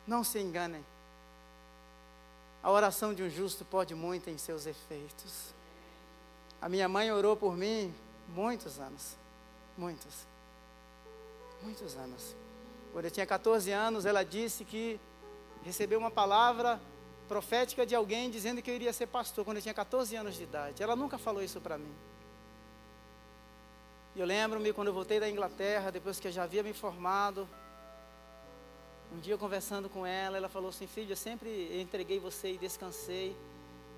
Não 0.06 0.24
se 0.24 0.40
enganem. 0.40 0.86
A 2.64 2.72
oração 2.72 3.14
de 3.14 3.22
um 3.22 3.30
justo 3.30 3.66
pode 3.66 3.94
muito 3.94 4.30
em 4.30 4.38
seus 4.38 4.66
efeitos. 4.66 5.54
A 6.62 6.70
minha 6.70 6.88
mãe 6.88 7.12
orou 7.12 7.36
por 7.36 7.58
mim 7.58 7.94
muitos 8.30 8.80
anos. 8.80 9.18
Muitos. 9.78 10.26
Muitos 11.62 11.98
anos. 11.98 12.34
Quando 12.94 13.06
eu 13.06 13.12
tinha 13.12 13.26
14 13.26 13.70
anos, 13.72 14.06
ela 14.06 14.24
disse 14.24 14.64
que 14.64 14.98
recebeu 15.64 16.00
uma 16.00 16.12
palavra 16.12 16.80
profética 17.28 17.86
de 17.86 17.96
alguém 17.96 18.30
dizendo 18.30 18.62
que 18.62 18.72
eu 18.72 18.76
iria 18.76 18.94
ser 18.94 19.08
pastor 19.08 19.44
quando 19.44 19.58
eu 19.58 19.64
tinha 19.64 19.74
14 19.74 20.16
anos 20.16 20.36
de 20.36 20.44
idade. 20.44 20.82
Ela 20.82 20.96
nunca 20.96 21.18
falou 21.18 21.44
isso 21.44 21.60
para 21.60 21.78
mim. 21.78 21.94
E 24.16 24.20
eu 24.20 24.26
lembro-me 24.26 24.72
quando 24.72 24.88
eu 24.88 24.94
voltei 24.94 25.20
da 25.20 25.30
Inglaterra, 25.30 25.92
depois 25.92 26.20
que 26.20 26.28
eu 26.28 26.32
já 26.32 26.44
havia 26.44 26.64
me 26.64 26.72
formado, 26.72 27.50
um 29.14 29.20
dia 29.20 29.38
conversando 29.38 29.90
com 29.90 30.06
ela, 30.06 30.38
ela 30.38 30.50
falou 30.50 30.70
assim: 30.70 30.88
Filho, 30.88 31.12
eu 31.12 31.18
sempre 31.18 31.80
entreguei 31.80 32.20
você 32.20 32.54
e 32.54 32.58
descansei 32.58 33.36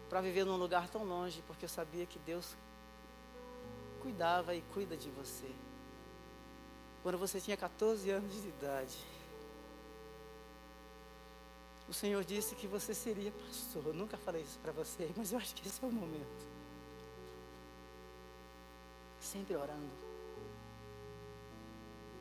para 0.10 0.22
viver 0.22 0.46
num 0.46 0.58
lugar 0.58 0.90
tão 0.90 1.04
longe, 1.04 1.42
porque 1.48 1.66
eu 1.66 1.70
sabia 1.70 2.06
que 2.06 2.20
Deus 2.20 2.56
cuidava 4.02 4.54
e 4.54 4.62
cuida 4.74 4.96
de 4.96 5.10
você. 5.12 5.50
Quando 7.02 7.18
você 7.18 7.40
tinha 7.40 7.56
14 7.56 8.10
anos 8.10 8.42
de 8.42 8.48
idade, 8.48 8.98
o 11.88 11.94
Senhor 11.94 12.24
disse 12.24 12.56
que 12.56 12.68
você 12.68 12.94
seria 12.94 13.32
pastor. 13.32 13.84
Eu 13.86 13.94
nunca 13.94 14.18
falei 14.18 14.42
isso 14.42 14.60
para 14.60 14.72
você, 14.72 15.10
mas 15.16 15.32
eu 15.32 15.38
acho 15.38 15.56
que 15.56 15.68
esse 15.68 15.84
é 15.84 15.88
o 15.88 15.92
momento. 15.92 16.56
Sempre 19.22 19.56
orando. 19.56 20.05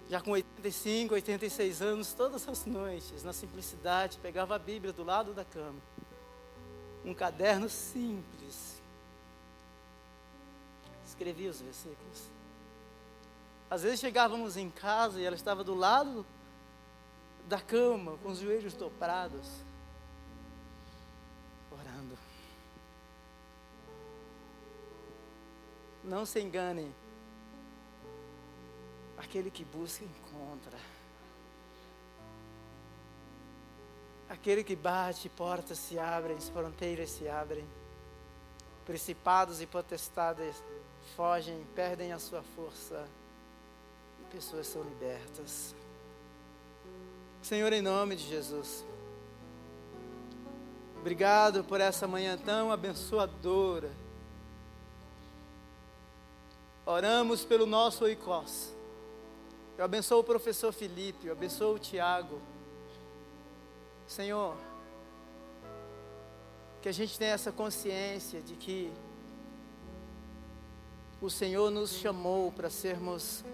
Já 0.09 0.21
com 0.21 0.33
85, 0.33 1.15
86 1.15 1.83
anos, 1.83 2.13
todas 2.13 2.47
as 2.49 2.67
noites, 2.67 3.23
na 3.25 3.33
simplicidade, 3.33 4.19
pegava 4.19 4.55
a 4.55 4.59
Bíblia 4.59 4.93
do 4.93 5.03
lado 5.03 5.33
da 5.33 5.45
cama. 5.45 5.81
Um 7.05 7.15
caderno 7.15 7.69
simples. 7.69 8.83
Escrevia 11.07 11.51
os 11.51 11.61
versículos. 11.61 12.23
Às 13.71 13.83
vezes 13.83 14.01
chegávamos 14.01 14.57
em 14.57 14.71
casa 14.71 15.21
e 15.21 15.25
ela 15.25 15.37
estava 15.37 15.65
do 15.65 15.75
lado 15.75 16.25
da 17.49 17.61
cama, 17.61 18.17
com 18.23 18.31
os 18.31 18.39
joelhos 18.39 18.75
dobrados, 18.75 19.49
orando. 21.71 22.19
Não 26.03 26.27
se 26.27 26.41
enganem. 26.41 26.95
Aquele 29.25 29.51
que 29.51 29.65
busca, 29.65 30.05
encontra. 30.05 30.79
Aquele 34.29 34.63
que 34.63 34.77
bate, 34.77 35.29
portas 35.31 35.79
se 35.79 35.99
abrem, 35.99 36.39
fronteiras 36.39 37.11
se 37.11 37.27
abrem. 37.27 37.65
Principados 38.85 39.63
e 39.63 39.67
potestades 39.67 40.63
fogem, 41.17 41.67
perdem 41.75 42.13
a 42.13 42.19
sua 42.19 42.43
força. 42.43 43.09
E 44.21 44.35
pessoas 44.35 44.67
são 44.67 44.83
libertas. 44.83 45.75
Senhor, 47.43 47.73
em 47.73 47.81
nome 47.81 48.17
de 48.17 48.29
Jesus. 48.29 48.85
Obrigado 51.01 51.65
por 51.65 51.81
essa 51.81 52.07
manhã 52.07 52.37
tão 52.37 52.71
abençoadora. 52.71 53.91
Oramos 56.85 57.43
pelo 57.43 57.65
nosso 57.65 58.05
oicós. 58.05 58.74
Eu 59.77 59.85
abençoo 59.85 60.21
o 60.21 60.25
professor 60.25 60.73
Felipe, 60.73 61.27
eu 61.27 61.33
abençoo 61.33 61.75
o 61.75 61.79
Tiago. 61.79 62.41
Senhor, 64.07 64.57
que 66.81 66.89
a 66.89 66.93
gente 66.93 67.19
tenha 67.19 67.33
essa 67.33 67.51
consciência 67.51 68.41
de 68.41 68.55
que 68.55 68.93
o 71.21 71.31
Senhor 71.31 71.71
nos 71.71 71.93
chamou 71.93 72.53
para 72.53 72.69
sermos 72.71 73.45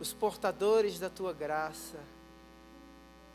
os 0.00 0.12
portadores 0.12 0.98
da 0.98 1.10
tua 1.10 1.32
graça 1.32 1.98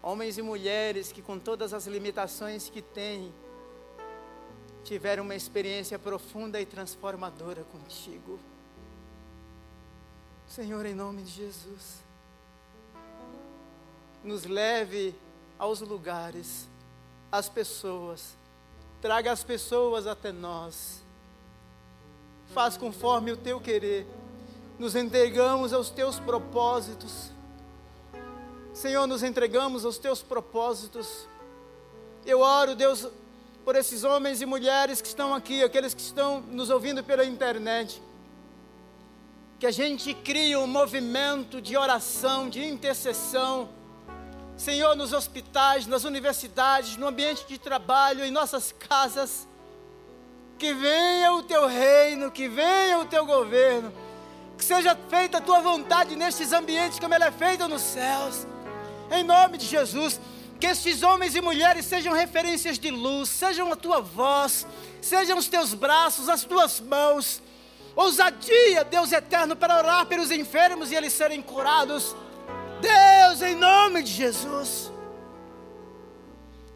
Homens 0.02 0.38
e 0.38 0.42
mulheres 0.42 1.12
que, 1.12 1.22
com 1.22 1.38
todas 1.38 1.74
as 1.74 1.86
limitações 1.86 2.70
que 2.70 2.82
têm, 2.82 3.34
tiveram 4.84 5.24
uma 5.24 5.36
experiência 5.36 6.00
profunda 6.00 6.60
e 6.62 6.66
transformadora 6.66 7.66
contigo. 7.66 8.40
Senhor, 10.50 10.86
em 10.86 10.94
nome 10.94 11.22
de 11.22 11.32
Jesus, 11.32 12.04
nos 14.24 14.44
leve 14.46 15.16
aos 15.58 15.80
lugares, 15.80 16.68
às 17.32 17.48
pessoas, 17.48 18.36
traga 19.02 19.32
as 19.32 19.44
pessoas 19.44 20.06
até 20.06 20.32
nós, 20.32 21.02
faz 22.54 22.76
conforme 22.76 23.32
o 23.32 23.38
teu 23.38 23.62
querer, 23.62 24.06
nos 24.78 24.96
entregamos 24.96 25.72
aos 25.72 25.90
teus 25.90 26.20
propósitos 26.20 27.32
Senhor, 28.80 29.06
nos 29.08 29.24
entregamos 29.24 29.84
aos 29.84 29.98
teus 29.98 30.22
propósitos. 30.24 31.28
Eu 32.26 32.40
oro, 32.40 32.76
Deus, 32.76 33.06
por 33.66 33.76
esses 33.76 34.06
homens 34.06 34.42
e 34.42 34.46
mulheres 34.46 35.02
que 35.02 35.08
estão 35.10 35.36
aqui, 35.36 35.62
aqueles 35.62 35.94
que 35.94 36.00
estão 36.00 36.40
nos 36.40 36.70
ouvindo 36.70 37.04
pela 37.04 37.26
internet. 37.26 38.02
Que 39.60 39.68
a 39.68 39.72
gente 39.72 40.14
crie 40.14 40.56
um 40.56 40.66
movimento 40.66 41.62
de 41.62 41.76
oração, 41.76 42.50
de 42.50 42.66
intercessão. 42.66 43.70
Senhor, 44.56 44.96
nos 44.96 45.14
hospitais, 45.14 45.86
nas 45.86 46.04
universidades, 46.04 46.98
no 46.98 47.08
ambiente 47.08 47.46
de 47.48 47.58
trabalho, 47.58 48.24
em 48.24 48.32
nossas 48.32 48.72
casas. 48.72 49.48
Que 50.58 50.74
venha 50.74 51.34
o 51.34 51.44
teu 51.44 51.68
reino, 51.68 52.32
que 52.32 52.48
venha 52.48 53.00
o 53.00 53.06
teu 53.06 53.26
governo. 53.26 53.94
Que 54.58 54.64
seja 54.64 54.98
feita 55.10 55.38
a 55.38 55.42
tua 55.42 55.60
vontade 55.60 56.16
nestes 56.16 56.54
ambientes 56.54 57.00
como 57.00 57.14
ela 57.14 57.26
é 57.26 57.32
feita 57.32 57.68
nos 57.68 57.82
céus 57.82 58.48
em 59.12 59.24
nome 59.24 59.58
de 59.58 59.66
Jesus. 59.66 60.20
Que 60.60 60.68
estes 60.68 61.04
homens 61.04 61.36
e 61.36 61.42
mulheres 61.42 61.86
sejam 61.86 62.14
referências 62.14 62.78
de 62.78 62.92
luz, 62.92 63.30
sejam 63.30 63.72
a 63.72 63.76
tua 63.76 64.02
voz, 64.02 64.68
sejam 65.02 65.38
os 65.38 65.48
teus 65.48 65.74
braços, 65.74 66.28
as 66.28 66.44
tuas 66.44 66.80
mãos. 66.82 67.42
Ousadia, 67.96 68.84
Deus 68.84 69.12
eterno, 69.12 69.56
para 69.56 69.78
orar 69.78 70.06
pelos 70.06 70.32
enfermos 70.32 70.92
e 70.92 70.96
eles 70.96 71.14
serem 71.14 71.42
curados. 71.42 72.16
Deus, 72.82 73.42
em 73.42 73.56
nome 73.56 74.04
de 74.04 74.12
Jesus, 74.12 74.92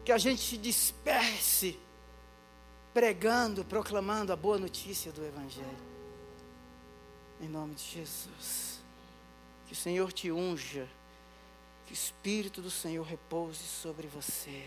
que 0.04 0.12
a 0.12 0.18
gente 0.18 0.42
se 0.42 0.56
disperse 0.56 1.78
pregando, 2.94 3.64
proclamando 3.64 4.32
a 4.32 4.36
boa 4.36 4.56
notícia 4.56 5.10
do 5.10 5.24
Evangelho. 5.24 5.94
Em 7.40 7.48
nome 7.48 7.74
de 7.74 7.82
Jesus. 7.82 8.80
Que 9.66 9.72
o 9.72 9.76
Senhor 9.76 10.12
te 10.12 10.30
unja. 10.30 10.88
Que 11.86 11.92
o 11.92 11.94
Espírito 11.94 12.62
do 12.62 12.70
Senhor 12.70 13.04
repouse 13.04 13.64
sobre 13.64 14.06
você. 14.06 14.64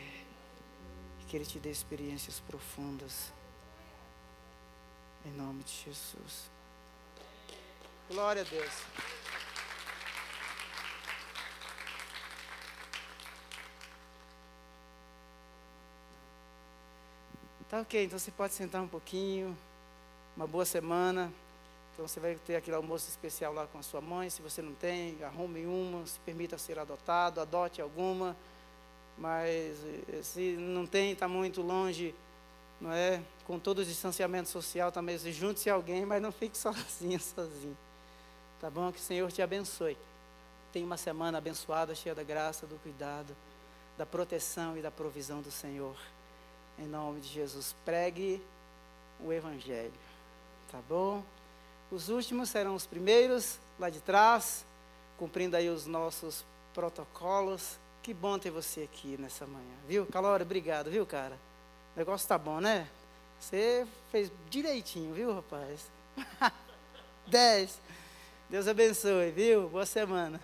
Que 1.28 1.38
Ele 1.38 1.46
te 1.46 1.58
dê 1.60 1.72
experiências 1.72 2.42
profundas. 2.42 3.32
Em 5.28 5.32
nome 5.32 5.62
de 5.64 5.74
Jesus. 5.86 6.50
Glória 8.10 8.44
a 8.44 8.46
Deus. 8.46 8.72
Tá 17.70 17.82
ok, 17.82 18.06
então 18.06 18.18
você 18.18 18.32
pode 18.32 18.54
sentar 18.54 18.82
um 18.82 18.88
pouquinho. 18.88 19.58
Uma 20.38 20.48
boa 20.48 20.64
semana. 20.64 21.30
Então 21.94 22.08
você 22.08 22.22
vai 22.22 22.36
ter 22.36 22.56
aquele 22.56 22.78
almoço 22.78 23.10
especial 23.10 23.54
lá 23.54 23.68
com 23.68 23.80
a 23.80 23.84
sua 23.84 24.00
mãe. 24.00 24.30
Se 24.30 24.42
você 24.42 24.62
não 24.62 24.74
tem, 24.76 25.22
arrume 25.26 25.66
uma, 25.66 26.08
se 26.08 26.18
permita 26.20 26.58
ser 26.58 26.80
adotado, 26.80 27.42
adote 27.42 27.82
alguma. 27.82 28.34
Mas 29.18 29.76
eh, 30.08 30.22
se 30.24 30.54
não 30.54 30.88
tem, 30.88 31.12
está 31.12 31.28
muito 31.28 31.62
longe, 31.62 32.16
não 32.80 32.92
é? 32.92 33.22
Com 33.46 33.60
todo 33.60 33.80
o 33.80 33.86
distanciamento 33.86 34.50
social, 34.50 34.92
também 34.92 35.18
tá 35.18 35.30
junte-se 35.30 35.70
a 35.70 35.74
alguém, 35.74 36.06
mas 36.06 36.22
não 36.22 36.32
fique 36.32 36.58
sozinho, 36.58 37.20
sozinho. 37.20 37.78
Tá 38.60 38.70
bom? 38.70 38.92
Que 38.92 39.00
o 39.00 39.04
Senhor 39.04 39.32
te 39.32 39.42
abençoe. 39.42 39.98
Tenha 40.72 40.86
uma 40.86 40.98
semana 40.98 41.38
abençoada, 41.38 41.96
cheia 41.96 42.14
da 42.14 42.24
graça, 42.24 42.66
do 42.68 42.76
cuidado, 42.80 43.36
da 43.98 44.06
proteção 44.06 44.78
e 44.78 44.82
da 44.82 44.92
provisão 44.92 45.42
do 45.42 45.52
Senhor. 45.52 45.96
Em 46.78 46.86
nome 46.86 47.22
de 47.22 47.30
Jesus, 47.30 47.76
pregue 47.86 48.42
o 49.20 49.32
Evangelho. 49.32 49.94
Tá 50.72 50.80
bom? 50.88 51.24
Os 51.90 52.10
últimos 52.10 52.50
serão 52.50 52.76
os 52.76 52.86
primeiros, 52.86 53.58
lá 53.80 53.90
de 53.90 54.02
trás, 54.02 54.66
cumprindo 55.18 55.56
aí 55.56 55.70
os 55.70 55.86
nossos 55.86 56.46
protocolos. 56.74 57.80
Que 58.04 58.14
bom 58.14 58.38
ter 58.38 58.52
você 58.52 58.84
aqui 58.84 59.18
nessa 59.18 59.46
manhã, 59.48 59.76
viu? 59.88 60.06
Calora, 60.06 60.44
obrigado, 60.44 60.92
viu, 60.92 61.06
cara? 61.06 61.38
O 61.98 62.00
negócio 62.00 62.28
tá 62.28 62.38
bom, 62.38 62.60
né? 62.60 62.88
Você 63.40 63.88
fez 64.12 64.32
direitinho, 64.52 65.16
viu, 65.16 65.34
rapaz? 65.34 65.90
Dez. 67.26 67.82
Deus 68.48 68.68
abençoe, 68.68 69.32
viu? 69.32 69.68
Boa 69.68 69.84
semana. 69.84 70.40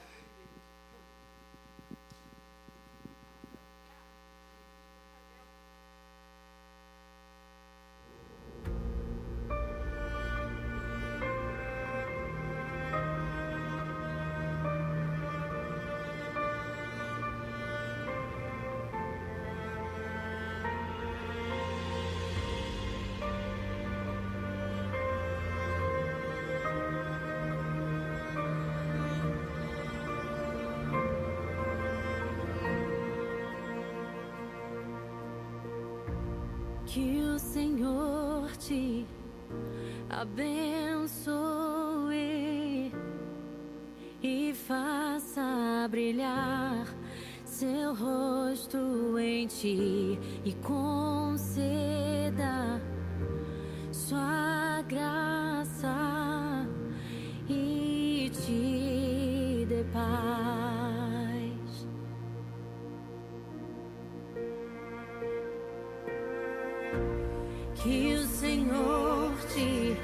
Que 67.83 68.13
o 68.13 68.23
Senhor 68.23 69.33
te 69.53 69.97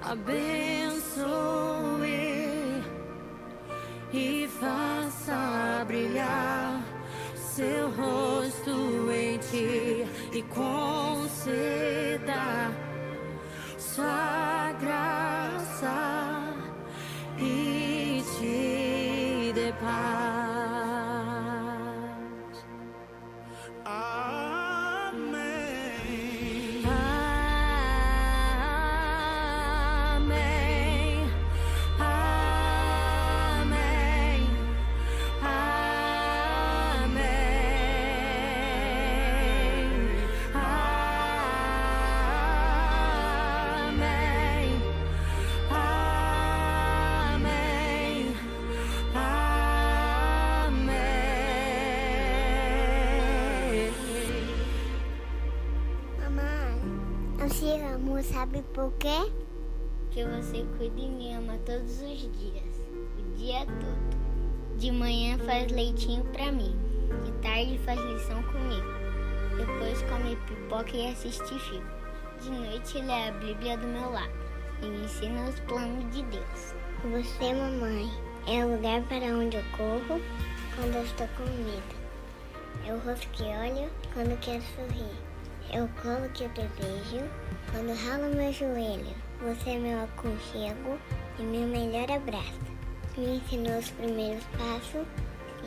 abençoe 0.00 1.28
e 4.10 4.48
faça 4.58 5.84
brilhar 5.86 6.82
seu 7.34 7.90
rosto 7.90 9.10
em 9.12 9.36
ti 9.36 10.06
e 10.32 10.42
conceda 10.44 12.07
De 64.78 64.92
manhã 64.92 65.36
faz 65.38 65.72
leitinho 65.72 66.22
pra 66.26 66.52
mim, 66.52 66.72
de 67.24 67.32
tarde 67.42 67.76
faz 67.84 67.98
lição 67.98 68.40
comigo. 68.44 68.86
Depois 69.56 70.00
come 70.02 70.36
pipoca 70.46 70.96
e 70.96 71.10
assiste 71.10 71.58
filme. 71.58 71.90
De 72.40 72.48
noite 72.48 73.02
lê 73.02 73.28
a 73.28 73.32
Bíblia 73.32 73.76
do 73.76 73.88
meu 73.88 74.08
lado 74.12 74.30
e 74.80 74.86
me 74.86 75.04
ensina 75.04 75.48
os 75.48 75.58
planos 75.58 76.14
de 76.14 76.22
Deus. 76.22 76.74
Você, 77.10 77.54
mamãe, 77.54 78.08
é 78.46 78.64
o 78.64 78.76
lugar 78.76 79.02
para 79.08 79.26
onde 79.26 79.56
eu 79.56 79.64
corro 79.76 80.22
quando 80.76 80.94
eu 80.94 81.02
estou 81.02 81.26
com 81.36 81.42
medo. 81.42 81.98
É 82.86 82.94
o 82.94 82.98
rosto 83.00 83.26
que 83.32 83.42
olho 83.42 83.90
quando 84.14 84.38
quero 84.38 84.62
sorrir. 84.76 85.10
É 85.72 85.82
o 85.82 85.88
colo 86.00 86.28
que 86.34 86.44
eu 86.44 86.50
desejo 86.50 87.28
quando 87.72 87.98
ralo 88.06 88.32
meu 88.32 88.52
joelho. 88.52 89.12
Você 89.42 89.70
é 89.70 89.78
meu 89.78 90.04
aconchego 90.04 91.00
e 91.36 91.42
meu 91.42 91.66
melhor 91.66 92.08
abraço. 92.12 92.67
Me 93.18 93.36
ensinou 93.36 93.78
os 93.78 93.90
primeiros 93.90 94.44
passos 94.56 95.06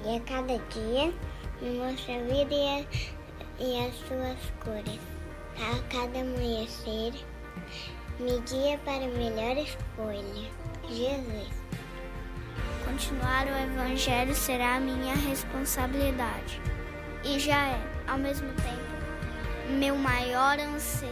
e 0.06 0.16
a 0.16 0.20
cada 0.22 0.58
dia 0.70 1.14
me 1.62 1.78
mostra 1.78 2.16
a 2.16 2.24
vida 2.24 2.56
e, 2.56 2.68
a, 2.70 2.86
e 3.60 3.88
as 3.88 3.96
suas 4.08 4.38
cores. 4.64 5.00
A 5.58 5.94
cada 5.94 6.22
amanhecer 6.22 7.14
me 8.20 8.40
guia 8.50 8.78
para 8.86 9.04
a 9.04 9.10
melhor 9.10 9.58
escolha. 9.58 10.50
Jesus. 10.90 11.50
Continuar 12.86 13.46
o 13.48 13.74
Evangelho 13.74 14.34
será 14.34 14.78
a 14.78 14.80
minha 14.80 15.14
responsabilidade. 15.14 16.62
E 17.24 17.38
já 17.38 17.68
é, 17.68 17.82
ao 18.08 18.18
mesmo 18.18 18.48
tempo 18.54 18.92
meu 19.72 19.96
maior 19.96 20.60
anseio. 20.60 21.12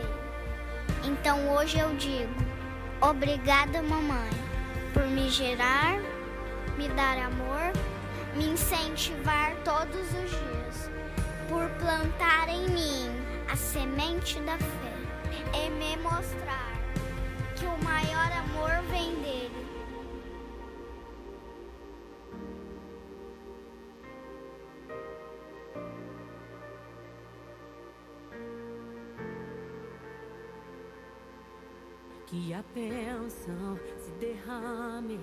Então 1.03 1.53
hoje 1.53 1.79
eu 1.79 1.93
digo: 1.95 2.33
obrigada, 3.01 3.81
mamãe, 3.81 4.29
por 4.93 5.05
me 5.05 5.29
gerar, 5.29 5.99
me 6.79 6.87
dar 6.87 7.17
amor, 7.17 7.73
me 8.37 8.51
incentivar 8.51 9.53
todos 9.65 9.99
os 9.99 10.29
dias, 10.29 10.89
por 11.49 11.69
plantar 11.71 12.47
em 12.47 12.69
mim 12.69 13.09
a 13.51 13.55
semente 13.57 14.39
da 14.39 14.57
fé 14.57 14.93
e 15.57 15.69
me 15.71 15.97
mostrar 15.97 16.71
que 17.57 17.65
o 17.65 17.83
maior 17.83 18.31
amor 18.31 18.81
vem 18.89 19.13
dele. 19.15 19.59
Que 32.25 32.53
a 32.53 32.63
bênção 32.75 33.77
se 33.97 34.11
derrame 34.11 35.19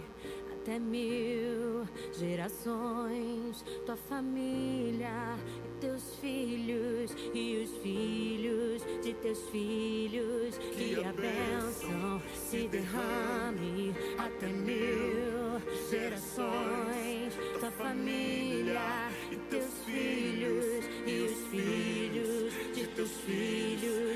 até 0.66 0.80
mil 0.80 1.86
gerações, 2.18 3.64
tua 3.86 3.96
família 3.96 5.38
e 5.64 5.80
teus 5.80 6.16
filhos 6.16 7.14
e 7.32 7.62
os 7.62 7.70
filhos 7.82 8.82
de 9.00 9.14
teus 9.14 9.48
filhos. 9.50 10.58
Que 10.58 11.04
a 11.04 11.12
bênção 11.12 12.20
se 12.34 12.66
derrame 12.66 13.94
até 14.18 14.48
mil 14.48 15.62
gerações, 15.88 17.32
tua 17.60 17.70
família 17.70 19.08
e 19.30 19.36
teus 19.48 19.72
filhos 19.84 20.84
e 21.06 21.26
os 21.26 21.48
filhos 21.48 22.74
de 22.74 22.86
teus 22.88 23.12
filhos. 23.18 24.15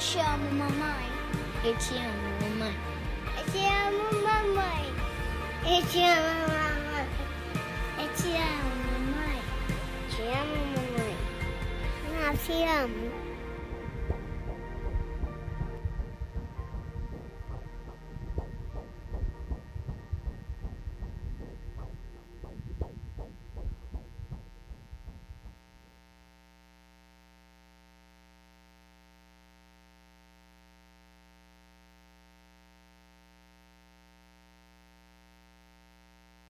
Te 0.00 0.18
amo, 0.18 0.50
mamãe. 0.52 1.10
Eu 1.62 1.76
te 1.76 1.94
amo, 1.94 2.30
mamãe. 2.40 2.74
Eu 3.36 3.44
te 3.52 3.58
amo, 3.58 4.22
mamãe. 4.24 4.86
Eu 5.66 5.86
te 5.88 6.02
amo, 6.02 6.39